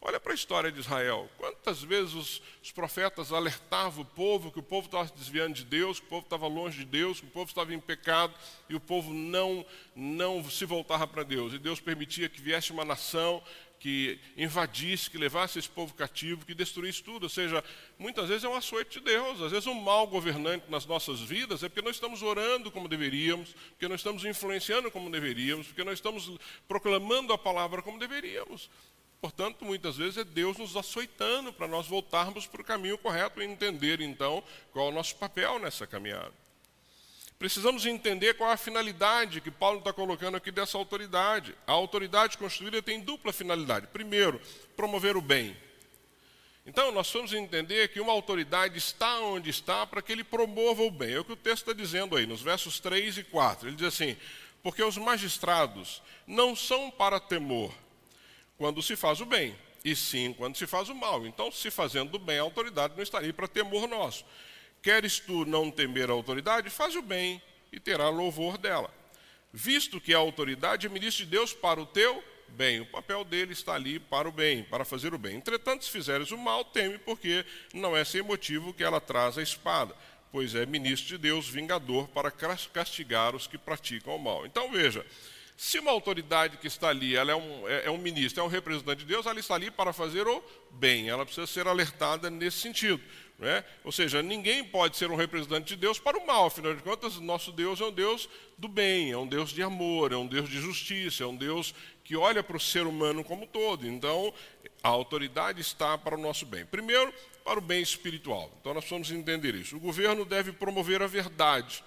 Olha 0.00 0.20
para 0.20 0.32
a 0.32 0.34
história 0.34 0.70
de 0.70 0.80
Israel. 0.80 1.28
Quantas 1.38 1.82
vezes 1.82 2.14
os, 2.14 2.42
os, 2.62 2.70
profetas 2.70 3.32
alertavam 3.32 4.02
o 4.02 4.04
povo 4.04 4.52
que 4.52 4.58
o 4.58 4.62
povo 4.62 4.86
estava 4.86 5.06
se 5.06 5.14
desviando 5.14 5.54
de 5.54 5.64
Deus, 5.64 5.98
que 5.98 6.06
o 6.06 6.08
povo 6.08 6.26
estava 6.26 6.46
longe 6.46 6.78
de 6.78 6.84
Deus, 6.84 7.20
que 7.20 7.26
o 7.26 7.30
povo 7.30 7.48
estava 7.48 7.72
em 7.72 7.80
pecado 7.80 8.34
e 8.68 8.74
o 8.74 8.80
povo 8.80 9.12
não, 9.12 9.64
não 9.94 10.48
se 10.48 10.64
voltava 10.64 11.06
para 11.06 11.22
Deus. 11.22 11.52
E 11.52 11.58
Deus 11.58 11.80
permitia 11.80 12.28
que 12.28 12.40
viesse 12.40 12.72
uma 12.72 12.84
nação 12.84 13.42
que 13.86 14.18
invadisse, 14.36 15.08
que 15.08 15.16
levasse 15.16 15.60
esse 15.60 15.68
povo 15.68 15.94
cativo, 15.94 16.44
que 16.44 16.56
destruísse 16.56 17.00
tudo. 17.04 17.22
Ou 17.22 17.28
seja, 17.28 17.62
muitas 17.96 18.28
vezes 18.28 18.42
é 18.42 18.48
um 18.48 18.56
açoite 18.56 18.98
de 18.98 19.04
Deus. 19.04 19.40
Às 19.40 19.52
vezes 19.52 19.68
um 19.68 19.74
mal 19.74 20.08
governante 20.08 20.68
nas 20.68 20.84
nossas 20.84 21.20
vidas 21.20 21.62
é 21.62 21.68
porque 21.68 21.82
nós 21.82 21.94
estamos 21.94 22.20
orando 22.20 22.68
como 22.72 22.88
deveríamos, 22.88 23.52
porque 23.70 23.86
nós 23.86 24.00
estamos 24.00 24.24
influenciando 24.24 24.90
como 24.90 25.08
deveríamos, 25.08 25.68
porque 25.68 25.84
nós 25.84 25.98
estamos 25.98 26.32
proclamando 26.66 27.32
a 27.32 27.38
palavra 27.38 27.80
como 27.80 27.96
deveríamos. 27.96 28.68
Portanto, 29.20 29.64
muitas 29.64 29.96
vezes 29.96 30.16
é 30.16 30.24
Deus 30.24 30.58
nos 30.58 30.76
açoitando 30.76 31.52
para 31.52 31.68
nós 31.68 31.86
voltarmos 31.86 32.44
para 32.44 32.62
o 32.62 32.64
caminho 32.64 32.98
correto 32.98 33.40
e 33.40 33.44
entender, 33.44 34.00
então, 34.00 34.42
qual 34.72 34.88
é 34.88 34.90
o 34.90 34.94
nosso 34.94 35.14
papel 35.14 35.60
nessa 35.60 35.86
caminhada. 35.86 36.45
Precisamos 37.38 37.84
entender 37.84 38.34
qual 38.34 38.50
é 38.50 38.54
a 38.54 38.56
finalidade 38.56 39.42
que 39.42 39.50
Paulo 39.50 39.78
está 39.78 39.92
colocando 39.92 40.36
aqui 40.36 40.50
dessa 40.50 40.78
autoridade. 40.78 41.54
A 41.66 41.72
autoridade 41.72 42.38
constituída 42.38 42.80
tem 42.80 43.00
dupla 43.00 43.32
finalidade. 43.32 43.86
Primeiro, 43.88 44.40
promover 44.74 45.16
o 45.16 45.20
bem. 45.20 45.54
Então, 46.64 46.90
nós 46.90 47.12
vamos 47.12 47.32
entender 47.32 47.88
que 47.88 48.00
uma 48.00 48.10
autoridade 48.10 48.78
está 48.78 49.20
onde 49.20 49.50
está 49.50 49.86
para 49.86 50.02
que 50.02 50.10
ele 50.10 50.24
promova 50.24 50.82
o 50.82 50.90
bem. 50.90 51.12
É 51.12 51.20
o 51.20 51.24
que 51.24 51.32
o 51.32 51.36
texto 51.36 51.68
está 51.68 51.72
dizendo 51.72 52.16
aí, 52.16 52.26
nos 52.26 52.40
versos 52.40 52.80
3 52.80 53.18
e 53.18 53.24
4. 53.24 53.68
Ele 53.68 53.76
diz 53.76 53.86
assim: 53.86 54.16
Porque 54.62 54.82
os 54.82 54.96
magistrados 54.96 56.02
não 56.26 56.56
são 56.56 56.90
para 56.90 57.20
temor 57.20 57.72
quando 58.56 58.82
se 58.82 58.96
faz 58.96 59.20
o 59.20 59.26
bem, 59.26 59.54
e 59.84 59.94
sim 59.94 60.32
quando 60.32 60.56
se 60.56 60.66
faz 60.66 60.88
o 60.88 60.94
mal. 60.94 61.26
Então, 61.26 61.52
se 61.52 61.70
fazendo 61.70 62.14
o 62.14 62.18
bem, 62.18 62.38
a 62.38 62.42
autoridade 62.42 62.94
não 62.96 63.02
estaria 63.02 63.32
para 63.32 63.46
temor 63.46 63.86
nosso. 63.86 64.24
Queres 64.86 65.18
tu 65.18 65.44
não 65.44 65.68
temer 65.68 66.10
a 66.10 66.12
autoridade? 66.12 66.70
Faz 66.70 66.94
o 66.94 67.02
bem 67.02 67.42
e 67.72 67.80
terá 67.80 68.08
louvor 68.08 68.56
dela. 68.56 68.88
Visto 69.52 70.00
que 70.00 70.14
a 70.14 70.18
autoridade 70.18 70.86
é 70.86 70.88
ministro 70.88 71.24
de 71.24 71.30
Deus 71.32 71.52
para 71.52 71.80
o 71.80 71.86
teu 71.86 72.22
bem, 72.50 72.82
o 72.82 72.86
papel 72.86 73.24
dele 73.24 73.52
está 73.52 73.74
ali 73.74 73.98
para 73.98 74.28
o 74.28 74.30
bem, 74.30 74.62
para 74.62 74.84
fazer 74.84 75.12
o 75.12 75.18
bem. 75.18 75.34
Entretanto, 75.34 75.84
se 75.84 75.90
fizeres 75.90 76.30
o 76.30 76.38
mal, 76.38 76.64
teme, 76.64 76.98
porque 76.98 77.44
não 77.74 77.96
é 77.96 78.04
sem 78.04 78.22
motivo 78.22 78.72
que 78.72 78.84
ela 78.84 79.00
traz 79.00 79.36
a 79.36 79.42
espada, 79.42 79.92
pois 80.30 80.54
é 80.54 80.64
ministro 80.64 81.16
de 81.16 81.18
Deus, 81.18 81.48
vingador, 81.48 82.06
para 82.06 82.30
castigar 82.30 83.34
os 83.34 83.48
que 83.48 83.58
praticam 83.58 84.14
o 84.14 84.20
mal. 84.20 84.46
Então 84.46 84.70
veja, 84.70 85.04
Se 85.58 85.78
uma 85.78 85.90
autoridade 85.90 86.58
que 86.58 86.66
está 86.66 86.90
ali, 86.90 87.16
ela 87.16 87.32
é 87.32 87.34
um, 87.34 87.66
é, 87.66 87.86
é 87.86 87.90
um 87.90 87.96
ministro, 87.96 88.42
é 88.42 88.44
um 88.44 88.48
representante 88.48 88.98
de 89.00 89.06
Deus, 89.06 89.24
ela 89.24 89.40
está 89.40 89.54
ali 89.54 89.70
para 89.70 89.90
fazer 89.90 90.28
o 90.28 90.44
bem. 90.72 91.08
Ela 91.08 91.24
precisa 91.24 91.46
ser 91.46 91.66
alertada 91.66 92.28
nesse 92.28 92.58
sentido. 92.58 93.00
É? 93.38 93.62
Ou 93.84 93.92
seja, 93.92 94.22
ninguém 94.22 94.64
pode 94.64 94.96
ser 94.96 95.10
um 95.10 95.14
representante 95.14 95.68
de 95.68 95.76
Deus 95.76 95.98
para 95.98 96.18
o 96.18 96.26
mal, 96.26 96.46
afinal 96.46 96.74
de 96.74 96.82
contas, 96.82 97.20
nosso 97.20 97.52
Deus 97.52 97.82
é 97.82 97.84
um 97.84 97.92
Deus 97.92 98.30
do 98.56 98.66
bem, 98.66 99.10
é 99.10 99.18
um 99.18 99.26
Deus 99.26 99.50
de 99.50 99.62
amor, 99.62 100.10
é 100.10 100.16
um 100.16 100.26
Deus 100.26 100.48
de 100.48 100.58
justiça, 100.58 101.22
é 101.22 101.26
um 101.26 101.36
Deus 101.36 101.74
que 102.02 102.16
olha 102.16 102.42
para 102.42 102.56
o 102.56 102.60
ser 102.60 102.86
humano 102.86 103.22
como 103.22 103.46
todo. 103.46 103.86
Então, 103.86 104.32
a 104.82 104.88
autoridade 104.88 105.60
está 105.60 105.98
para 105.98 106.14
o 106.14 106.18
nosso 106.18 106.46
bem. 106.46 106.64
Primeiro, 106.64 107.12
para 107.44 107.58
o 107.58 107.62
bem 107.62 107.82
espiritual. 107.82 108.50
Então, 108.58 108.72
nós 108.72 108.84
precisamos 108.84 109.10
entender 109.10 109.54
isso. 109.54 109.76
O 109.76 109.80
governo 109.80 110.24
deve 110.24 110.50
promover 110.52 111.02
a 111.02 111.06
verdade. 111.06 111.84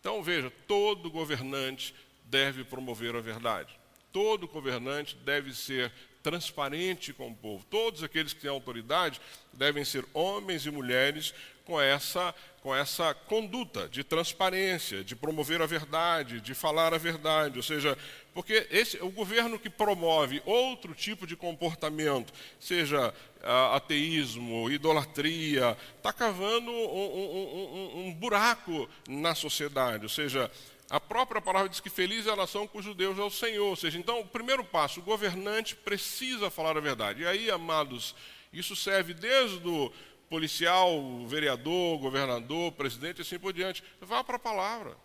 Então, 0.00 0.22
veja, 0.22 0.52
todo 0.66 1.10
governante 1.10 1.94
deve 2.24 2.62
promover 2.62 3.16
a 3.16 3.20
verdade. 3.20 3.74
Todo 4.12 4.48
governante 4.48 5.16
deve 5.16 5.54
ser 5.54 5.92
transparente 6.22 7.12
com 7.12 7.28
o 7.28 7.34
povo. 7.34 7.64
Todos 7.70 8.02
aqueles 8.02 8.32
que 8.32 8.40
têm 8.40 8.50
autoridade 8.50 9.20
devem 9.52 9.84
ser 9.84 10.04
homens 10.12 10.66
e 10.66 10.70
mulheres 10.70 11.34
com 11.64 11.80
essa, 11.80 12.34
com 12.62 12.74
essa 12.74 13.14
conduta 13.14 13.88
de 13.88 14.02
transparência, 14.02 15.04
de 15.04 15.14
promover 15.14 15.62
a 15.62 15.66
verdade, 15.66 16.40
de 16.40 16.52
falar 16.52 16.92
a 16.92 16.98
verdade. 16.98 17.58
Ou 17.58 17.62
seja, 17.62 17.96
porque 18.34 18.66
esse, 18.70 18.98
o 18.98 19.10
governo 19.10 19.58
que 19.58 19.70
promove 19.70 20.42
outro 20.44 20.94
tipo 20.94 21.26
de 21.26 21.36
comportamento, 21.36 22.32
seja 22.58 23.10
uh, 23.10 23.74
ateísmo, 23.74 24.70
idolatria, 24.70 25.76
está 25.96 26.12
cavando 26.12 26.70
um, 26.70 26.74
um, 26.74 27.98
um, 27.98 28.06
um 28.06 28.14
buraco 28.14 28.88
na 29.08 29.34
sociedade. 29.34 30.02
Ou 30.02 30.10
seja, 30.10 30.50
a 30.90 30.98
própria 30.98 31.40
palavra 31.40 31.68
diz 31.68 31.78
que 31.78 31.88
feliz 31.88 32.26
é 32.26 32.32
a 32.32 32.36
nação 32.36 32.66
cujo 32.66 32.92
Deus 32.92 33.16
é 33.16 33.22
o 33.22 33.30
Senhor. 33.30 33.68
Ou 33.68 33.76
seja, 33.76 33.96
então, 33.96 34.18
o 34.18 34.26
primeiro 34.26 34.64
passo, 34.64 34.98
o 34.98 35.02
governante 35.04 35.76
precisa 35.76 36.50
falar 36.50 36.76
a 36.76 36.80
verdade. 36.80 37.22
E 37.22 37.26
aí, 37.26 37.48
amados, 37.48 38.12
isso 38.52 38.74
serve 38.74 39.14
desde 39.14 39.66
o 39.68 39.92
policial, 40.28 41.24
vereador, 41.28 41.98
governador, 41.98 42.72
presidente 42.72 43.18
e 43.18 43.22
assim 43.22 43.38
por 43.38 43.52
diante. 43.52 43.84
Vá 44.00 44.24
para 44.24 44.34
a 44.34 44.40
palavra. 44.40 44.96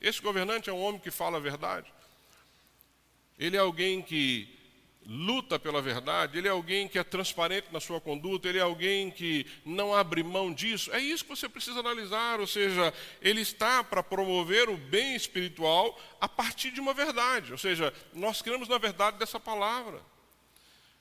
Esse 0.00 0.20
governante 0.20 0.68
é 0.68 0.72
um 0.72 0.82
homem 0.82 1.00
que 1.00 1.12
fala 1.12 1.36
a 1.36 1.40
verdade. 1.40 1.92
Ele 3.38 3.56
é 3.56 3.60
alguém 3.60 4.02
que 4.02 4.59
luta 5.06 5.58
pela 5.58 5.82
verdade, 5.82 6.38
ele 6.38 6.46
é 6.46 6.50
alguém 6.50 6.86
que 6.86 6.98
é 6.98 7.04
transparente 7.04 7.68
na 7.72 7.80
sua 7.80 8.00
conduta, 8.00 8.48
ele 8.48 8.58
é 8.58 8.62
alguém 8.62 9.10
que 9.10 9.46
não 9.64 9.94
abre 9.94 10.22
mão 10.22 10.52
disso. 10.52 10.92
É 10.92 11.00
isso 11.00 11.24
que 11.24 11.30
você 11.30 11.48
precisa 11.48 11.80
analisar, 11.80 12.38
ou 12.38 12.46
seja, 12.46 12.92
ele 13.20 13.40
está 13.40 13.82
para 13.82 14.02
promover 14.02 14.68
o 14.68 14.76
bem 14.76 15.16
espiritual 15.16 15.98
a 16.20 16.28
partir 16.28 16.70
de 16.70 16.80
uma 16.80 16.94
verdade, 16.94 17.52
ou 17.52 17.58
seja, 17.58 17.92
nós 18.12 18.42
cremos 18.42 18.68
na 18.68 18.78
verdade 18.78 19.18
dessa 19.18 19.40
palavra. 19.40 20.00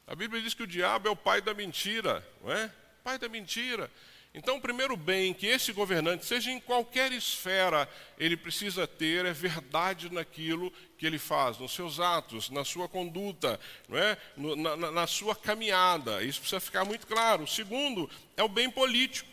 A 0.07 0.15
Bíblia 0.15 0.41
diz 0.41 0.55
que 0.55 0.63
o 0.63 0.67
diabo 0.67 1.07
é 1.07 1.11
o 1.11 1.15
pai 1.15 1.39
da 1.39 1.53
mentira, 1.53 2.27
não 2.43 2.51
é? 2.51 2.73
Pai 3.03 3.19
da 3.19 3.29
mentira. 3.29 3.91
Então, 4.32 4.57
o 4.57 4.61
primeiro 4.61 4.95
bem 4.95 5.34
que 5.34 5.47
esse 5.47 5.73
governante, 5.73 6.23
seja 6.23 6.51
em 6.51 6.59
qualquer 6.59 7.11
esfera, 7.11 7.89
ele 8.17 8.38
precisa 8.38 8.86
ter 8.86 9.25
é 9.25 9.34
verdade 9.34 10.13
naquilo 10.13 10.71
que 10.99 11.05
ele 11.05 11.17
faz, 11.17 11.57
nos 11.57 11.73
seus 11.73 11.99
atos, 11.99 12.49
na 12.51 12.63
sua 12.63 12.88
conduta, 12.88 13.59
não 13.88 13.97
é? 13.97 14.17
na, 14.38 14.75
na, 14.75 14.91
na 14.91 15.07
sua 15.07 15.36
caminhada. 15.36 16.23
Isso 16.23 16.41
precisa 16.41 16.59
ficar 16.59 16.86
muito 16.86 17.07
claro. 17.07 17.43
O 17.43 17.47
segundo 17.47 18.07
é 18.38 18.43
o 18.43 18.47
bem 18.47 18.69
político. 18.69 19.27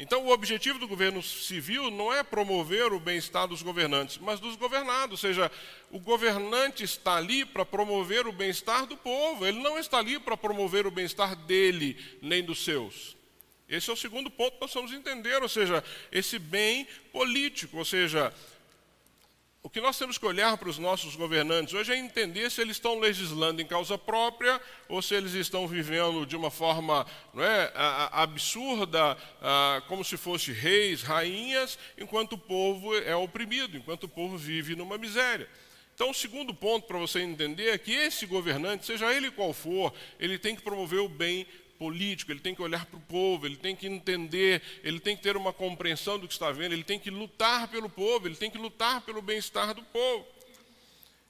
Então, 0.00 0.24
o 0.24 0.32
objetivo 0.32 0.78
do 0.78 0.88
governo 0.88 1.22
civil 1.22 1.90
não 1.90 2.12
é 2.12 2.24
promover 2.24 2.92
o 2.92 2.98
bem-estar 2.98 3.46
dos 3.46 3.62
governantes, 3.62 4.18
mas 4.18 4.40
dos 4.40 4.56
governados. 4.56 5.22
Ou 5.22 5.28
seja, 5.28 5.52
o 5.92 6.00
governante 6.00 6.82
está 6.82 7.16
ali 7.16 7.44
para 7.44 7.66
promover 7.66 8.26
o 8.26 8.32
bem-estar 8.32 8.86
do 8.86 8.96
povo, 8.96 9.46
ele 9.46 9.62
não 9.62 9.78
está 9.78 9.98
ali 9.98 10.18
para 10.18 10.36
promover 10.36 10.86
o 10.86 10.90
bem-estar 10.90 11.36
dele 11.36 11.96
nem 12.20 12.42
dos 12.42 12.64
seus. 12.64 13.19
Esse 13.70 13.88
é 13.88 13.92
o 13.92 13.96
segundo 13.96 14.28
ponto 14.28 14.54
que 14.54 14.60
nós 14.60 14.74
vamos 14.74 14.92
entender, 14.92 15.40
ou 15.40 15.48
seja, 15.48 15.82
esse 16.10 16.40
bem 16.40 16.88
político, 17.12 17.78
ou 17.78 17.84
seja, 17.84 18.34
o 19.62 19.70
que 19.70 19.80
nós 19.80 19.96
temos 19.96 20.18
que 20.18 20.24
olhar 20.26 20.56
para 20.56 20.68
os 20.70 20.78
nossos 20.78 21.14
governantes 21.14 21.74
hoje 21.74 21.92
é 21.92 21.96
entender 21.96 22.50
se 22.50 22.62
eles 22.62 22.76
estão 22.76 22.98
legislando 22.98 23.60
em 23.60 23.66
causa 23.66 23.96
própria 23.98 24.60
ou 24.88 25.02
se 25.02 25.14
eles 25.14 25.34
estão 25.34 25.68
vivendo 25.68 26.24
de 26.24 26.34
uma 26.34 26.50
forma 26.50 27.06
não 27.34 27.44
é, 27.44 27.70
absurda, 28.10 29.16
como 29.86 30.02
se 30.02 30.16
fossem 30.16 30.54
reis, 30.54 31.02
rainhas, 31.02 31.78
enquanto 31.96 32.32
o 32.32 32.38
povo 32.38 32.96
é 32.96 33.14
oprimido, 33.14 33.76
enquanto 33.76 34.04
o 34.04 34.08
povo 34.08 34.36
vive 34.36 34.74
numa 34.74 34.96
miséria. 34.96 35.48
Então, 35.94 36.08
o 36.08 36.14
segundo 36.14 36.54
ponto 36.54 36.86
para 36.86 36.96
você 36.96 37.20
entender 37.20 37.68
é 37.68 37.76
que 37.76 37.92
esse 37.92 38.24
governante, 38.24 38.86
seja 38.86 39.12
ele 39.14 39.30
qual 39.30 39.52
for, 39.52 39.92
ele 40.18 40.38
tem 40.38 40.56
que 40.56 40.62
promover 40.62 41.00
o 41.00 41.08
bem 41.08 41.46
político, 41.80 42.30
ele 42.30 42.40
tem 42.40 42.54
que 42.54 42.60
olhar 42.60 42.84
para 42.84 42.98
o 42.98 43.00
povo, 43.00 43.46
ele 43.46 43.56
tem 43.56 43.74
que 43.74 43.86
entender, 43.86 44.60
ele 44.84 45.00
tem 45.00 45.16
que 45.16 45.22
ter 45.22 45.34
uma 45.34 45.50
compreensão 45.50 46.18
do 46.18 46.28
que 46.28 46.34
está 46.34 46.52
vendo, 46.52 46.74
ele 46.74 46.84
tem 46.84 46.98
que 46.98 47.10
lutar 47.10 47.68
pelo 47.68 47.88
povo, 47.88 48.28
ele 48.28 48.36
tem 48.36 48.50
que 48.50 48.58
lutar 48.58 49.00
pelo 49.00 49.22
bem-estar 49.22 49.72
do 49.72 49.82
povo. 49.84 50.26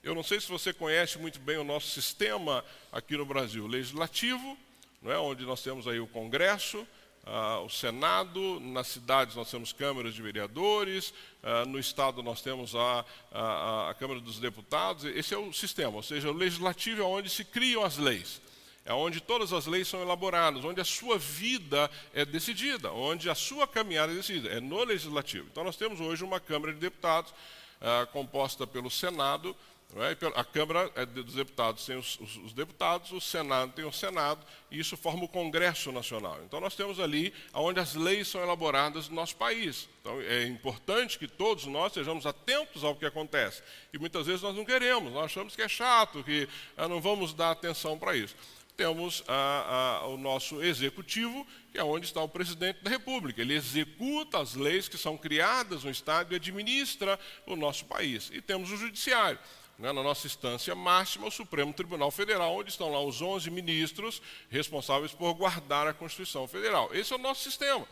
Eu 0.03 0.13
não 0.13 0.21
sei 0.21 0.41
se 0.41 0.49
você 0.49 0.73
conhece 0.73 1.17
muito 1.17 1.39
bem 1.39 1.55
o 1.55 1.63
nosso 1.63 1.87
sistema 1.87 2.65
aqui 2.91 3.15
no 3.15 3.25
Brasil, 3.25 3.65
legislativo, 3.65 4.57
não 5.01 5.09
é? 5.09 5.17
onde 5.17 5.45
nós 5.45 5.63
temos 5.63 5.87
aí 5.87 6.01
o 6.01 6.07
Congresso, 6.07 6.85
ah, 7.25 7.61
o 7.61 7.69
Senado, 7.69 8.59
nas 8.59 8.87
cidades 8.87 9.37
nós 9.37 9.49
temos 9.49 9.71
câmaras 9.71 10.13
de 10.13 10.21
vereadores, 10.21 11.13
ah, 11.41 11.63
no 11.65 11.79
Estado 11.79 12.21
nós 12.21 12.41
temos 12.41 12.75
a, 12.75 13.05
a, 13.31 13.89
a 13.91 13.93
Câmara 13.93 14.19
dos 14.19 14.37
Deputados, 14.37 15.05
esse 15.05 15.33
é 15.33 15.37
o 15.37 15.53
sistema, 15.53 15.95
ou 15.95 16.03
seja, 16.03 16.29
o 16.29 16.33
legislativo 16.33 17.01
é 17.01 17.05
onde 17.05 17.29
se 17.29 17.45
criam 17.45 17.85
as 17.85 17.95
leis 17.95 18.41
é 18.85 18.93
onde 18.93 19.21
todas 19.21 19.53
as 19.53 19.67
leis 19.67 19.87
são 19.87 20.01
elaboradas, 20.01 20.65
onde 20.65 20.81
a 20.81 20.85
sua 20.85 21.17
vida 21.17 21.89
é 22.13 22.25
decidida, 22.25 22.91
onde 22.91 23.29
a 23.29 23.35
sua 23.35 23.67
caminhada 23.67 24.11
é 24.11 24.15
decidida, 24.15 24.49
é 24.49 24.59
no 24.59 24.83
legislativo. 24.83 25.47
Então 25.51 25.63
nós 25.63 25.75
temos 25.75 25.99
hoje 25.99 26.23
uma 26.23 26.39
Câmara 26.39 26.73
de 26.73 26.79
Deputados 26.79 27.33
ah, 27.79 28.07
composta 28.11 28.65
pelo 28.65 28.89
Senado, 28.89 29.55
é? 29.97 30.15
a 30.39 30.43
Câmara 30.45 30.89
é 30.95 31.05
dos 31.05 31.33
Deputados 31.33 31.85
tem 31.85 31.97
os, 31.97 32.17
os, 32.19 32.37
os, 32.37 32.53
deputados, 32.53 33.11
o 33.11 33.19
Senado 33.19 33.73
tem 33.73 33.83
o 33.83 33.91
Senado, 33.91 34.39
e 34.69 34.79
isso 34.79 34.95
forma 34.95 35.25
o 35.25 35.27
Congresso 35.27 35.91
Nacional. 35.91 36.39
Então 36.45 36.61
nós 36.61 36.75
temos 36.75 36.97
ali 36.97 37.33
onde 37.53 37.79
as 37.79 37.93
leis 37.93 38.29
são 38.29 38.41
elaboradas 38.41 39.09
no 39.09 39.15
nosso 39.15 39.35
país. 39.35 39.89
Então 39.99 40.21
é 40.21 40.45
importante 40.45 41.19
que 41.19 41.27
todos 41.27 41.65
nós 41.65 41.91
sejamos 41.91 42.25
atentos 42.25 42.85
ao 42.85 42.95
que 42.95 43.05
acontece. 43.05 43.61
E 43.93 43.99
muitas 43.99 44.27
vezes 44.27 44.41
nós 44.41 44.55
não 44.55 44.63
queremos, 44.63 45.11
nós 45.11 45.25
achamos 45.25 45.55
que 45.57 45.61
é 45.61 45.67
chato, 45.67 46.23
que 46.23 46.47
ah, 46.77 46.87
não 46.87 47.01
vamos 47.01 47.33
dar 47.33 47.51
atenção 47.51 47.99
para 47.99 48.15
isso 48.15 48.35
temos 48.81 49.23
a, 49.27 49.99
a, 50.01 50.07
o 50.07 50.17
nosso 50.17 50.63
executivo, 50.63 51.45
que 51.71 51.77
é 51.77 51.83
onde 51.83 52.07
está 52.07 52.19
o 52.19 52.27
presidente 52.27 52.83
da 52.83 52.89
República. 52.89 53.39
Ele 53.39 53.53
executa 53.53 54.39
as 54.39 54.55
leis 54.55 54.87
que 54.87 54.97
são 54.97 55.15
criadas 55.15 55.83
no 55.83 55.91
Estado 55.91 56.33
e 56.33 56.35
administra 56.35 57.19
o 57.45 57.55
nosso 57.55 57.85
país. 57.85 58.31
E 58.33 58.41
temos 58.41 58.71
o 58.71 58.77
judiciário. 58.77 59.37
Né, 59.77 59.91
na 59.91 60.01
nossa 60.01 60.25
instância 60.25 60.73
máxima, 60.73 61.27
o 61.27 61.31
Supremo 61.31 61.73
Tribunal 61.73 62.09
Federal, 62.09 62.55
onde 62.55 62.71
estão 62.71 62.91
lá 62.91 62.99
os 63.03 63.21
11 63.21 63.51
ministros 63.51 64.19
responsáveis 64.49 65.11
por 65.11 65.31
guardar 65.35 65.87
a 65.87 65.93
Constituição 65.93 66.47
Federal. 66.47 66.89
Esse 66.91 67.13
é 67.13 67.15
o 67.15 67.19
nosso 67.19 67.43
sistema. 67.43 67.87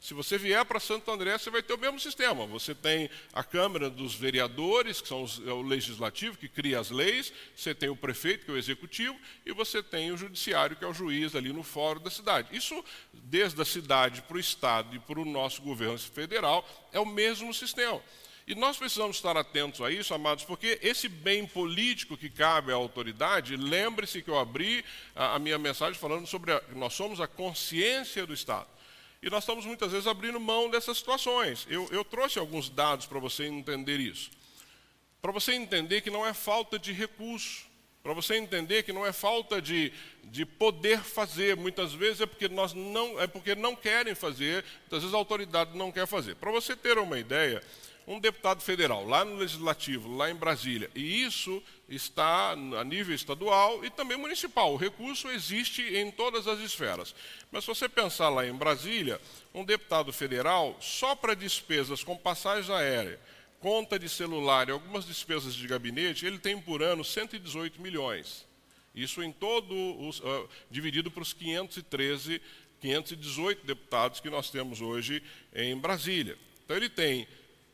Se 0.00 0.14
você 0.14 0.38
vier 0.38 0.64
para 0.64 0.78
Santo 0.78 1.10
André, 1.10 1.36
você 1.36 1.50
vai 1.50 1.60
ter 1.60 1.74
o 1.74 1.78
mesmo 1.78 1.98
sistema. 1.98 2.46
Você 2.46 2.72
tem 2.72 3.10
a 3.32 3.42
Câmara 3.42 3.90
dos 3.90 4.14
Vereadores, 4.14 5.00
que 5.00 5.08
são 5.08 5.24
os, 5.24 5.42
é 5.44 5.50
o 5.50 5.60
legislativo, 5.60 6.38
que 6.38 6.48
cria 6.48 6.78
as 6.78 6.90
leis, 6.90 7.32
você 7.54 7.74
tem 7.74 7.88
o 7.88 7.96
prefeito, 7.96 8.44
que 8.44 8.50
é 8.50 8.54
o 8.54 8.58
executivo, 8.58 9.18
e 9.44 9.52
você 9.52 9.82
tem 9.82 10.12
o 10.12 10.16
judiciário, 10.16 10.76
que 10.76 10.84
é 10.84 10.86
o 10.86 10.94
juiz 10.94 11.34
ali 11.34 11.52
no 11.52 11.64
fórum 11.64 12.00
da 12.00 12.10
cidade. 12.10 12.56
Isso, 12.56 12.82
desde 13.12 13.60
a 13.60 13.64
cidade 13.64 14.22
para 14.22 14.36
o 14.36 14.40
Estado 14.40 14.94
e 14.94 15.00
para 15.00 15.18
o 15.18 15.24
nosso 15.24 15.62
governo 15.62 15.98
federal, 15.98 16.66
é 16.92 17.00
o 17.00 17.06
mesmo 17.06 17.52
sistema. 17.52 18.00
E 18.46 18.54
nós 18.54 18.78
precisamos 18.78 19.16
estar 19.16 19.36
atentos 19.36 19.80
a 19.82 19.90
isso, 19.90 20.14
amados, 20.14 20.44
porque 20.44 20.78
esse 20.80 21.08
bem 21.08 21.44
político 21.44 22.16
que 22.16 22.30
cabe 22.30 22.72
à 22.72 22.76
autoridade, 22.76 23.56
lembre-se 23.56 24.22
que 24.22 24.30
eu 24.30 24.38
abri 24.38 24.82
a, 25.14 25.34
a 25.34 25.38
minha 25.40 25.58
mensagem 25.58 25.98
falando 25.98 26.26
sobre 26.26 26.52
a, 26.52 26.62
nós 26.74 26.94
somos 26.94 27.20
a 27.20 27.26
consciência 27.26 28.24
do 28.24 28.32
Estado. 28.32 28.77
E 29.22 29.28
nós 29.28 29.42
estamos 29.42 29.66
muitas 29.66 29.92
vezes 29.92 30.06
abrindo 30.06 30.38
mão 30.38 30.70
dessas 30.70 30.98
situações. 30.98 31.66
Eu, 31.68 31.88
eu 31.90 32.04
trouxe 32.04 32.38
alguns 32.38 32.68
dados 32.68 33.06
para 33.06 33.18
você 33.18 33.46
entender 33.46 33.98
isso. 33.98 34.30
Para 35.20 35.32
você 35.32 35.54
entender 35.54 36.00
que 36.00 36.10
não 36.10 36.24
é 36.24 36.32
falta 36.32 36.78
de 36.78 36.92
recurso. 36.92 37.66
Para 38.02 38.12
você 38.14 38.36
entender 38.36 38.84
que 38.84 38.92
não 38.92 39.04
é 39.04 39.12
falta 39.12 39.60
de, 39.60 39.92
de 40.24 40.46
poder 40.46 41.00
fazer. 41.00 41.56
Muitas 41.56 41.92
vezes 41.92 42.20
é 42.20 42.26
porque, 42.26 42.48
nós 42.48 42.72
não, 42.72 43.20
é 43.20 43.26
porque 43.26 43.54
não 43.56 43.74
querem 43.74 44.14
fazer, 44.14 44.64
muitas 44.82 45.02
vezes 45.02 45.14
a 45.14 45.18
autoridade 45.18 45.76
não 45.76 45.90
quer 45.90 46.06
fazer. 46.06 46.36
Para 46.36 46.52
você 46.52 46.76
ter 46.76 46.96
uma 46.96 47.18
ideia, 47.18 47.62
um 48.08 48.18
deputado 48.18 48.62
federal 48.62 49.06
lá 49.06 49.22
no 49.22 49.36
Legislativo, 49.36 50.16
lá 50.16 50.30
em 50.30 50.34
Brasília, 50.34 50.90
e 50.94 51.22
isso 51.22 51.62
está 51.86 52.52
a 52.52 52.82
nível 52.82 53.14
estadual 53.14 53.84
e 53.84 53.90
também 53.90 54.16
municipal. 54.16 54.72
O 54.72 54.78
recurso 54.78 55.28
existe 55.28 55.82
em 55.82 56.10
todas 56.10 56.48
as 56.48 56.58
esferas. 56.60 57.14
Mas 57.52 57.64
se 57.64 57.68
você 57.68 57.86
pensar 57.86 58.30
lá 58.30 58.46
em 58.46 58.54
Brasília, 58.54 59.20
um 59.54 59.62
deputado 59.62 60.10
federal, 60.10 60.74
só 60.80 61.14
para 61.14 61.34
despesas 61.34 62.02
com 62.02 62.16
passagem 62.16 62.74
aérea, 62.74 63.20
conta 63.60 63.98
de 63.98 64.08
celular 64.08 64.68
e 64.68 64.72
algumas 64.72 65.04
despesas 65.04 65.54
de 65.54 65.68
gabinete, 65.68 66.24
ele 66.24 66.38
tem 66.38 66.58
por 66.58 66.82
ano 66.82 67.04
118 67.04 67.78
milhões. 67.78 68.46
Isso 68.94 69.22
em 69.22 69.30
todo, 69.30 69.74
os, 70.00 70.20
uh, 70.20 70.48
dividido 70.70 71.10
para 71.10 71.22
os 71.22 71.34
513, 71.34 72.40
518 72.80 73.66
deputados 73.66 74.18
que 74.18 74.30
nós 74.30 74.50
temos 74.50 74.80
hoje 74.80 75.22
em 75.54 75.76
Brasília. 75.76 76.38
Então 76.64 76.74
ele 76.74 76.88
tem 76.88 77.26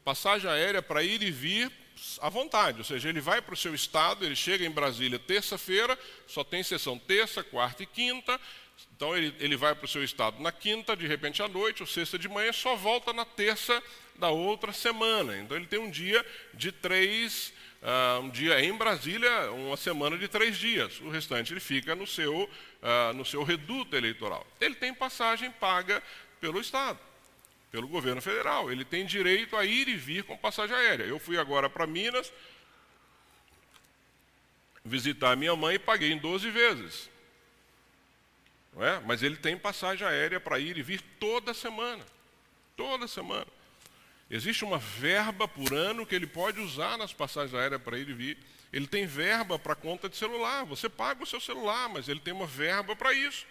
passagem 0.04 0.50
aérea 0.50 0.82
para 0.82 1.02
ir 1.02 1.22
e 1.22 1.30
vir 1.30 1.72
à 2.20 2.28
vontade, 2.28 2.78
ou 2.78 2.84
seja, 2.84 3.08
ele 3.08 3.20
vai 3.20 3.40
para 3.40 3.54
o 3.54 3.56
seu 3.56 3.74
estado, 3.74 4.24
ele 4.24 4.36
chega 4.36 4.64
em 4.64 4.70
Brasília 4.70 5.18
terça-feira, 5.18 5.98
só 6.26 6.44
tem 6.44 6.62
sessão 6.62 6.98
terça, 6.98 7.42
quarta 7.42 7.82
e 7.82 7.86
quinta, 7.86 8.38
então 8.96 9.16
ele, 9.16 9.34
ele 9.38 9.56
vai 9.56 9.74
para 9.74 9.86
o 9.86 9.88
seu 9.88 10.04
estado 10.04 10.42
na 10.42 10.52
quinta, 10.52 10.96
de 10.96 11.06
repente 11.06 11.42
à 11.42 11.48
noite, 11.48 11.82
ou 11.82 11.86
sexta 11.86 12.18
de 12.18 12.28
manhã, 12.28 12.52
só 12.52 12.76
volta 12.76 13.12
na 13.12 13.24
terça 13.24 13.82
da 14.16 14.28
outra 14.28 14.72
semana. 14.72 15.36
Então 15.38 15.56
ele 15.56 15.66
tem 15.66 15.78
um 15.78 15.90
dia 15.90 16.24
de 16.52 16.70
três, 16.70 17.52
uh, 17.82 18.20
um 18.20 18.30
dia 18.30 18.60
em 18.64 18.72
Brasília, 18.72 19.50
uma 19.52 19.76
semana 19.76 20.18
de 20.18 20.28
três 20.28 20.56
dias. 20.58 21.00
O 21.00 21.08
restante 21.08 21.52
ele 21.52 21.60
fica 21.60 21.94
no 21.94 22.06
seu, 22.06 22.44
uh, 22.44 23.14
no 23.14 23.24
seu 23.24 23.42
reduto 23.42 23.96
eleitoral. 23.96 24.46
Ele 24.60 24.74
tem 24.74 24.92
passagem 24.92 25.50
paga 25.50 26.02
pelo 26.40 26.60
Estado 26.60 26.98
pelo 27.74 27.88
governo 27.88 28.22
federal. 28.22 28.70
Ele 28.70 28.84
tem 28.84 29.04
direito 29.04 29.56
a 29.56 29.64
ir 29.64 29.88
e 29.88 29.96
vir 29.96 30.22
com 30.22 30.36
passagem 30.36 30.76
aérea. 30.76 31.02
Eu 31.02 31.18
fui 31.18 31.36
agora 31.36 31.68
para 31.68 31.88
Minas 31.88 32.32
visitar 34.84 35.34
minha 35.34 35.56
mãe 35.56 35.74
e 35.74 35.78
paguei 35.80 36.12
em 36.12 36.18
12 36.18 36.50
vezes. 36.50 37.10
Não 38.72 38.84
é? 38.84 39.00
Mas 39.00 39.24
ele 39.24 39.34
tem 39.34 39.58
passagem 39.58 40.06
aérea 40.06 40.38
para 40.38 40.60
ir 40.60 40.78
e 40.78 40.82
vir 40.82 41.00
toda 41.18 41.52
semana. 41.52 42.06
Toda 42.76 43.08
semana. 43.08 43.48
Existe 44.30 44.64
uma 44.64 44.78
verba 44.78 45.48
por 45.48 45.74
ano 45.74 46.06
que 46.06 46.14
ele 46.14 46.28
pode 46.28 46.60
usar 46.60 46.96
nas 46.96 47.12
passagens 47.12 47.54
aéreas 47.54 47.82
para 47.82 47.98
ir 47.98 48.08
e 48.08 48.12
vir. 48.12 48.38
Ele 48.72 48.86
tem 48.86 49.04
verba 49.04 49.58
para 49.58 49.74
conta 49.74 50.08
de 50.08 50.16
celular. 50.16 50.64
Você 50.66 50.88
paga 50.88 51.24
o 51.24 51.26
seu 51.26 51.40
celular, 51.40 51.88
mas 51.88 52.08
ele 52.08 52.20
tem 52.20 52.32
uma 52.32 52.46
verba 52.46 52.94
para 52.94 53.12
isso. 53.12 53.44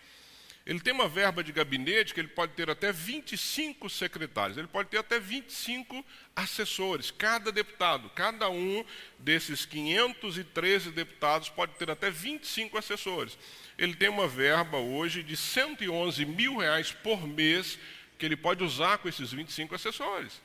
Ele 0.66 0.80
tem 0.80 0.94
uma 0.94 1.10
verba 1.10 1.44
de 1.44 1.52
gabinete 1.52 2.14
que 2.14 2.22
ele 2.22 2.30
pode 2.30 2.54
ter 2.54 2.70
até 2.70 2.90
25 2.92 3.90
secretários, 3.90 4.58
ele 4.58 4.68
pode 4.68 4.88
ter 4.88 4.98
até 4.98 5.20
25 5.20 6.06
assessores, 6.34 7.12
cada 7.12 7.52
deputado, 7.52 8.10
cada 8.12 8.50
um 8.50 8.86
desses 9.20 9.66
513 9.66 10.92
deputados 10.92 11.50
pode 11.50 11.74
ter 11.74 11.92
até 11.92 12.10
25 12.10 12.78
assessores. 12.78 13.38
Ele 13.78 13.94
tem 13.94 14.08
uma 14.08 14.28
verba 14.28 14.78
hoje 14.78 15.22
de 15.22 15.36
111 15.36 16.26
mil 16.26 16.58
reais 16.58 16.94
por 16.94 17.28
mês 17.28 17.78
que 18.18 18.26
ele 18.26 18.38
pode 18.38 18.64
usar 18.64 19.00
com 19.00 19.10
esses 19.10 19.34
25 19.34 19.76
assessores. 19.76 20.42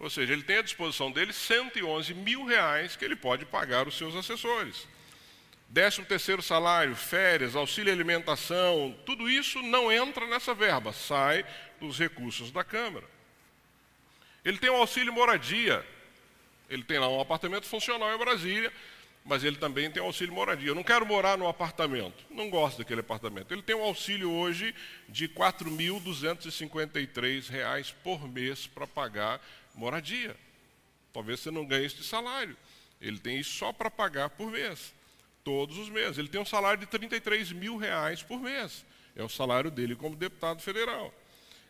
Ou 0.00 0.10
seja, 0.10 0.32
ele 0.32 0.42
tem 0.42 0.56
à 0.56 0.62
disposição 0.62 1.12
dele 1.12 1.32
111 1.32 2.12
mil 2.14 2.44
reais 2.44 2.96
que 2.96 3.04
ele 3.04 3.14
pode 3.14 3.44
pagar 3.44 3.86
os 3.86 3.96
seus 3.96 4.16
assessores. 4.16 4.88
Décimo 5.70 6.04
terceiro 6.04 6.42
salário, 6.42 6.94
férias, 6.96 7.54
auxílio 7.54 7.92
alimentação, 7.92 8.98
tudo 9.06 9.30
isso 9.30 9.62
não 9.62 9.92
entra 9.92 10.26
nessa 10.26 10.52
verba, 10.52 10.92
sai 10.92 11.46
dos 11.78 11.96
recursos 11.96 12.50
da 12.50 12.64
Câmara. 12.64 13.06
Ele 14.44 14.58
tem 14.58 14.68
o 14.68 14.74
auxílio 14.74 15.12
moradia, 15.12 15.86
ele 16.68 16.82
tem 16.82 16.98
lá 16.98 17.08
um 17.08 17.20
apartamento 17.20 17.66
funcional 17.66 18.12
em 18.12 18.18
Brasília, 18.18 18.72
mas 19.24 19.44
ele 19.44 19.58
também 19.58 19.88
tem 19.88 20.02
o 20.02 20.06
auxílio 20.06 20.34
moradia. 20.34 20.70
Eu 20.70 20.74
não 20.74 20.82
quero 20.82 21.06
morar 21.06 21.38
no 21.38 21.46
apartamento, 21.46 22.24
não 22.28 22.50
gosto 22.50 22.78
daquele 22.78 23.02
apartamento. 23.02 23.54
Ele 23.54 23.62
tem 23.62 23.76
um 23.76 23.84
auxílio 23.84 24.28
hoje 24.28 24.74
de 25.08 25.26
R$ 25.26 25.34
4.253 25.34 27.94
por 28.02 28.26
mês 28.26 28.66
para 28.66 28.88
pagar 28.88 29.40
moradia. 29.72 30.34
Talvez 31.12 31.38
você 31.38 31.52
não 31.52 31.64
ganhe 31.64 31.86
este 31.86 32.02
salário. 32.02 32.56
Ele 33.00 33.20
tem 33.20 33.38
isso 33.38 33.56
só 33.56 33.72
para 33.72 33.88
pagar 33.88 34.30
por 34.30 34.50
mês 34.50 34.98
todos 35.44 35.78
os 35.78 35.88
meses. 35.88 36.18
Ele 36.18 36.28
tem 36.28 36.40
um 36.40 36.44
salário 36.44 36.80
de 36.80 36.86
33 36.86 37.52
mil 37.52 37.76
reais 37.76 38.22
por 38.22 38.40
mês. 38.40 38.84
É 39.16 39.22
o 39.22 39.28
salário 39.28 39.70
dele 39.70 39.96
como 39.96 40.16
deputado 40.16 40.62
federal. 40.62 41.12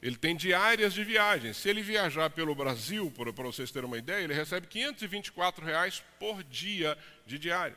Ele 0.02 0.16
tem 0.16 0.34
diárias 0.34 0.94
de 0.94 1.04
viagem. 1.04 1.52
Se 1.52 1.68
ele 1.68 1.82
viajar 1.82 2.30
pelo 2.30 2.54
Brasil, 2.54 3.12
para 3.14 3.30
vocês 3.44 3.70
terem 3.70 3.86
uma 3.86 3.98
ideia, 3.98 4.24
ele 4.24 4.32
recebe 4.32 4.66
524 4.66 5.64
reais 5.64 6.02
por 6.18 6.42
dia 6.44 6.96
de 7.26 7.38
diária. 7.38 7.76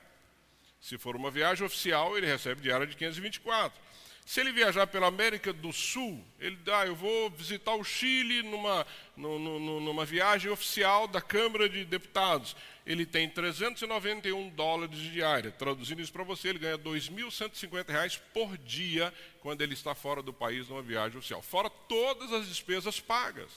Se 0.80 0.98
for 0.98 1.16
uma 1.16 1.32
viagem 1.32 1.66
oficial, 1.66 2.18
ele 2.18 2.28
recebe 2.28 2.62
diária 2.62 2.88
de 2.88 2.96
524. 2.96 3.78
Se 4.26 4.40
ele 4.40 4.52
viajar 4.52 4.88
pela 4.88 5.08
América 5.08 5.52
do 5.52 5.74
Sul, 5.74 6.24
ele 6.40 6.56
dá, 6.58 6.82
ah, 6.82 6.88
eu 6.88 6.96
vou 6.96 7.30
visitar 7.30 7.76
o 7.76 7.84
Chile 7.84 8.42
numa, 8.42 8.88
numa 9.18 10.06
viagem 10.06 10.50
oficial 10.50 11.08
da 11.08 11.22
Câmara 11.22 11.68
de 11.68 11.84
Deputados. 11.84 12.56
Ele 12.86 13.06
tem 13.06 13.30
391 13.30 14.50
dólares 14.50 14.98
diária. 14.98 15.52
Traduzindo 15.52 16.02
isso 16.02 16.12
para 16.12 16.24
você, 16.24 16.50
ele 16.50 16.60
ganha 16.60 16.78
2.150 16.78 17.90
reais 17.90 18.18
por 18.34 18.58
dia 18.58 19.14
quando 19.42 19.62
ele 19.62 19.74
está 19.74 19.94
fora 19.94 20.22
do 20.22 20.34
país 20.34 20.70
numa 20.70 20.82
viagem 20.82 21.18
oficial. 21.18 21.42
Fora 21.42 21.70
todas 21.70 22.32
as 22.32 22.48
despesas 22.48 23.00
pagas. 23.00 23.52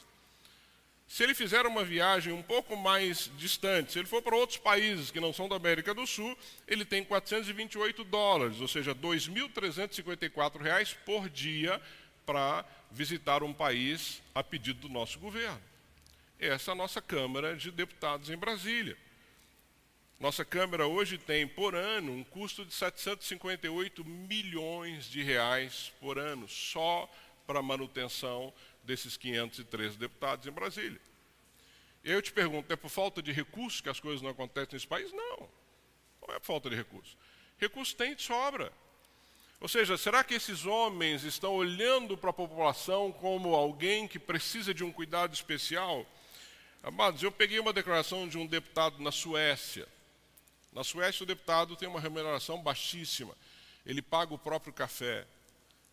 Se 1.09 1.23
ele 1.23 1.35
fizer 1.35 1.65
uma 1.67 1.85
viagem 1.85 2.33
um 2.33 2.43
pouco 2.43 2.77
mais 2.77 3.31
distante, 3.37 3.93
se 3.93 3.99
ele 3.99 4.09
for 4.09 4.21
para 4.21 4.35
outros 4.35 4.59
países 4.59 5.11
que 5.11 5.21
não 5.21 5.33
são 5.33 5.49
da 5.49 5.57
América 5.57 5.95
do 5.95 6.07
Sul, 6.07 6.37
ele 6.67 6.85
tem 6.85 7.05
428 7.05 8.03
dólares, 8.05 8.61
ou 8.61 8.67
seja, 8.67 8.95
2.354 8.95 10.61
reais 10.61 10.95
por 11.05 11.29
dia 11.29 11.81
para 12.25 12.65
visitar 12.91 13.45
um 13.45 13.53
país 13.53 14.21
a 14.35 14.43
pedido 14.43 14.81
do 14.81 14.89
nosso 14.89 15.19
governo. 15.21 15.63
Essa 16.41 16.71
é 16.71 16.73
a 16.73 16.77
nossa 16.77 17.01
Câmara 17.01 17.57
de 17.57 17.71
Deputados 17.71 18.29
em 18.29 18.37
Brasília. 18.37 18.97
Nossa 20.19 20.45
Câmara 20.45 20.87
hoje 20.87 21.19
tem, 21.19 21.47
por 21.47 21.75
ano, 21.75 22.11
um 22.11 22.25
custo 22.25 22.65
de 22.65 22.75
758 22.75 24.05
milhões 24.05 25.05
de 25.09 25.23
reais 25.23 25.93
por 26.01 26.19
ano, 26.19 26.49
só 26.49 27.09
para 27.47 27.63
manutenção 27.63 28.53
desses 28.87 29.17
513 29.17 29.99
deputados 29.99 30.47
em 30.47 30.51
Brasília. 30.51 31.01
Eu 32.03 32.23
te 32.23 32.33
pergunto, 32.33 32.73
é 32.73 32.77
por 32.77 32.89
falta 32.89 33.21
de 33.21 33.33
recursos 33.33 33.81
que 33.81 33.89
as 33.89 33.99
coisas 33.99 34.23
não 34.23 34.31
acontecem 34.31 34.71
nesse 34.73 34.87
país? 34.87 35.13
Não, 35.13 35.49
não 36.23 36.35
é 36.35 36.39
por 36.39 36.47
falta 36.47 36.71
de 36.71 36.77
recursos. 36.77 37.17
Recursos 37.59 37.93
tem 37.93 38.15
de 38.15 38.23
sobra. 38.23 38.73
Ou 39.61 39.69
seja, 39.69 39.97
será 39.97 40.23
que 40.23 40.35
esses 40.35 40.67
homens 40.67 41.25
estão 41.25 41.55
olhando 41.55 42.17
para 42.17 42.31
a 42.31 42.33
população 42.33 43.11
como 43.11 43.55
alguém 43.55 44.07
que 44.07 44.19
precisa 44.19 44.73
de 44.73 44.85
um 44.85 44.93
cuidado 44.93 45.35
especial? 45.35 46.07
Amados, 46.83 47.23
eu 47.23 47.33
peguei 47.33 47.59
uma 47.59 47.73
declaração 47.73 48.29
de 48.29 48.39
um 48.39 48.47
deputado 48.47 49.03
na 49.03 49.11
Suécia. 49.11 49.89
Na 50.73 50.85
Suécia, 50.85 51.25
o 51.25 51.27
deputado 51.27 51.75
tem 51.75 51.89
uma 51.89 51.99
remuneração 51.99 52.63
baixíssima. 52.63 53.35
Ele 53.85 54.03
paga 54.03 54.35
o 54.35 54.39
próprio 54.39 54.73
café. 54.73 55.27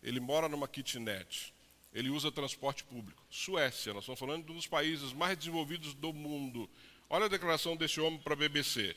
Ele 0.02 0.20
mora 0.20 0.48
numa 0.48 0.68
kitnet 0.68 1.53
ele 1.94 2.10
usa 2.10 2.32
transporte 2.32 2.82
público. 2.84 3.22
Suécia, 3.30 3.94
nós 3.94 4.02
estamos 4.02 4.18
falando 4.18 4.44
de 4.44 4.52
um 4.52 4.56
dos 4.56 4.66
países 4.66 5.12
mais 5.12 5.38
desenvolvidos 5.38 5.94
do 5.94 6.12
mundo. 6.12 6.68
Olha 7.08 7.26
a 7.26 7.28
declaração 7.28 7.76
desse 7.76 8.00
homem 8.00 8.18
para 8.18 8.32
a 8.32 8.36
BBC. 8.36 8.96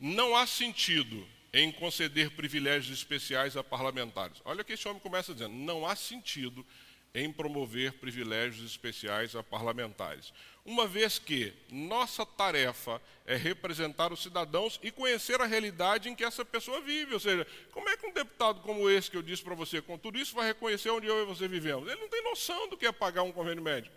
Não 0.00 0.34
há 0.34 0.46
sentido 0.46 1.26
em 1.52 1.70
conceder 1.70 2.30
privilégios 2.30 2.98
especiais 2.98 3.56
a 3.56 3.62
parlamentares. 3.62 4.40
Olha 4.44 4.62
o 4.62 4.64
que 4.64 4.72
esse 4.72 4.88
homem 4.88 5.00
começa 5.00 5.34
dizendo: 5.34 5.54
não 5.54 5.86
há 5.86 5.94
sentido 5.94 6.66
em 7.14 7.30
promover 7.30 7.92
privilégios 7.92 8.68
especiais 8.68 9.36
a 9.36 9.42
parlamentares 9.42 10.32
uma 10.64 10.86
vez 10.86 11.18
que 11.18 11.52
nossa 11.70 12.24
tarefa 12.24 13.00
é 13.26 13.36
representar 13.36 14.12
os 14.12 14.22
cidadãos 14.22 14.80
e 14.82 14.90
conhecer 14.90 15.40
a 15.40 15.44
realidade 15.44 16.08
em 16.08 16.14
que 16.14 16.24
essa 16.24 16.44
pessoa 16.44 16.80
vive. 16.80 17.12
Ou 17.12 17.20
seja, 17.20 17.46
como 17.70 17.88
é 17.88 17.96
que 17.96 18.06
um 18.06 18.12
deputado 18.12 18.60
como 18.62 18.88
esse 18.88 19.10
que 19.10 19.16
eu 19.16 19.22
disse 19.22 19.42
para 19.42 19.54
você, 19.54 19.82
com 19.82 19.98
tudo 19.98 20.18
isso, 20.18 20.34
vai 20.34 20.46
reconhecer 20.46 20.88
onde 20.90 21.06
eu 21.06 21.22
e 21.22 21.26
você 21.26 21.46
vivemos? 21.46 21.86
Ele 21.90 22.00
não 22.00 22.08
tem 22.08 22.22
noção 22.24 22.68
do 22.68 22.76
que 22.78 22.86
é 22.86 22.92
pagar 22.92 23.22
um 23.22 23.32
convênio 23.32 23.62
médico. 23.62 23.94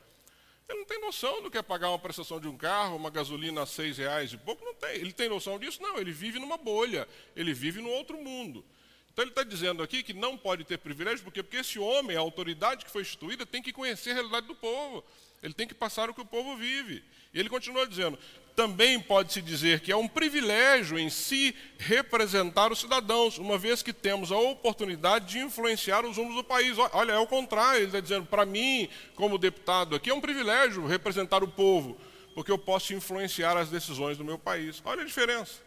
Ele 0.68 0.80
não 0.80 0.86
tem 0.86 0.99
noção 0.99 1.41
do 1.41 1.49
que 1.49 1.57
é 1.57 1.61
pagar 1.61 1.89
uma 1.89 1.99
prestação 1.99 2.41
de 2.41 2.47
um 2.49 2.57
carro, 2.57 2.97
uma 2.97 3.09
gasolina 3.09 3.61
a 3.61 3.65
seis 3.65 3.97
reais 3.97 4.34
e 4.34 4.38
pouco. 4.38 4.65
Não 4.65 4.74
tem. 4.74 4.95
Ele 4.95 5.13
tem 5.13 5.30
noção 5.30 5.57
disso? 5.57 5.82
Não, 5.82 5.97
ele 5.97 6.11
vive 6.11 6.39
numa 6.39 6.57
bolha, 6.57 7.07
ele 7.34 7.53
vive 7.53 7.82
num 7.82 7.91
outro 7.91 8.18
mundo. 8.18 8.65
Então 9.13 9.24
ele 9.24 9.32
está 9.32 9.43
dizendo 9.43 9.82
aqui 9.82 10.03
que 10.03 10.13
não 10.13 10.38
pode 10.38 10.65
ter 10.65 10.78
privilégio, 10.78 11.24
porque, 11.24 11.41
porque 11.41 11.57
esse 11.57 11.80
homem, 11.80 12.18
a 12.18 12.20
autoridade 12.20 12.84
que 12.84 12.91
foi 12.91 13.01
instituída, 13.01 13.45
tem 13.45 13.63
que 13.63 13.72
conhecer 13.72 14.11
a 14.11 14.15
realidade 14.15 14.45
do 14.45 14.55
povo. 14.55 15.03
Ele 15.42 15.54
tem 15.54 15.68
que 15.68 15.74
passar 15.74 16.10
o 16.10 16.14
que 16.14 16.22
o 16.22 16.26
povo 16.26 16.56
vive. 16.56 17.04
E 17.34 17.40
ele 17.40 17.50
continua 17.50 17.86
dizendo: 17.86 18.18
também 18.56 19.00
pode-se 19.00 19.40
dizer 19.40 19.82
que 19.82 19.92
é 19.92 19.96
um 19.96 20.08
privilégio 20.08 20.98
em 20.98 21.12
si 21.12 21.54
representar 21.78 22.72
os 22.72 22.80
cidadãos, 22.80 23.38
uma 23.38 23.56
vez 23.56 23.84
que 23.84 23.94
temos 23.94 24.32
a 24.32 24.38
oportunidade 24.38 25.28
de 25.28 25.40
influenciar 25.40 26.04
os 26.04 26.18
rumos 26.18 26.36
do 26.36 26.44
país. 26.44 26.76
Olha, 26.92 27.12
é 27.12 27.20
o 27.20 27.28
contrário, 27.28 27.82
ele 27.82 27.86
está 27.86 28.00
dizendo: 28.00 28.26
para 28.26 28.46
mim, 28.46 28.90
como 29.16 29.38
deputado 29.38 29.96
aqui, 29.96 30.10
é 30.10 30.14
um 30.14 30.22
privilégio 30.22 30.88
representar 30.88 31.44
o 31.44 31.48
povo, 31.48 32.00
porque 32.34 32.52
eu 32.52 32.58
posso 32.58 32.96
influenciar 32.96 33.56
as 33.56 33.70
decisões 33.70 34.18
do 34.18 34.26
meu 34.26 34.40
país. 34.40 34.82
Olha 34.84 35.04
a 35.04 35.06
diferença. 35.06 35.66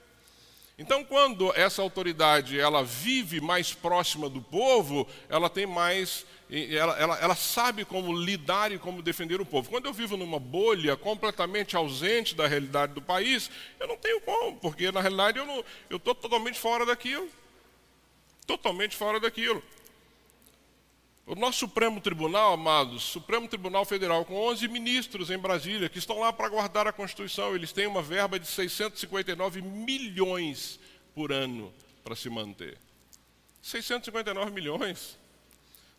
Então, 0.80 1.04
quando 1.04 1.52
essa 1.54 1.82
autoridade 1.82 2.58
ela 2.58 2.82
vive 2.82 3.38
mais 3.38 3.74
próxima 3.74 4.30
do 4.30 4.40
povo, 4.40 5.06
ela 5.28 5.50
tem 5.50 5.66
mais, 5.66 6.24
ela, 6.50 6.98
ela, 6.98 7.18
ela, 7.18 7.34
sabe 7.34 7.84
como 7.84 8.16
lidar 8.16 8.72
e 8.72 8.78
como 8.78 9.02
defender 9.02 9.42
o 9.42 9.44
povo. 9.44 9.68
Quando 9.68 9.84
eu 9.84 9.92
vivo 9.92 10.16
numa 10.16 10.38
bolha 10.38 10.96
completamente 10.96 11.76
ausente 11.76 12.34
da 12.34 12.46
realidade 12.46 12.94
do 12.94 13.02
país, 13.02 13.50
eu 13.78 13.86
não 13.86 13.98
tenho 13.98 14.22
como, 14.22 14.56
porque 14.56 14.90
na 14.90 15.02
realidade 15.02 15.38
eu 15.38 15.96
estou 15.98 16.14
totalmente 16.14 16.58
fora 16.58 16.86
daquilo. 16.86 17.28
Totalmente 18.46 18.96
fora 18.96 19.20
daquilo. 19.20 19.62
O 21.26 21.34
nosso 21.34 21.58
Supremo 21.58 22.00
Tribunal, 22.00 22.54
amados, 22.54 23.02
Supremo 23.02 23.46
Tribunal 23.46 23.84
Federal, 23.84 24.24
com 24.24 24.34
11 24.34 24.66
ministros 24.68 25.30
em 25.30 25.38
Brasília, 25.38 25.88
que 25.88 25.98
estão 25.98 26.18
lá 26.18 26.32
para 26.32 26.48
guardar 26.48 26.86
a 26.86 26.92
Constituição, 26.92 27.54
eles 27.54 27.72
têm 27.72 27.86
uma 27.86 28.02
verba 28.02 28.38
de 28.38 28.46
659 28.46 29.62
milhões 29.62 30.80
por 31.14 31.32
ano 31.32 31.72
para 32.02 32.16
se 32.16 32.28
manter. 32.28 32.76
659 33.62 34.50
milhões. 34.50 35.16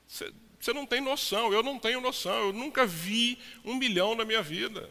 Você 0.08 0.74
não 0.74 0.86
tem 0.86 1.00
noção, 1.00 1.54
eu 1.54 1.64
não 1.64 1.80
tenho 1.80 2.02
noção, 2.02 2.48
eu 2.48 2.54
nunca 2.54 2.86
vi 2.86 3.38
um 3.64 3.76
milhão 3.76 4.16
na 4.16 4.26
minha 4.26 4.42
vida. 4.42 4.90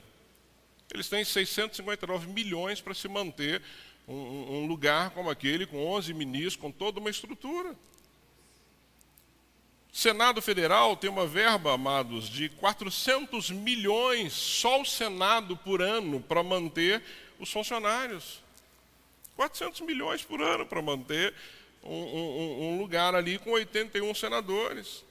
Eles 0.92 1.08
têm 1.08 1.24
659 1.24 2.28
milhões 2.32 2.80
para 2.80 2.94
se 2.94 3.06
manter 3.08 3.62
um, 4.08 4.14
um 4.14 4.66
lugar 4.66 5.10
como 5.10 5.30
aquele, 5.30 5.66
com 5.66 5.86
11 5.86 6.12
ministros, 6.14 6.56
com 6.56 6.70
toda 6.72 6.98
uma 6.98 7.10
estrutura. 7.10 7.76
Senado 9.92 10.40
Federal 10.40 10.96
tem 10.96 11.10
uma 11.10 11.26
verba, 11.26 11.72
amados, 11.74 12.28
de 12.28 12.48
400 12.48 13.50
milhões, 13.50 14.32
só 14.32 14.80
o 14.80 14.86
Senado 14.86 15.56
por 15.56 15.82
ano, 15.82 16.20
para 16.20 16.42
manter 16.42 17.02
os 17.40 17.50
funcionários. 17.50 18.40
400 19.34 19.80
milhões 19.80 20.22
por 20.22 20.40
ano 20.40 20.66
para 20.66 20.82
manter 20.82 21.34
um, 21.82 21.94
um, 21.94 22.62
um, 22.62 22.78
lugar 22.78 23.14
ali 23.14 23.38
com 23.38 23.52
81 23.52 24.14
senadores. 24.14 25.02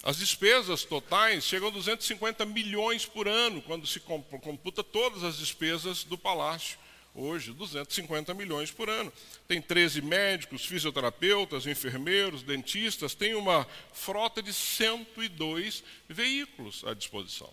As 0.03 0.17
despesas 0.17 0.83
totais 0.83 1.43
chegam 1.43 1.69
a 1.69 1.71
250 1.71 2.45
milhões 2.45 3.05
por 3.05 3.27
ano, 3.27 3.61
quando 3.61 3.87
se 3.87 3.99
computa 3.99 4.83
todas 4.83 5.23
as 5.23 5.37
despesas 5.37 6.03
do 6.03 6.17
palácio 6.17 6.77
hoje 7.15 7.53
250 7.53 8.33
milhões 8.33 8.69
por 8.69 8.89
ano. 8.89 9.11
Tem 9.47 9.61
13 9.61 10.01
médicos, 10.01 10.65
fisioterapeutas, 10.65 11.65
enfermeiros, 11.65 12.43
dentistas, 12.43 13.15
tem 13.15 13.33
uma 13.33 13.65
frota 13.93 14.43
de 14.43 14.53
102 14.53 15.83
veículos 16.09 16.83
à 16.85 16.93
disposição. 16.93 17.49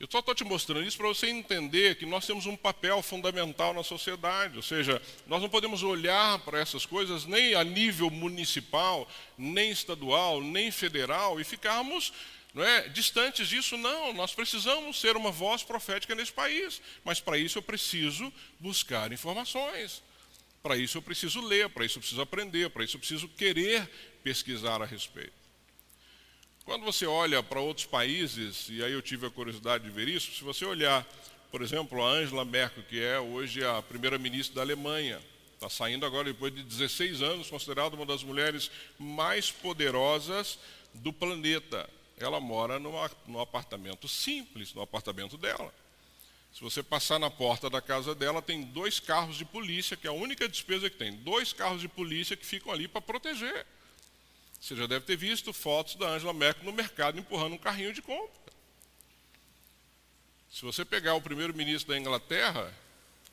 Eu 0.00 0.06
só 0.08 0.20
estou 0.20 0.32
te 0.32 0.44
mostrando 0.44 0.86
isso 0.86 0.96
para 0.96 1.08
você 1.08 1.28
entender 1.28 1.96
que 1.96 2.06
nós 2.06 2.24
temos 2.24 2.46
um 2.46 2.56
papel 2.56 3.02
fundamental 3.02 3.74
na 3.74 3.82
sociedade, 3.82 4.56
ou 4.56 4.62
seja, 4.62 5.02
nós 5.26 5.42
não 5.42 5.48
podemos 5.48 5.82
olhar 5.82 6.38
para 6.40 6.60
essas 6.60 6.86
coisas 6.86 7.24
nem 7.24 7.56
a 7.56 7.64
nível 7.64 8.08
municipal, 8.08 9.08
nem 9.36 9.72
estadual, 9.72 10.40
nem 10.40 10.70
federal 10.70 11.40
e 11.40 11.44
ficarmos 11.44 12.12
não 12.58 12.64
é? 12.64 12.88
Distantes 12.88 13.46
disso, 13.46 13.76
não. 13.76 14.12
Nós 14.12 14.34
precisamos 14.34 15.00
ser 15.00 15.16
uma 15.16 15.30
voz 15.30 15.62
profética 15.62 16.12
nesse 16.14 16.32
país. 16.32 16.82
Mas 17.04 17.20
para 17.20 17.38
isso 17.38 17.58
eu 17.58 17.62
preciso 17.62 18.32
buscar 18.58 19.12
informações. 19.12 20.02
Para 20.60 20.76
isso 20.76 20.98
eu 20.98 21.02
preciso 21.02 21.40
ler, 21.40 21.68
para 21.68 21.84
isso 21.84 21.98
eu 21.98 22.00
preciso 22.00 22.20
aprender, 22.20 22.68
para 22.70 22.82
isso 22.82 22.96
eu 22.96 22.98
preciso 22.98 23.28
querer 23.28 23.88
pesquisar 24.24 24.82
a 24.82 24.84
respeito. 24.84 25.32
Quando 26.64 26.84
você 26.84 27.06
olha 27.06 27.42
para 27.44 27.60
outros 27.60 27.86
países, 27.86 28.66
e 28.68 28.82
aí 28.82 28.92
eu 28.92 29.00
tive 29.00 29.26
a 29.26 29.30
curiosidade 29.30 29.84
de 29.84 29.90
ver 29.90 30.08
isso, 30.08 30.34
se 30.34 30.42
você 30.42 30.64
olhar, 30.64 31.06
por 31.52 31.62
exemplo, 31.62 32.04
a 32.04 32.10
Angela 32.10 32.44
Merkel, 32.44 32.82
que 32.82 33.00
é 33.00 33.20
hoje 33.20 33.64
a 33.64 33.80
primeira-ministra 33.80 34.56
da 34.56 34.62
Alemanha, 34.62 35.22
está 35.54 35.70
saindo 35.70 36.04
agora 36.04 36.24
depois 36.24 36.52
de 36.52 36.64
16 36.64 37.22
anos, 37.22 37.48
considerada 37.48 37.94
uma 37.94 38.04
das 38.04 38.24
mulheres 38.24 38.68
mais 38.98 39.48
poderosas 39.48 40.58
do 40.92 41.12
planeta 41.12 41.88
ela 42.24 42.40
mora 42.40 42.78
numa, 42.78 43.10
num 43.26 43.40
apartamento 43.40 44.08
simples, 44.08 44.72
no 44.74 44.82
apartamento 44.82 45.36
dela. 45.36 45.72
Se 46.52 46.60
você 46.62 46.82
passar 46.82 47.18
na 47.18 47.30
porta 47.30 47.68
da 47.68 47.80
casa 47.80 48.14
dela, 48.14 48.40
tem 48.40 48.62
dois 48.62 48.98
carros 48.98 49.36
de 49.36 49.44
polícia, 49.44 49.96
que 49.96 50.06
é 50.06 50.10
a 50.10 50.14
única 50.14 50.48
despesa 50.48 50.88
que 50.88 50.96
tem. 50.96 51.12
Dois 51.12 51.52
carros 51.52 51.80
de 51.80 51.88
polícia 51.88 52.36
que 52.36 52.44
ficam 52.44 52.72
ali 52.72 52.88
para 52.88 53.00
proteger. 53.00 53.66
Você 54.60 54.74
já 54.74 54.86
deve 54.86 55.04
ter 55.04 55.16
visto 55.16 55.52
fotos 55.52 55.94
da 55.94 56.08
Angela 56.08 56.32
Merkel 56.32 56.64
no 56.64 56.72
mercado 56.72 57.18
empurrando 57.18 57.54
um 57.54 57.58
carrinho 57.58 57.92
de 57.92 58.02
compra. 58.02 58.52
Se 60.50 60.62
você 60.62 60.84
pegar 60.84 61.14
o 61.14 61.20
primeiro-ministro 61.20 61.92
da 61.92 61.98
Inglaterra, 61.98 62.74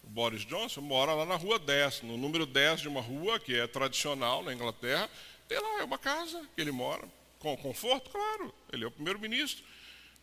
o 0.03 0.07
Boris 0.07 0.45
Johnson, 0.45 0.81
mora 0.81 1.13
lá 1.13 1.25
na 1.25 1.36
rua 1.36 1.57
10, 1.57 2.03
no 2.03 2.17
número 2.17 2.45
10 2.45 2.81
de 2.81 2.88
uma 2.88 3.01
rua 3.01 3.39
que 3.39 3.55
é 3.55 3.65
tradicional 3.65 4.43
na 4.43 4.53
Inglaterra. 4.53 5.09
Tem 5.47 5.59
lá, 5.59 5.79
é 5.79 5.83
uma 5.83 5.97
casa 5.97 6.47
que 6.53 6.61
ele 6.61 6.71
mora. 6.71 7.07
Com 7.46 7.56
conforto? 7.58 8.10
Claro, 8.10 8.52
ele 8.74 8.86
é 8.86 8.88
o 8.88 8.91
primeiro-ministro, 8.91 9.64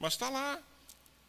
mas 0.01 0.15
está 0.15 0.29
lá. 0.29 0.61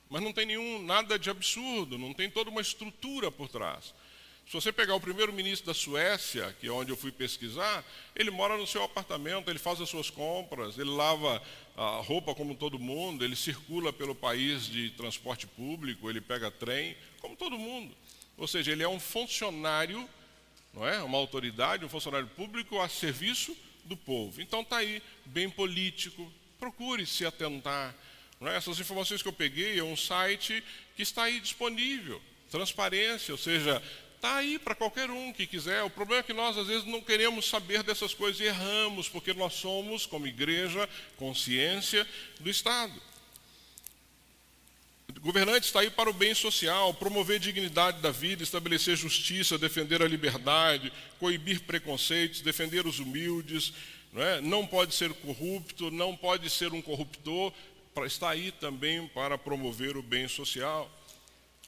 Mas 0.10 0.24
não 0.24 0.34
tem 0.34 0.44
nenhum 0.44 0.82
nada 0.82 1.20
de 1.20 1.30
absurdo, 1.30 2.00
não 2.00 2.16
tem 2.16 2.32
toda 2.32 2.50
uma 2.50 2.62
estrutura 2.62 3.30
por 3.30 3.48
trás. 3.48 3.94
Se 4.48 4.54
você 4.54 4.74
pegar 4.74 4.96
o 4.96 5.00
primeiro-ministro 5.00 5.68
da 5.68 5.74
Suécia, 5.76 6.52
que 6.60 6.66
é 6.66 6.72
onde 6.72 6.92
eu 6.92 6.98
fui 6.98 7.12
pesquisar, 7.12 7.86
ele 8.16 8.32
mora 8.32 8.58
no 8.58 8.66
seu 8.66 8.82
apartamento, 8.84 9.52
ele 9.52 9.60
faz 9.60 9.80
as 9.80 9.88
suas 9.88 10.10
compras, 10.10 10.80
ele 10.80 10.90
lava 10.90 11.40
a 11.78 11.98
roupa 11.98 12.34
como 12.34 12.56
todo 12.56 12.80
mundo, 12.80 13.24
ele 13.24 13.36
circula 13.36 13.94
pelo 13.94 14.16
país 14.16 14.66
de 14.66 14.90
transporte 14.98 15.46
público, 15.46 16.10
ele 16.10 16.22
pega 16.22 16.50
trem, 16.50 16.98
como 17.22 17.36
todo 17.36 17.56
mundo. 17.56 17.96
Ou 18.36 18.48
seja, 18.48 18.72
ele 18.72 18.82
é 18.82 18.90
um 18.90 19.00
funcionário, 19.00 20.10
não 20.74 20.88
é? 20.88 21.04
Uma 21.04 21.20
autoridade, 21.20 21.86
um 21.86 21.90
funcionário 21.90 22.28
público 22.30 22.82
a 22.82 22.90
serviço 22.90 23.56
do 23.86 23.98
povo. 23.98 24.42
Então 24.42 24.62
está 24.62 24.78
aí, 24.78 25.02
bem 25.26 25.50
político, 25.50 26.32
procure 26.60 27.06
se 27.06 27.26
atentar. 27.26 27.96
É? 28.42 28.56
Essas 28.56 28.80
informações 28.80 29.22
que 29.22 29.28
eu 29.28 29.34
peguei 29.34 29.80
é 29.80 29.84
um 29.84 29.96
site 29.96 30.64
que 30.96 31.02
está 31.02 31.24
aí 31.24 31.40
disponível, 31.40 32.22
transparência, 32.52 33.34
ou 33.34 33.38
seja, 33.38 33.82
está 34.16 34.36
aí 34.38 34.58
para 34.60 34.76
qualquer 34.76 35.10
um 35.10 35.34
que 35.34 35.46
quiser. 35.46 35.84
O 35.84 35.90
problema 35.90 36.22
é 36.22 36.24
que 36.24 36.34
nós, 36.34 36.58
às 36.58 36.68
vezes, 36.68 36.86
não 36.86 37.02
queremos 37.02 37.48
saber 37.48 37.84
dessas 37.84 38.14
coisas 38.14 38.40
e 38.40 38.46
erramos, 38.46 39.10
porque 39.10 39.34
nós 39.34 39.54
somos, 39.54 40.06
como 40.06 40.28
igreja, 40.28 40.90
consciência 41.18 42.08
do 42.40 42.50
Estado. 42.50 42.94
Governante 45.22 45.66
está 45.66 45.80
aí 45.80 45.90
para 45.90 46.10
o 46.10 46.14
bem 46.14 46.34
social, 46.34 46.94
promover 46.94 47.40
dignidade 47.40 48.02
da 48.02 48.12
vida, 48.12 48.44
estabelecer 48.44 48.98
justiça, 48.98 49.58
defender 49.58 50.02
a 50.02 50.08
liberdade, 50.08 50.92
coibir 51.20 51.62
preconceitos, 51.62 52.42
defender 52.42 52.86
os 52.86 53.00
humildes, 53.00 53.74
não, 54.12 54.22
é? 54.22 54.42
não 54.42 54.68
pode 54.68 54.94
ser 54.94 55.14
corrupto, 55.14 55.90
não 55.90 56.16
pode 56.16 56.50
ser 56.50 56.74
um 56.74 56.82
corruptor, 56.82 57.54
está 58.06 58.30
aí 58.32 58.52
também 58.52 59.08
para 59.08 59.38
promover 59.38 59.96
o 59.96 60.04
bem 60.04 60.28
social. 60.28 60.90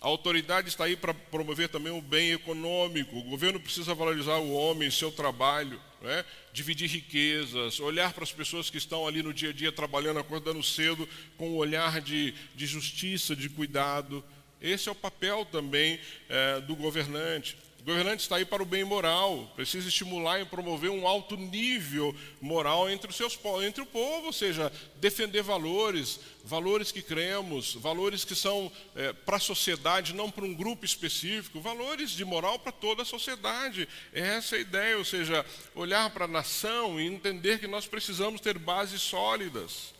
A 0.05 0.07
autoridade 0.07 0.67
está 0.67 0.83
aí 0.83 0.95
para 0.95 1.15
promover 1.15 1.67
também 1.67 1.91
o 1.91 1.99
bem 1.99 2.31
econômico. 2.31 3.17
O 3.17 3.23
governo 3.23 3.59
precisa 3.59 3.95
valorizar 3.95 4.35
o 4.35 4.53
homem, 4.53 4.91
seu 4.91 5.11
trabalho, 5.11 5.81
né? 5.99 6.23
dividir 6.53 6.87
riquezas, 6.87 7.79
olhar 7.79 8.13
para 8.13 8.23
as 8.23 8.31
pessoas 8.31 8.69
que 8.69 8.77
estão 8.77 9.07
ali 9.07 9.23
no 9.23 9.33
dia 9.33 9.49
a 9.49 9.51
dia 9.51 9.71
trabalhando, 9.71 10.19
acordando 10.19 10.61
cedo, 10.61 11.09
com 11.37 11.49
um 11.49 11.55
olhar 11.55 12.01
de, 12.01 12.35
de 12.53 12.67
justiça, 12.67 13.35
de 13.35 13.49
cuidado. 13.49 14.23
Esse 14.61 14.89
é 14.89 14.91
o 14.91 14.95
papel 14.95 15.43
também 15.43 15.99
é, 16.29 16.61
do 16.61 16.75
governante. 16.75 17.57
Governante 17.85 18.23
está 18.23 18.37
aí 18.37 18.45
para 18.45 18.63
o 18.63 18.65
bem 18.65 18.83
moral, 18.83 19.47
precisa 19.55 19.87
estimular 19.87 20.41
e 20.41 20.45
promover 20.45 20.89
um 20.89 21.07
alto 21.07 21.37
nível 21.37 22.15
moral 22.41 22.89
entre, 22.89 23.11
os 23.11 23.15
seus, 23.15 23.39
entre 23.63 23.83
o 23.83 23.85
povo, 23.85 24.25
ou 24.25 24.33
seja, 24.33 24.73
defender 24.95 25.43
valores, 25.43 26.19
valores 26.43 26.91
que 26.91 27.03
cremos, 27.03 27.75
valores 27.75 28.25
que 28.25 28.33
são 28.33 28.71
é, 28.95 29.13
para 29.13 29.37
a 29.37 29.39
sociedade, 29.39 30.15
não 30.15 30.31
para 30.31 30.45
um 30.45 30.55
grupo 30.55 30.83
específico, 30.83 31.61
valores 31.61 32.09
de 32.09 32.25
moral 32.25 32.57
para 32.57 32.71
toda 32.71 33.03
a 33.03 33.05
sociedade. 33.05 33.87
Essa 34.11 34.55
é 34.55 34.57
a 34.57 34.61
ideia, 34.61 34.97
ou 34.97 35.05
seja, 35.05 35.45
olhar 35.75 36.09
para 36.09 36.25
a 36.25 36.27
nação 36.27 36.99
e 36.99 37.05
entender 37.05 37.59
que 37.59 37.67
nós 37.67 37.85
precisamos 37.85 38.41
ter 38.41 38.57
bases 38.57 39.03
sólidas 39.03 39.93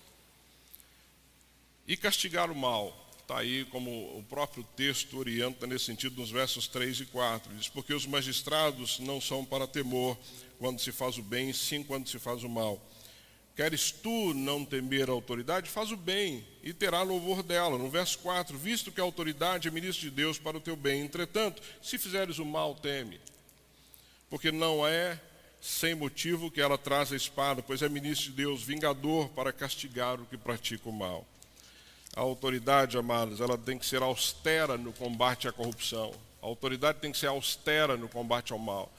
e 1.88 1.96
castigar 1.96 2.50
o 2.50 2.56
mal 2.56 3.05
está 3.26 3.40
aí 3.40 3.66
como 3.66 3.90
o 3.90 4.24
próprio 4.30 4.64
texto 4.76 5.18
orienta 5.18 5.66
nesse 5.66 5.86
sentido 5.86 6.22
nos 6.22 6.30
versos 6.30 6.68
3 6.68 7.02
e 7.02 7.06
4. 7.08 7.54
Diz: 7.56 7.68
Porque 7.68 7.94
os 7.94 8.06
magistrados 8.06 9.00
não 9.00 9.20
são 9.20 9.44
para 9.44 9.68
temor 9.68 10.16
quando 10.60 10.80
se 10.80 10.92
faz 10.92 11.18
o 11.18 11.24
bem, 11.24 11.52
sim 11.52 11.84
quando 11.84 12.08
se 12.08 12.20
faz 12.20 12.44
o 12.44 12.50
mal. 12.50 12.80
Queres 13.56 13.90
tu 13.90 14.34
não 14.34 14.64
temer 14.64 15.10
a 15.10 15.14
autoridade? 15.14 15.70
Faz 15.70 15.92
o 15.92 15.98
bem 15.98 16.46
e 16.62 16.72
terá 16.72 17.02
louvor 17.02 17.42
dela. 17.42 17.78
No 17.78 17.90
verso 17.90 18.20
4, 18.20 18.58
visto 18.58 18.92
que 18.92 19.02
a 19.02 19.04
autoridade 19.04 19.68
é 19.68 19.72
ministro 19.72 20.04
de 20.04 20.12
Deus 20.12 20.38
para 20.38 20.58
o 20.58 20.62
teu 20.62 20.76
bem, 20.76 21.02
entretanto, 21.02 21.62
se 21.82 21.98
fizeres 21.98 22.38
o 22.38 22.46
mal, 22.46 22.76
teme. 22.76 23.20
Porque 24.30 24.52
não 24.52 24.86
é 24.86 25.20
sem 25.62 25.96
motivo 25.96 26.52
que 26.52 26.62
ela 26.62 26.78
traz 26.78 27.12
a 27.12 27.16
espada, 27.16 27.64
pois 27.64 27.82
é 27.82 27.90
ministro 27.90 28.30
de 28.30 28.36
Deus, 28.36 28.62
vingador 28.62 29.30
para 29.30 29.54
castigar 29.54 30.20
o 30.20 30.26
que 30.26 30.38
pratica 30.38 30.90
o 30.90 30.94
mal. 30.94 31.26
A 32.16 32.22
autoridade, 32.22 32.98
amados, 32.98 33.42
ela 33.42 33.58
tem 33.58 33.78
que 33.78 33.86
ser 33.86 34.02
austera 34.02 34.78
no 34.78 34.94
combate 34.94 35.50
à 35.50 35.52
corrupção. 35.52 36.14
A 36.42 36.46
autoridade 36.46 37.00
tem 37.00 37.12
que 37.12 37.18
ser 37.18 37.28
austera 37.28 37.98
no 37.98 38.08
combate 38.08 38.54
ao 38.54 38.60
mal. 38.60 38.90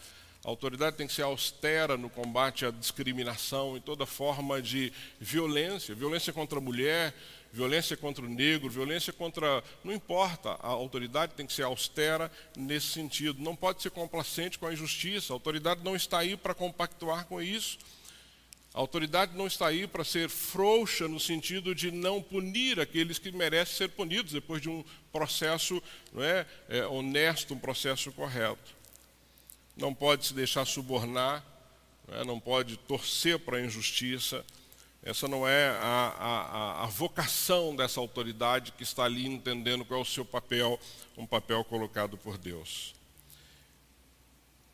A 0.45 0.51
autoridade 0.51 0.97
tem 0.97 1.07
que 1.07 1.15
ser 1.15 1.23
austera 1.23 1.97
no 1.97 2.11
combate 2.11 2.67
à 2.67 2.71
discriminação 2.71 3.75
e 3.75 3.81
toda 3.81 4.05
forma 4.05 4.61
de 4.61 4.93
violência, 5.19 5.95
violência 5.95 6.31
contra 6.31 6.59
a 6.59 6.61
mulher, 6.61 7.15
violência 7.51 7.97
contra 7.97 8.23
o 8.23 8.29
negro, 8.29 8.69
violência 8.69 9.15
contra. 9.15 9.65
Não 9.83 9.95
importa, 9.95 10.51
a 10.61 10.69
autoridade 10.69 11.33
tem 11.33 11.47
que 11.47 11.55
ser 11.55 11.63
austera 11.63 12.31
nesse 12.55 12.89
sentido. 12.89 13.43
Não 13.43 13.57
pode 13.57 13.81
ser 13.81 13.91
complacente 13.91 14.59
com 14.59 14.67
a 14.67 14.73
injustiça. 14.75 15.33
A 15.33 15.37
autoridade 15.37 15.83
não 15.83 15.97
está 15.97 16.19
aí 16.19 16.37
para 16.37 16.55
compactuar 16.55 17.25
com 17.25 17.41
isso. 17.41 17.79
A 18.77 18.81
autoridade 18.81 19.35
não 19.35 19.47
está 19.47 19.69
aí 19.69 19.87
para 19.87 20.05
ser 20.05 20.29
frouxa 20.29 21.09
no 21.09 21.19
sentido 21.19 21.75
de 21.75 21.91
não 21.91 22.21
punir 22.21 22.79
aqueles 22.79 23.19
que 23.19 23.33
merecem 23.33 23.75
ser 23.75 23.89
punidos 23.89 24.35
depois 24.35 24.61
de 24.61 24.69
um 24.69 24.85
processo 25.11 25.83
não 26.13 26.23
é, 26.23 26.47
é 26.69 26.87
honesto, 26.87 27.55
um 27.55 27.59
processo 27.59 28.13
correto. 28.13 28.77
Não 29.75 29.95
pode 29.95 30.27
se 30.27 30.35
deixar 30.35 30.67
subornar, 30.67 31.43
não, 32.07 32.21
é, 32.21 32.25
não 32.27 32.39
pode 32.39 32.77
torcer 32.77 33.39
para 33.39 33.57
a 33.57 33.63
injustiça. 33.63 34.45
Essa 35.03 35.27
não 35.27 35.49
é 35.49 35.69
a, 35.81 36.15
a, 36.19 36.85
a 36.85 36.87
vocação 36.87 37.75
dessa 37.75 37.99
autoridade 37.99 38.73
que 38.73 38.83
está 38.83 39.05
ali 39.05 39.27
entendendo 39.27 39.87
qual 39.87 40.01
é 40.01 40.03
o 40.03 40.07
seu 40.07 40.25
papel, 40.25 40.79
um 41.17 41.25
papel 41.25 41.65
colocado 41.65 42.19
por 42.19 42.37
Deus. 42.37 42.96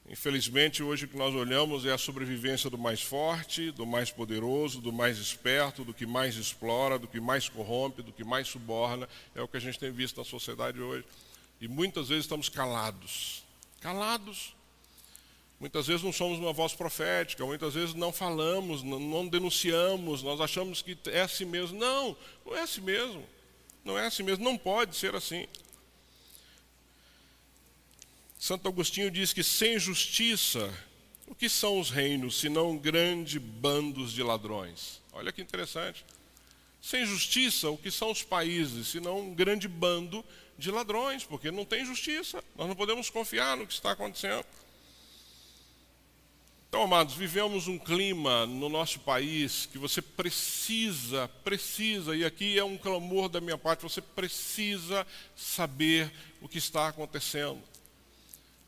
Infelizmente, 0.09 0.83
hoje 0.83 1.05
o 1.05 1.09
que 1.09 1.17
nós 1.17 1.35
olhamos 1.35 1.87
é 1.87 1.93
a 1.93 1.99
sobrevivência 1.99 2.69
do 2.69 2.77
mais 2.77 3.01
forte, 3.01 3.71
do 3.71 3.87
mais 3.87 4.11
poderoso, 4.11 4.81
do 4.81 4.93
mais 4.93 5.19
esperto, 5.19 5.85
do 5.85 5.95
que 5.95 6.05
mais 6.05 6.37
explora, 6.37 6.99
do 6.99 7.07
que 7.07 7.21
mais 7.21 7.49
corrompe, 7.49 8.03
do 8.03 8.13
que 8.13 8.25
mais 8.25 8.49
suborna. 8.49 9.09
É 9.35 9.41
o 9.41 9.49
que 9.49 9.57
a 9.57 9.61
gente 9.61 9.79
tem 9.79 9.93
visto 9.93 10.19
na 10.19 10.25
sociedade 10.25 10.81
hoje. 10.81 11.05
E 11.61 11.69
muitas 11.69 12.09
vezes 12.09 12.25
estamos 12.25 12.49
calados. 12.49 13.45
Calados. 13.81 14.55
Muitas 15.63 15.87
vezes 15.87 16.03
não 16.03 16.13
somos 16.13 16.41
uma 16.41 16.53
voz 16.53 16.75
profética, 16.75 17.47
muitas 17.47 17.75
vezes 17.75 17.95
não 17.95 18.13
falamos, 18.13 18.83
não, 18.83 19.29
denunciamos, 19.29 20.21
nós 20.21 20.41
achamos 20.41 20.83
que 20.83 20.99
é 21.07 21.21
assim 21.21 21.45
mesmo. 21.45 21.79
Não, 21.79 22.17
não 22.45 22.57
é 22.57 22.63
assim 22.63 22.81
mesmo. 22.81 23.25
Não 23.85 23.97
é 23.97 24.07
assim 24.07 24.25
mesmo, 24.25 24.43
não 24.43 24.59
pode 24.59 24.97
ser 24.97 25.15
assim. 25.15 25.47
Santo 28.43 28.67
Agostinho 28.67 29.09
diz 29.09 29.33
que 29.33 29.45
sem 29.45 29.79
justiça, 29.79 30.69
o 31.29 31.35
que 31.35 31.49
são 31.49 31.79
os 31.79 31.91
reinos, 31.91 32.41
senão 32.41 32.77
grandes 32.77 33.41
bandos 33.41 34.13
de 34.13 34.21
ladrões? 34.21 35.01
Olha 35.13 35.31
que 35.31 35.41
interessante. 35.41 36.05
Sem 36.81 37.07
justiça, 37.07 37.71
o 37.71 37.79
que 37.79 37.89
são 37.89 38.11
os 38.11 38.25
países, 38.25 38.89
senão 38.89 39.21
um 39.21 39.33
grande 39.33 39.69
bando 39.69 40.25
de 40.59 40.73
ladrões, 40.73 41.23
porque 41.23 41.53
não 41.53 41.65
tem 41.65 41.87
justiça. 41.87 42.43
Nós 42.57 42.67
não 42.67 42.75
podemos 42.75 43.09
confiar 43.09 43.57
no 43.57 43.65
que 43.65 43.75
está 43.75 43.93
acontecendo. 43.93 44.45
Então, 46.69 46.83
amados, 46.83 47.15
vivemos 47.15 47.69
um 47.69 47.79
clima 47.79 48.45
no 48.45 48.69
nosso 48.69 48.99
país 48.99 49.67
que 49.67 49.79
você 49.79 50.03
precisa, 50.03 51.29
precisa, 51.45 52.17
e 52.17 52.25
aqui 52.25 52.59
é 52.59 52.65
um 52.65 52.77
clamor 52.77 53.29
da 53.29 53.41
minha 53.41 53.57
parte, 53.57 53.85
você 53.85 54.03
precisa 54.03 55.07
saber 55.37 56.13
o 56.41 56.49
que 56.49 56.59
está 56.59 56.89
acontecendo. 56.89 57.71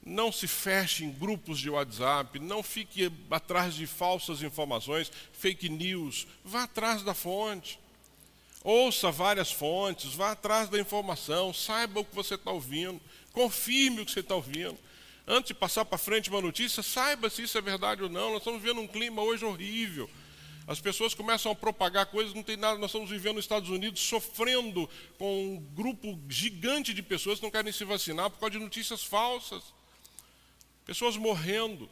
Não 0.04 0.30
se 0.30 0.46
feche 0.46 1.02
em 1.02 1.10
grupos 1.10 1.58
de 1.58 1.70
WhatsApp, 1.70 2.38
não 2.38 2.62
fique 2.62 3.10
atrás 3.30 3.74
de 3.74 3.86
falsas 3.86 4.42
informações, 4.42 5.10
fake 5.32 5.70
news. 5.70 6.26
Vá 6.44 6.64
atrás 6.64 7.02
da 7.02 7.14
fonte. 7.14 7.78
Ouça 8.62 9.10
várias 9.10 9.50
fontes, 9.50 10.14
vá 10.14 10.32
atrás 10.32 10.68
da 10.68 10.78
informação, 10.78 11.52
saiba 11.52 12.00
o 12.00 12.04
que 12.04 12.14
você 12.14 12.34
está 12.34 12.50
ouvindo, 12.50 12.98
confirme 13.32 14.00
o 14.00 14.06
que 14.06 14.12
você 14.12 14.20
está 14.20 14.34
ouvindo. 14.34 14.78
Antes 15.26 15.48
de 15.48 15.54
passar 15.54 15.86
para 15.86 15.98
frente 15.98 16.28
uma 16.30 16.40
notícia, 16.40 16.82
saiba 16.82 17.30
se 17.30 17.42
isso 17.42 17.56
é 17.56 17.62
verdade 17.62 18.02
ou 18.02 18.08
não. 18.10 18.30
Nós 18.30 18.38
estamos 18.38 18.62
vivendo 18.62 18.80
um 18.80 18.86
clima 18.86 19.22
hoje 19.22 19.44
horrível. 19.44 20.08
As 20.66 20.80
pessoas 20.80 21.14
começam 21.14 21.52
a 21.52 21.54
propagar 21.54 22.06
coisas, 22.06 22.32
não 22.32 22.42
tem 22.42 22.56
nada. 22.56 22.78
Nós 22.78 22.90
estamos 22.90 23.10
vivendo 23.10 23.36
nos 23.36 23.44
Estados 23.44 23.68
Unidos 23.68 24.00
sofrendo 24.00 24.88
com 25.18 25.54
um 25.54 25.60
grupo 25.74 26.18
gigante 26.28 26.94
de 26.94 27.02
pessoas 27.02 27.38
que 27.38 27.44
não 27.44 27.50
querem 27.50 27.72
se 27.72 27.84
vacinar 27.84 28.30
por 28.30 28.38
causa 28.38 28.52
de 28.52 28.64
notícias 28.64 29.02
falsas 29.02 29.73
pessoas 30.84 31.16
morrendo. 31.16 31.88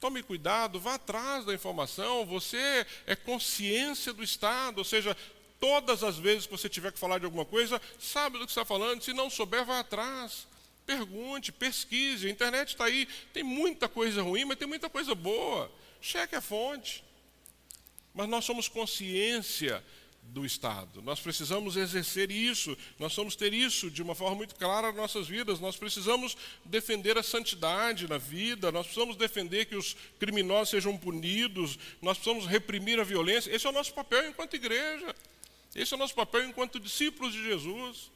Tome 0.00 0.22
cuidado, 0.22 0.80
vá 0.80 0.94
atrás 0.94 1.44
da 1.44 1.54
informação. 1.54 2.26
Você 2.26 2.86
é 3.06 3.14
consciência 3.14 4.12
do 4.12 4.22
Estado, 4.22 4.78
ou 4.78 4.84
seja, 4.84 5.16
todas 5.60 6.02
as 6.02 6.18
vezes 6.18 6.46
que 6.46 6.52
você 6.52 6.68
tiver 6.68 6.90
que 6.92 6.98
falar 6.98 7.18
de 7.18 7.24
alguma 7.24 7.44
coisa, 7.44 7.80
sabe 8.00 8.38
do 8.38 8.44
que 8.44 8.50
está 8.50 8.64
falando. 8.64 9.02
Se 9.02 9.12
não 9.12 9.30
souber, 9.30 9.64
vá 9.64 9.78
atrás. 9.78 10.48
Pergunte, 10.84 11.52
pesquise. 11.52 12.26
A 12.26 12.30
internet 12.30 12.70
está 12.70 12.86
aí. 12.86 13.06
Tem 13.32 13.44
muita 13.44 13.88
coisa 13.88 14.22
ruim, 14.22 14.44
mas 14.44 14.58
tem 14.58 14.66
muita 14.66 14.90
coisa 14.90 15.14
boa. 15.14 15.70
Cheque 16.00 16.34
a 16.34 16.40
fonte. 16.40 17.04
Mas 18.12 18.28
nós 18.28 18.44
somos 18.44 18.68
consciência 18.68 19.84
do 20.22 20.46
Estado. 20.46 21.02
Nós 21.02 21.20
precisamos 21.20 21.76
exercer 21.76 22.30
isso, 22.30 22.76
nós 22.98 23.14
vamos 23.14 23.36
ter 23.36 23.52
isso 23.52 23.90
de 23.90 24.02
uma 24.02 24.14
forma 24.14 24.36
muito 24.36 24.54
clara 24.54 24.88
nas 24.88 24.96
nossas 24.96 25.28
vidas. 25.28 25.60
Nós 25.60 25.76
precisamos 25.76 26.36
defender 26.64 27.18
a 27.18 27.22
santidade 27.22 28.08
na 28.08 28.18
vida, 28.18 28.72
nós 28.72 28.86
precisamos 28.86 29.16
defender 29.16 29.66
que 29.66 29.76
os 29.76 29.94
criminosos 30.18 30.70
sejam 30.70 30.96
punidos, 30.96 31.78
nós 32.00 32.16
precisamos 32.16 32.46
reprimir 32.46 32.98
a 32.98 33.04
violência. 33.04 33.54
Esse 33.54 33.66
é 33.66 33.70
o 33.70 33.72
nosso 33.72 33.92
papel 33.92 34.28
enquanto 34.28 34.54
igreja, 34.54 35.14
esse 35.74 35.92
é 35.92 35.96
o 35.96 35.98
nosso 35.98 36.14
papel 36.14 36.44
enquanto 36.44 36.80
discípulos 36.80 37.32
de 37.32 37.42
Jesus. 37.44 38.10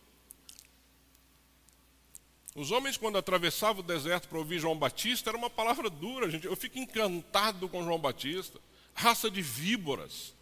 Os 2.54 2.70
homens, 2.70 2.96
quando 2.96 3.18
atravessavam 3.18 3.80
o 3.80 3.86
deserto 3.86 4.28
para 4.28 4.38
ouvir 4.38 4.59
João 4.59 4.78
Batista, 4.78 5.28
era 5.28 5.36
uma 5.36 5.50
palavra 5.50 5.90
dura, 5.90 6.30
gente. 6.30 6.46
Eu 6.46 6.57
fico 6.57 6.78
encantado 6.78 7.68
com 7.68 7.84
João 7.84 7.98
Batista. 7.98 8.59
Raça 8.94 9.30
de 9.30 9.42
víboras. 9.42 10.34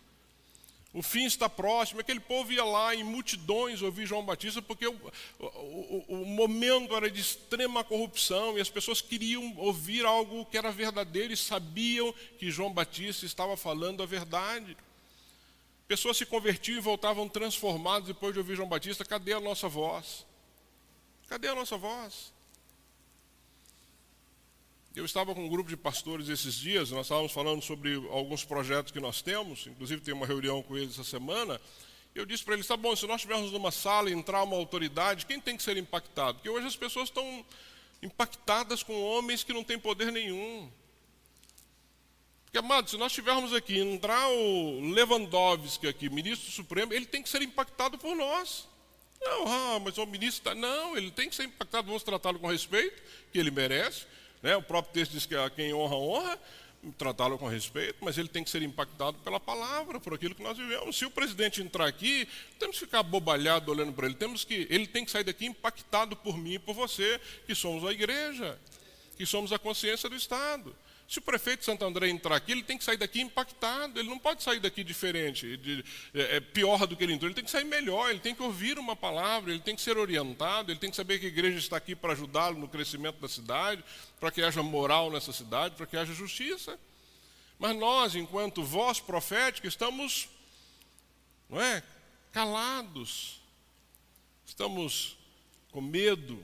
O 0.95 1.03
fim 1.03 1.25
está 1.25 1.49
próximo. 1.49 2.01
Aquele 2.01 2.21
povo 2.21 2.53
ia 2.53 2.65
lá 2.65 2.95
em 2.95 3.03
multidões 3.03 3.83
ouvir 3.83 4.07
João 4.07 4.25
Batista, 4.25 4.63
porque 4.63 4.87
o, 4.87 4.97
o, 5.41 6.05
o, 6.07 6.25
momento 6.25 6.95
era 6.95 7.11
de 7.11 7.21
extrema 7.21 7.83
corrupção 7.83 8.57
e 8.57 8.61
as 8.61 8.71
pessoas 8.71 9.01
queriam 9.01 9.55
ouvir 9.57 10.07
algo 10.07 10.47
que 10.47 10.57
era 10.57 10.71
verdadeiro 10.71 11.33
e 11.33 11.37
sabiam 11.37 12.15
que 12.39 12.49
João 12.49 12.73
Batista 12.73 13.27
estava 13.27 13.57
falando 13.57 14.05
a 14.05 14.07
verdade. 14.07 14.77
Pessoas 15.89 16.17
se 16.17 16.25
convertiam 16.25 16.79
e 16.79 16.81
voltavam 16.81 17.29
transformadas 17.29 18.07
depois 18.07 18.33
de 18.33 18.39
ouvir 18.39 18.55
João 18.55 18.69
Batista. 18.69 19.05
Cadê 19.05 19.33
a 19.33 19.41
nossa 19.41 19.69
voz? 19.69 20.25
Cadê 21.29 21.49
a 21.49 21.57
nossa 21.57 21.77
voz? 21.77 22.34
Eu 24.95 25.05
estava 25.05 25.35
com 25.35 25.45
um 25.45 25.49
grupo 25.49 25.69
de 25.69 25.77
pastores 25.77 26.29
esses 26.29 26.55
dias, 26.55 26.93
nós 26.93 27.07
estávamos 27.07 27.33
falando 27.33 27.61
sobre 27.61 27.97
alguns 28.11 28.45
projetos 28.45 28.93
que 28.93 29.01
nós 29.01 29.21
temos, 29.21 29.67
inclusive 29.67 30.01
tem 30.01 30.15
uma 30.15 30.25
reunião 30.25 30.63
com 30.63 30.77
eles 30.77 30.93
essa 30.93 31.03
semana. 31.03 31.61
Eu 32.15 32.25
disse 32.25 32.45
para 32.45 32.55
eles: 32.55 32.65
tá 32.65 32.77
bom, 32.77 32.95
se 32.95 33.05
nós 33.05 33.17
estivermos 33.17 33.51
numa 33.51 33.73
sala 33.73 34.09
entrar 34.09 34.45
uma 34.45 34.55
autoridade, 34.55 35.27
quem 35.27 35.41
tem 35.41 35.57
que 35.57 35.65
ser 35.65 35.77
impactado? 35.77 36.35
Porque 36.35 36.49
hoje 36.49 36.69
as 36.69 36.77
pessoas 36.77 37.09
estão 37.09 37.45
impactadas 38.01 38.85
com 38.85 39.03
homens 39.03 39.43
que 39.43 39.53
não 39.53 39.65
têm 39.65 39.81
poder 39.81 40.13
nenhum. 40.13 40.71
Porque, 42.45 42.59
amado, 42.59 42.89
se 42.89 42.97
nós 42.97 43.11
estivermos 43.11 43.53
aqui, 43.53 43.81
entrar 43.81 44.29
o 44.29 44.93
Lewandowski 44.93 45.89
aqui, 45.89 46.09
ministro 46.09 46.53
supremo, 46.53 46.93
ele 46.93 47.05
tem 47.05 47.21
que 47.21 47.29
ser 47.29 47.43
impactado 47.43 47.99
por 47.99 48.15
nós. 48.15 48.69
Não, 49.21 49.49
ah, 49.49 49.81
mas 49.81 49.99
o 49.99 50.07
ministro 50.07 50.39
está. 50.39 50.55
Não, 50.55 50.97
ele 50.97 51.11
tem 51.11 51.29
que 51.29 51.35
ser 51.35 51.47
impactado, 51.47 51.89
vamos 51.89 52.05
tratá-lo 52.05 52.39
com 52.39 52.47
respeito, 52.47 53.03
que 53.33 53.41
ele 53.41 53.51
merece. 53.51 54.07
Né? 54.45 54.55
O 54.55 54.63
próprio 54.63 54.93
texto 54.93 55.13
diz 55.13 55.25
que 55.25 55.35
a 55.35 55.49
quem 55.49 55.73
honra, 55.73 55.97
honra, 55.97 56.39
tratá-lo 56.99 57.39
com 57.39 57.49
respeito, 57.49 57.97
mas 58.03 58.19
ele 58.19 58.29
tem 58.29 58.45
que 58.45 58.51
ser 58.51 58.61
impactado 58.61 59.17
pela 59.21 59.41
palavra, 59.41 59.99
por 59.99 60.13
aquilo 60.13 60.35
que 60.35 60.43
nós 60.43 60.59
vivemos. 60.59 60.99
Se 60.99 61.07
o 61.07 61.11
presidente 61.11 61.63
entrar 61.63 61.87
aqui, 61.87 62.29
temos 62.59 62.79
que 62.79 62.85
ficar 62.85 63.03
bobalhado 63.03 63.73
olhando 63.73 63.95
para 63.95 64.05
ele, 64.05 64.15
temos 64.15 64.45
que, 64.45 64.67
ele 64.69 64.87
tem 64.87 65.03
que 65.03 65.11
sair 65.11 65.25
daqui 65.25 65.47
impactado 65.47 66.15
por 66.15 66.37
mim 66.37 66.53
e 66.53 66.59
por 66.59 66.75
você, 66.75 67.19
que 67.47 67.55
somos 67.55 67.89
a 67.89 67.91
igreja, 67.91 68.61
que 69.17 69.25
somos 69.25 69.51
a 69.51 69.59
consciência 69.59 70.11
do 70.11 70.15
Estado. 70.15 70.77
Se 71.07 71.19
o 71.19 71.23
prefeito 71.23 71.61
de 71.61 71.67
Santo 71.67 71.85
André 71.85 72.09
entrar 72.09 72.35
aqui, 72.35 72.53
ele 72.53 72.63
tem 72.63 72.79
que 72.79 72.85
sair 72.85 72.97
daqui 72.97 73.21
impactado, 73.21 74.01
ele 74.01 74.09
não 74.09 74.19
pode 74.19 74.43
sair 74.43 74.59
daqui 74.59 74.83
diferente, 74.83 75.57
de, 75.59 75.85
é, 76.15 76.37
é, 76.37 76.41
pior 76.41 76.87
do 76.87 76.97
que 76.97 77.05
ele 77.05 77.13
entrou, 77.13 77.29
ele 77.29 77.35
tem 77.35 77.45
que 77.45 77.51
sair 77.51 77.65
melhor, 77.65 78.11
ele 78.11 78.21
tem 78.21 78.35
que 78.35 78.43
ouvir 78.43 78.79
uma 78.79 78.97
palavra, 78.97 79.51
ele 79.51 79.61
tem 79.61 79.77
que 79.77 79.83
ser 79.83 79.99
orientado, 79.99 80.73
ele 80.73 80.79
tem 80.81 80.91
que 80.91 80.97
saber 80.97 81.19
que 81.19 81.27
a 81.27 81.29
igreja 81.29 81.59
está 81.59 81.77
aqui 81.77 81.95
para 81.95 82.13
ajudá-lo 82.13 82.59
no 82.59 82.69
crescimento 82.69 83.21
da 83.21 83.29
cidade, 83.29 83.85
para 84.19 84.31
que 84.31 84.43
haja 84.43 84.63
moral 84.63 85.11
nessa 85.11 85.33
cidade, 85.33 85.75
para 85.77 85.87
que 85.87 85.97
haja 85.97 86.15
justiça. 86.15 86.79
Mas 87.59 87.77
nós, 87.77 88.15
enquanto 88.17 88.65
voz 88.65 88.99
profética, 88.99 89.69
estamos, 89.69 90.29
não 91.51 91.61
é, 91.61 91.83
calados, 92.33 93.41
estamos 94.47 95.19
com 95.71 95.83
medo. 95.83 96.43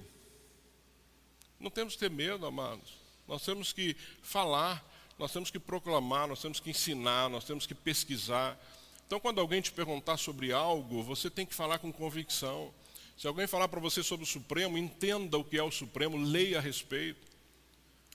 Não 1.58 1.70
temos 1.70 1.94
que 1.94 2.00
ter 2.00 2.10
medo, 2.10 2.46
amados. 2.46 2.99
Nós 3.30 3.44
temos 3.44 3.72
que 3.72 3.96
falar, 4.24 4.84
nós 5.16 5.32
temos 5.32 5.52
que 5.52 5.58
proclamar, 5.60 6.26
nós 6.26 6.42
temos 6.42 6.58
que 6.58 6.70
ensinar, 6.70 7.30
nós 7.30 7.44
temos 7.44 7.64
que 7.64 7.76
pesquisar. 7.76 8.58
Então, 9.06 9.20
quando 9.20 9.40
alguém 9.40 9.60
te 9.60 9.70
perguntar 9.70 10.16
sobre 10.16 10.52
algo, 10.52 11.00
você 11.04 11.30
tem 11.30 11.46
que 11.46 11.54
falar 11.54 11.78
com 11.78 11.92
convicção. 11.92 12.74
Se 13.16 13.28
alguém 13.28 13.46
falar 13.46 13.68
para 13.68 13.78
você 13.78 14.02
sobre 14.02 14.24
o 14.24 14.26
Supremo, 14.26 14.76
entenda 14.76 15.38
o 15.38 15.44
que 15.44 15.56
é 15.56 15.62
o 15.62 15.70
Supremo, 15.70 16.16
leia 16.16 16.58
a 16.58 16.60
respeito. 16.60 17.24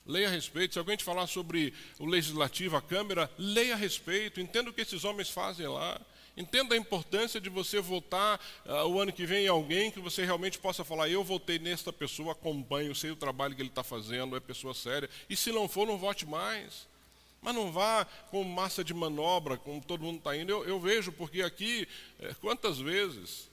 Leia 0.06 0.28
a 0.28 0.32
respeito. 0.32 0.74
Se 0.74 0.80
alguém 0.80 0.98
te 0.98 1.04
falar 1.06 1.28
sobre 1.28 1.74
o 1.98 2.06
Legislativo, 2.06 2.76
a 2.76 2.82
Câmara, 2.82 3.32
leia 3.38 3.74
a 3.74 3.78
respeito. 3.78 4.42
Entenda 4.42 4.70
o 4.70 4.74
que 4.74 4.82
esses 4.82 5.06
homens 5.06 5.30
fazem 5.30 5.66
lá. 5.66 5.98
Entenda 6.38 6.76
a 6.76 6.78
importância 6.78 7.40
de 7.40 7.50
você 7.50 7.80
votar 7.80 8.40
uh, 8.66 8.86
o 8.88 9.00
ano 9.00 9.14
que 9.14 9.26
vem 9.26 9.46
em 9.46 9.48
alguém 9.48 9.90
que 9.90 10.02
você 10.02 10.26
realmente 10.26 10.60
possa 10.60 10.84
falar: 10.84 11.08
eu 11.08 11.24
votei 11.24 11.58
nesta 11.58 11.94
pessoa, 11.94 12.34
acompanho, 12.34 12.94
sei 12.94 13.10
o 13.12 13.16
trabalho 13.16 13.56
que 13.56 13.62
ele 13.62 13.70
está 13.70 13.84
fazendo, 13.84 14.36
é 14.36 14.40
pessoa 14.42 14.74
séria. 14.74 15.10
E 15.30 15.36
se 15.36 15.52
não 15.52 15.70
for, 15.70 15.88
não 15.88 15.98
vote 15.98 16.26
mais. 16.26 16.88
Mas 17.42 17.56
não 17.56 17.72
vá 17.72 18.06
com 18.32 18.44
massa 18.44 18.84
de 18.84 18.94
manobra, 18.94 19.56
como 19.56 19.82
todo 19.82 20.04
mundo 20.04 20.18
está 20.18 20.36
indo. 20.36 20.52
Eu, 20.52 20.66
eu, 20.66 20.80
vejo, 20.80 21.12
porque 21.12 21.42
aqui, 21.42 21.88
é, 22.20 22.34
quantas 22.42 22.80
vezes, 22.80 23.50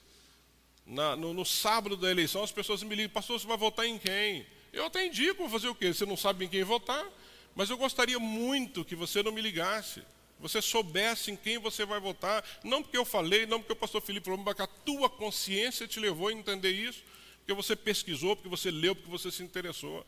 na, 0.85 1.15
no, 1.15 1.33
no, 1.33 1.45
sábado 1.45 1.97
da 1.97 2.11
eleição, 2.11 2.43
as 2.43 2.51
pessoas 2.51 2.83
me 2.83 2.97
ligam: 2.97 3.13
pastor, 3.13 3.39
você 3.39 3.47
vai 3.47 3.57
votar 3.57 3.87
em 3.87 3.97
quem? 3.97 4.45
Eu 4.73 4.87
até 4.87 5.07
indico 5.07 5.49
fazer 5.49 5.69
o 5.69 5.75
quê? 5.75 5.95
Você 5.95 6.05
não 6.05 6.17
sabe 6.17 6.47
em 6.47 6.49
quem 6.49 6.65
votar, 6.65 7.07
mas 7.55 7.71
eu 7.71 7.77
gostaria 7.77 8.19
muito 8.19 8.85
que 8.85 8.97
você 8.97 9.23
não 9.23 9.31
me 9.31 9.41
ligasse 9.41 10.03
você 10.43 10.61
soubesse 10.61 11.31
em 11.31 11.37
quem 11.37 11.57
você 11.57 11.87
vai 11.87 12.01
votar, 12.01 12.45
não 12.65 12.83
porque 12.83 12.99
eu 12.99 13.05
falei, 13.05 13.47
não 13.47 13.61
porque 13.61 13.73
o 13.73 13.77
pastor 13.77 14.03
Felipe 14.03 14.25
falou, 14.25 14.45
mas 14.45 14.57
que 14.57 14.63
a 14.63 14.67
tua 14.67 15.09
consciência 15.09 15.87
te 15.87 16.01
levou 16.01 16.29
a 16.29 16.33
entender 16.33 16.73
isso, 16.73 17.03
porque 17.39 17.55
você 17.55 17.77
pesquisou, 17.77 18.35
porque 18.35 18.49
você 18.49 18.69
leu, 18.69 18.95
porque 18.95 19.11
você 19.11 19.31
se 19.31 19.43
interessou. 19.43 20.05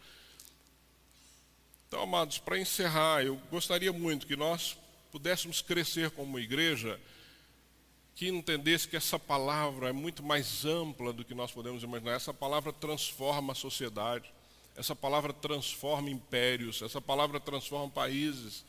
Então, 1.87 2.03
amados, 2.03 2.39
para 2.39 2.59
encerrar, 2.59 3.23
eu 3.23 3.37
gostaria 3.49 3.93
muito 3.93 4.27
que 4.27 4.35
nós 4.35 4.77
pudéssemos 5.13 5.63
crescer 5.63 6.11
como 6.11 6.41
igreja, 6.41 7.01
que 8.17 8.29
entendesse 8.29 8.89
que 8.89 8.97
essa 8.97 9.19
palavra 9.19 9.91
é 9.91 9.93
muito 9.93 10.21
mais 10.21 10.65
ampla 10.65 11.13
do 11.13 11.25
que 11.25 11.35
nós 11.35 11.53
podemos 11.53 11.85
imaginar. 11.85 12.15
Essa 12.15 12.35
palavra 12.35 12.73
transforma 12.73 13.53
a 13.53 13.57
sociedade, 13.57 14.29
essa 14.75 14.97
palavra 14.97 15.33
transforma 15.33 16.11
impérios, 16.11 16.83
essa 16.83 17.01
palavra 17.01 17.39
transforma 17.39 17.89
países 17.89 18.65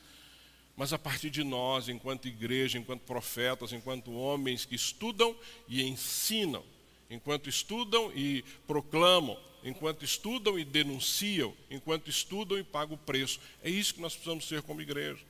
mas 0.76 0.92
a 0.92 1.00
partir 1.00 1.30
de 1.30 1.44
nós, 1.44 1.88
enquanto 1.88 2.28
igreja, 2.28 2.78
enquanto 2.78 3.02
profetas, 3.02 3.72
enquanto 3.72 4.12
homens 4.12 4.66
que 4.66 4.76
estudam 4.76 5.36
e 5.68 5.82
ensinam, 5.84 6.64
enquanto 7.10 7.48
estudam 7.48 8.12
e 8.14 8.44
proclamam, 8.68 9.40
enquanto 9.64 10.04
estudam 10.04 10.60
e 10.60 10.66
denunciam, 10.66 11.56
enquanto 11.72 12.10
estudam 12.10 12.58
e 12.58 12.64
pagam 12.64 12.96
o 12.96 13.00
preço. 13.00 13.40
É 13.64 13.70
isso 13.70 13.94
que 13.94 14.02
nós 14.02 14.14
precisamos 14.14 14.48
ser 14.48 14.62
como 14.64 14.82
igreja. 14.82 15.24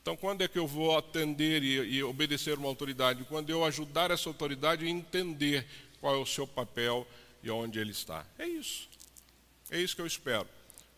Então, 0.00 0.16
quando 0.16 0.42
é 0.42 0.48
que 0.48 0.58
eu 0.58 0.66
vou 0.66 0.96
atender 0.96 1.62
e, 1.62 1.96
e 1.96 2.02
obedecer 2.02 2.58
uma 2.58 2.68
autoridade? 2.68 3.24
Quando 3.24 3.50
eu 3.50 3.64
ajudar 3.64 4.10
essa 4.10 4.28
autoridade 4.28 4.84
a 4.84 4.88
entender 4.88 5.66
qual 6.00 6.14
é 6.14 6.18
o 6.18 6.26
seu 6.26 6.46
papel 6.46 7.06
e 7.42 7.50
onde 7.50 7.78
ele 7.78 7.90
está. 7.90 8.26
É 8.38 8.46
isso. 8.46 8.88
É 9.70 9.80
isso 9.80 9.94
que 9.94 10.02
eu 10.02 10.06
espero 10.06 10.48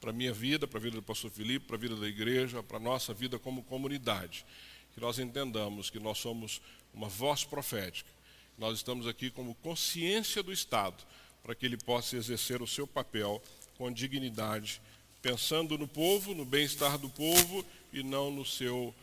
para 0.06 0.12
a 0.12 0.16
minha 0.16 0.32
vida, 0.32 0.68
para 0.68 0.78
a 0.78 0.80
vida 0.80 0.94
do 0.94 1.02
pastor 1.02 1.32
Felipe, 1.32 1.66
para 1.66 1.74
a 1.74 1.78
vida 1.80 1.96
da 1.96 2.06
igreja, 2.06 2.62
para 2.62 2.76
a 2.76 2.80
nossa 2.80 3.12
vida 3.12 3.40
como 3.40 3.64
comunidade. 3.64 4.46
Que 4.94 5.00
nós 5.00 5.18
entendamos 5.18 5.90
que 5.90 5.98
nós 5.98 6.18
somos 6.18 6.62
uma 6.94 7.08
voz 7.08 7.42
profética. 7.42 8.08
Nós 8.56 8.76
estamos 8.76 9.08
aqui 9.08 9.30
como 9.30 9.52
consciência 9.56 10.44
do 10.44 10.52
Estado, 10.52 11.02
para 11.42 11.56
que 11.56 11.66
ele 11.66 11.76
possa 11.76 12.16
exercer 12.16 12.62
o 12.62 12.68
seu 12.68 12.86
papel 12.86 13.42
com 13.76 13.90
dignidade, 13.90 14.80
pensando 15.20 15.76
no 15.76 15.88
povo, 15.88 16.36
no 16.36 16.44
bem-estar 16.44 16.98
do 16.98 17.08
povo 17.08 17.66
e 17.92 18.04
não 18.04 18.30
no 18.30 18.44
seu 18.44 18.94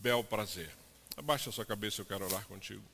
bel 0.00 0.22
prazer. 0.22 0.70
Abaixa 1.16 1.50
a 1.50 1.52
sua 1.52 1.64
cabeça, 1.64 2.00
eu 2.00 2.06
quero 2.06 2.24
orar 2.24 2.46
contigo. 2.46 2.84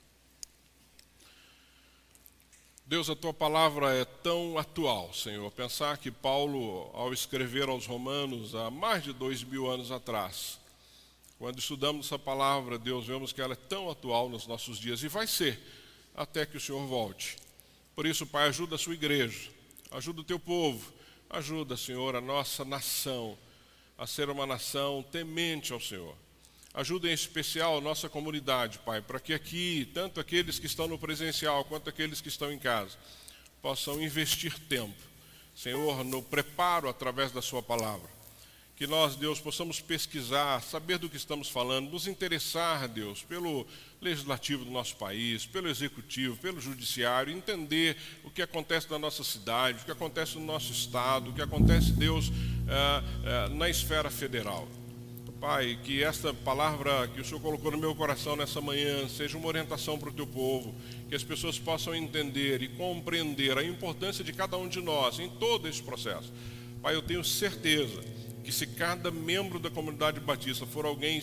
Deus, 2.87 3.09
a 3.09 3.17
tua 3.17 3.33
palavra 3.33 3.95
é 3.95 4.05
tão 4.05 4.59
atual, 4.59 5.11
Senhor. 5.15 5.51
Pensar 5.53 5.97
que 5.97 6.11
Paulo, 6.11 6.91
ao 6.93 7.15
escrever 7.15 7.67
aos 7.67 7.87
Romanos 7.87 8.55
há 8.55 8.71
mais 8.71 9.03
de 9.03 9.11
dois 9.11 9.43
mil 9.43 9.71
anos 9.71 9.91
atrás, 9.91 10.61
quando 11.39 11.59
estudamos 11.59 12.05
essa 12.05 12.19
palavra, 12.19 12.79
Deus, 12.79 13.07
vemos 13.07 13.33
que 13.33 13.41
ela 13.41 13.55
é 13.55 13.57
tão 13.57 13.91
atual 13.91 14.29
nos 14.29 14.47
nossos 14.47 14.79
dias 14.79 15.03
e 15.03 15.09
vai 15.09 15.27
ser 15.27 15.59
até 16.15 16.45
que 16.45 16.59
o 16.59 16.61
Senhor 16.61 16.87
volte. 16.87 17.39
Por 17.97 18.05
isso, 18.05 18.27
Pai, 18.27 18.49
ajuda 18.49 18.75
a 18.75 18.79
sua 18.79 18.93
igreja, 18.93 19.51
ajuda 19.91 20.21
o 20.21 20.25
teu 20.25 20.39
povo, 20.39 20.93
ajuda, 21.31 21.79
Senhor, 21.79 22.15
a 22.15 22.21
nossa 22.21 22.67
nação 22.67 23.39
a 23.97 24.07
ser 24.07 24.29
uma 24.29 24.45
nação 24.45 25.03
temente 25.11 25.73
ao 25.73 25.81
Senhor 25.81 26.15
Ajuda 26.75 27.09
em 27.09 27.13
especial 27.13 27.79
a 27.79 27.81
nossa 27.81 28.09
comunidade, 28.09 28.81
Pai, 28.81 29.01
para 29.01 29.21
que 29.21 29.33
aqui, 29.33 29.89
tanto 29.95 30.19
aqueles 30.19 30.59
que 30.59 30.67
estão 30.67 30.89
no 30.89 30.99
presencial 30.99 31.65
quanto 31.65 31.89
aqueles 31.89 32.21
que 32.21 32.27
estão 32.27 32.51
em 32.51 32.59
casa, 32.59 32.99
possam 33.63 34.03
investir 34.03 34.59
tempo, 34.69 35.01
Senhor, 35.55 36.03
no 36.03 36.21
preparo 36.21 36.89
através 36.89 37.31
da 37.31 37.41
Sua 37.41 37.63
palavra. 37.63 38.13
Que 38.75 38.89
nós, 38.89 39.15
Deus, 39.15 39.39
possamos 39.39 39.81
pesquisar, 39.81 40.61
saber 40.63 40.99
do 40.99 41.09
que 41.09 41.17
estamos 41.17 41.49
falando, 41.49 41.93
nos 41.93 42.09
interessar, 42.09 42.89
Deus, 42.89 43.23
pelo 43.23 43.65
legislativo 44.01 44.65
do 44.65 44.71
nosso 44.73 44.97
país, 44.97 45.47
pelo 45.47 45.69
executivo, 45.69 46.37
pelo 46.39 46.61
judiciário, 46.61 47.33
entender 47.33 47.97
o 48.25 48.31
que 48.33 48.43
acontece 48.43 48.91
na 48.91 48.99
nossa 48.99 49.23
cidade, 49.23 49.81
o 49.81 49.85
que 49.85 49.93
acontece 49.93 50.37
no 50.39 50.45
nosso 50.45 50.73
estado, 50.73 51.31
o 51.31 51.33
que 51.33 51.41
acontece, 51.41 51.93
Deus, 51.93 52.33
eh, 52.67 53.03
eh, 53.25 53.49
na 53.51 53.71
esfera 53.71 54.11
federal. 54.11 54.69
Pai, 55.45 55.79
que 55.85 56.03
esta 56.03 56.33
palavra 56.33 57.07
que 57.09 57.21
o 57.21 57.25
Senhor 57.25 57.39
colocou 57.39 57.71
no 57.71 57.77
meu 57.77 57.95
coração 57.95 58.35
nessa 58.35 58.63
manhã 58.63 59.07
seja 59.07 59.37
uma 59.37 59.47
orientação 59.47 59.99
para 59.99 60.09
o 60.09 60.13
teu 60.13 60.27
povo, 60.27 60.75
que 61.07 61.15
as 61.15 61.23
pessoas 61.23 61.59
possam 61.59 61.95
entender 61.95 62.63
e 62.63 62.69
compreender 62.69 63.59
a 63.59 63.63
importância 63.63 64.25
de 64.25 64.33
cada 64.33 64.57
um 64.57 64.67
de 64.67 64.81
nós 64.81 65.19
em 65.19 65.29
todo 65.29 65.69
esse 65.69 65.83
processo. 65.83 66.33
Pai, 66.81 66.95
eu 66.95 67.03
tenho 67.03 67.23
certeza 67.23 68.03
que 68.43 68.51
se 68.51 68.67
cada 68.67 69.11
membro 69.11 69.59
da 69.59 69.69
comunidade 69.69 70.19
batista 70.19 70.65
for 70.65 70.87
alguém 70.87 71.21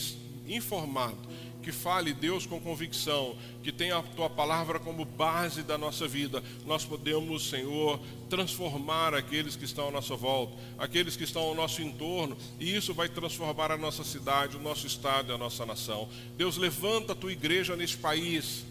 informado 0.48 1.18
que 1.62 1.72
fale, 1.72 2.14
Deus, 2.14 2.46
com 2.46 2.60
convicção, 2.60 3.36
que 3.64 3.72
tenha 3.72 3.98
a 3.98 4.04
tua 4.04 4.30
palavra 4.30 4.80
como 4.80 5.06
base 5.06 5.64
da 5.64 5.78
nossa 5.78 6.08
vida, 6.08 6.44
nós 6.66 6.84
podemos, 6.84 7.50
Senhor, 7.50 8.00
transformar 8.30 9.14
aqueles 9.14 9.56
que 9.56 9.66
estão 9.66 9.90
à 9.90 9.92
nossa 9.92 10.16
volta, 10.16 10.54
aqueles 10.78 11.16
que 11.16 11.24
estão 11.24 11.44
ao 11.44 11.56
nosso 11.56 11.82
entorno, 11.82 12.38
e 12.60 12.76
isso 12.76 12.94
vai 12.94 13.08
transformar 13.08 13.72
a 13.72 13.78
nossa 13.78 14.04
cidade, 14.04 14.58
o 14.58 14.62
nosso 14.62 14.88
estado 14.88 15.32
e 15.32 15.36
a 15.36 15.38
nossa 15.38 15.66
nação. 15.66 16.10
Deus, 16.36 16.58
levanta 16.58 17.14
a 17.14 17.16
tua 17.16 17.32
igreja 17.32 17.76
neste 17.76 17.98
país 17.98 18.66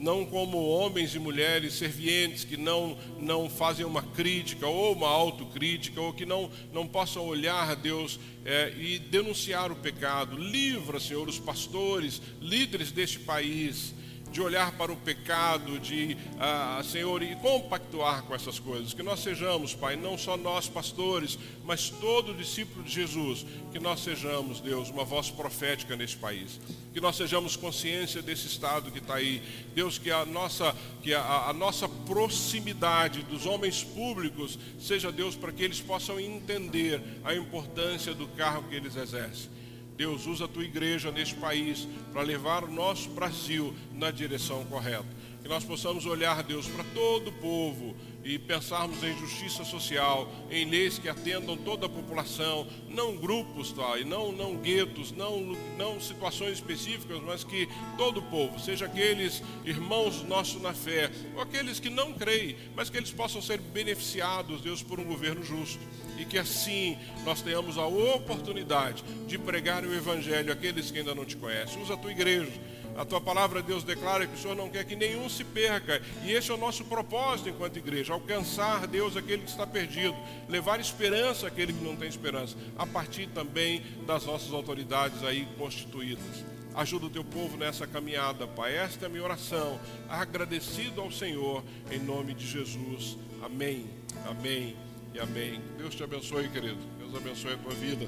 não 0.00 0.24
como 0.24 0.58
homens 0.66 1.14
e 1.14 1.18
mulheres 1.18 1.74
servientes 1.74 2.42
que 2.42 2.56
não, 2.56 2.96
não 3.18 3.50
fazem 3.50 3.84
uma 3.84 4.02
crítica 4.02 4.66
ou 4.66 4.94
uma 4.94 5.08
autocrítica, 5.08 6.00
ou 6.00 6.12
que 6.12 6.24
não, 6.24 6.50
não 6.72 6.86
possam 6.86 7.26
olhar 7.26 7.70
a 7.70 7.74
Deus 7.74 8.18
é, 8.44 8.72
e 8.78 8.98
denunciar 8.98 9.70
o 9.70 9.76
pecado. 9.76 10.36
Livra, 10.36 10.98
Senhor, 10.98 11.28
os 11.28 11.38
pastores, 11.38 12.20
líderes 12.40 12.90
deste 12.90 13.18
país, 13.18 13.94
de 14.30 14.40
olhar 14.40 14.72
para 14.72 14.92
o 14.92 14.96
pecado, 14.96 15.78
de, 15.78 16.16
ah, 16.38 16.80
Senhor, 16.84 17.22
e 17.22 17.34
compactuar 17.36 18.22
com 18.22 18.34
essas 18.34 18.58
coisas. 18.58 18.94
Que 18.94 19.02
nós 19.02 19.20
sejamos, 19.20 19.74
Pai, 19.74 19.96
não 19.96 20.16
só 20.16 20.36
nós 20.36 20.68
pastores, 20.68 21.38
mas 21.64 21.90
todo 21.90 22.34
discípulo 22.34 22.84
de 22.84 22.92
Jesus, 22.92 23.44
que 23.72 23.78
nós 23.78 24.00
sejamos, 24.00 24.60
Deus, 24.60 24.88
uma 24.90 25.04
voz 25.04 25.30
profética 25.30 25.96
nesse 25.96 26.16
país. 26.16 26.60
Que 26.92 27.00
nós 27.00 27.16
sejamos 27.16 27.56
consciência 27.56 28.22
desse 28.22 28.46
estado 28.46 28.90
que 28.90 28.98
está 28.98 29.16
aí. 29.16 29.42
Deus, 29.74 29.98
que 29.98 30.10
a 30.10 30.24
nossa, 30.24 30.74
que 31.02 31.12
a, 31.14 31.48
a 31.48 31.52
nossa 31.52 31.88
proximidade 31.88 33.22
dos 33.22 33.46
homens 33.46 33.82
públicos 33.82 34.58
seja, 34.78 35.10
Deus, 35.10 35.34
para 35.34 35.52
que 35.52 35.62
eles 35.62 35.80
possam 35.80 36.20
entender 36.20 37.02
a 37.24 37.34
importância 37.34 38.14
do 38.14 38.26
cargo 38.28 38.68
que 38.68 38.76
eles 38.76 38.96
exercem. 38.96 39.59
Deus, 40.00 40.26
usa 40.26 40.46
a 40.46 40.48
tua 40.48 40.64
igreja 40.64 41.12
neste 41.12 41.34
país 41.34 41.86
para 42.10 42.22
levar 42.22 42.64
o 42.64 42.72
nosso 42.72 43.10
Brasil 43.10 43.74
na 43.92 44.10
direção 44.10 44.64
correta. 44.64 45.04
Que 45.42 45.48
nós 45.48 45.62
possamos 45.62 46.06
olhar, 46.06 46.42
Deus, 46.42 46.66
para 46.66 46.82
todo 46.94 47.28
o 47.28 47.32
povo 47.32 47.94
e 48.24 48.38
pensarmos 48.38 49.02
em 49.02 49.16
justiça 49.18 49.64
social, 49.64 50.30
em 50.50 50.68
leis 50.68 50.98
que 50.98 51.08
atendam 51.08 51.56
toda 51.56 51.86
a 51.86 51.88
população, 51.88 52.66
não 52.88 53.16
grupos, 53.16 53.72
tá? 53.72 53.98
e 53.98 54.04
não, 54.04 54.32
não 54.32 54.56
guetos, 54.56 55.12
não, 55.12 55.40
não 55.76 56.00
situações 56.00 56.54
específicas, 56.54 57.20
mas 57.22 57.44
que 57.44 57.68
todo 57.96 58.20
o 58.20 58.22
povo, 58.22 58.58
seja 58.58 58.86
aqueles 58.86 59.42
irmãos 59.64 60.22
nossos 60.22 60.60
na 60.60 60.74
fé, 60.74 61.10
ou 61.34 61.42
aqueles 61.42 61.80
que 61.80 61.88
não 61.88 62.12
creem, 62.12 62.56
mas 62.74 62.90
que 62.90 62.96
eles 62.96 63.10
possam 63.10 63.40
ser 63.40 63.58
beneficiados, 63.58 64.60
Deus, 64.60 64.82
por 64.82 65.00
um 65.00 65.04
governo 65.04 65.42
justo 65.42 65.80
e 66.20 66.24
que 66.26 66.36
assim 66.36 66.98
nós 67.24 67.40
tenhamos 67.40 67.78
a 67.78 67.86
oportunidade 67.86 69.02
de 69.26 69.38
pregar 69.38 69.84
o 69.84 69.94
Evangelho 69.94 70.52
àqueles 70.52 70.90
que 70.90 70.98
ainda 70.98 71.14
não 71.14 71.24
te 71.24 71.36
conhecem. 71.36 71.82
Usa 71.82 71.94
a 71.94 71.96
tua 71.96 72.12
igreja. 72.12 72.52
A 73.00 73.04
tua 73.06 73.18
palavra, 73.18 73.62
Deus, 73.62 73.82
declara 73.82 74.26
que 74.26 74.34
o 74.34 74.38
Senhor 74.38 74.54
não 74.54 74.68
quer 74.68 74.84
que 74.84 74.94
nenhum 74.94 75.26
se 75.26 75.42
perca. 75.42 76.02
E 76.22 76.32
esse 76.32 76.50
é 76.50 76.54
o 76.54 76.58
nosso 76.58 76.84
propósito 76.84 77.48
enquanto 77.48 77.78
igreja: 77.78 78.12
alcançar, 78.12 78.86
Deus, 78.86 79.16
aquele 79.16 79.42
que 79.42 79.48
está 79.48 79.66
perdido, 79.66 80.14
levar 80.50 80.78
esperança 80.78 81.46
àquele 81.46 81.72
que 81.72 81.82
não 81.82 81.96
tem 81.96 82.10
esperança, 82.10 82.54
a 82.76 82.86
partir 82.86 83.26
também 83.28 83.82
das 84.06 84.26
nossas 84.26 84.52
autoridades 84.52 85.24
aí 85.24 85.48
constituídas. 85.56 86.44
Ajuda 86.74 87.06
o 87.06 87.10
teu 87.10 87.24
povo 87.24 87.56
nessa 87.56 87.86
caminhada, 87.86 88.46
Pai. 88.46 88.76
Esta 88.76 89.06
é 89.06 89.08
a 89.08 89.08
minha 89.08 89.24
oração. 89.24 89.80
Agradecido 90.06 91.00
ao 91.00 91.10
Senhor, 91.10 91.64
em 91.90 92.00
nome 92.00 92.34
de 92.34 92.46
Jesus. 92.46 93.16
Amém. 93.42 93.88
Amém 94.26 94.76
e 95.14 95.18
amém. 95.18 95.58
Deus 95.78 95.94
te 95.94 96.04
abençoe, 96.04 96.50
querido. 96.50 96.80
Deus 96.98 97.14
abençoe 97.14 97.54
a 97.54 97.56
tua 97.56 97.72
vida. 97.72 98.06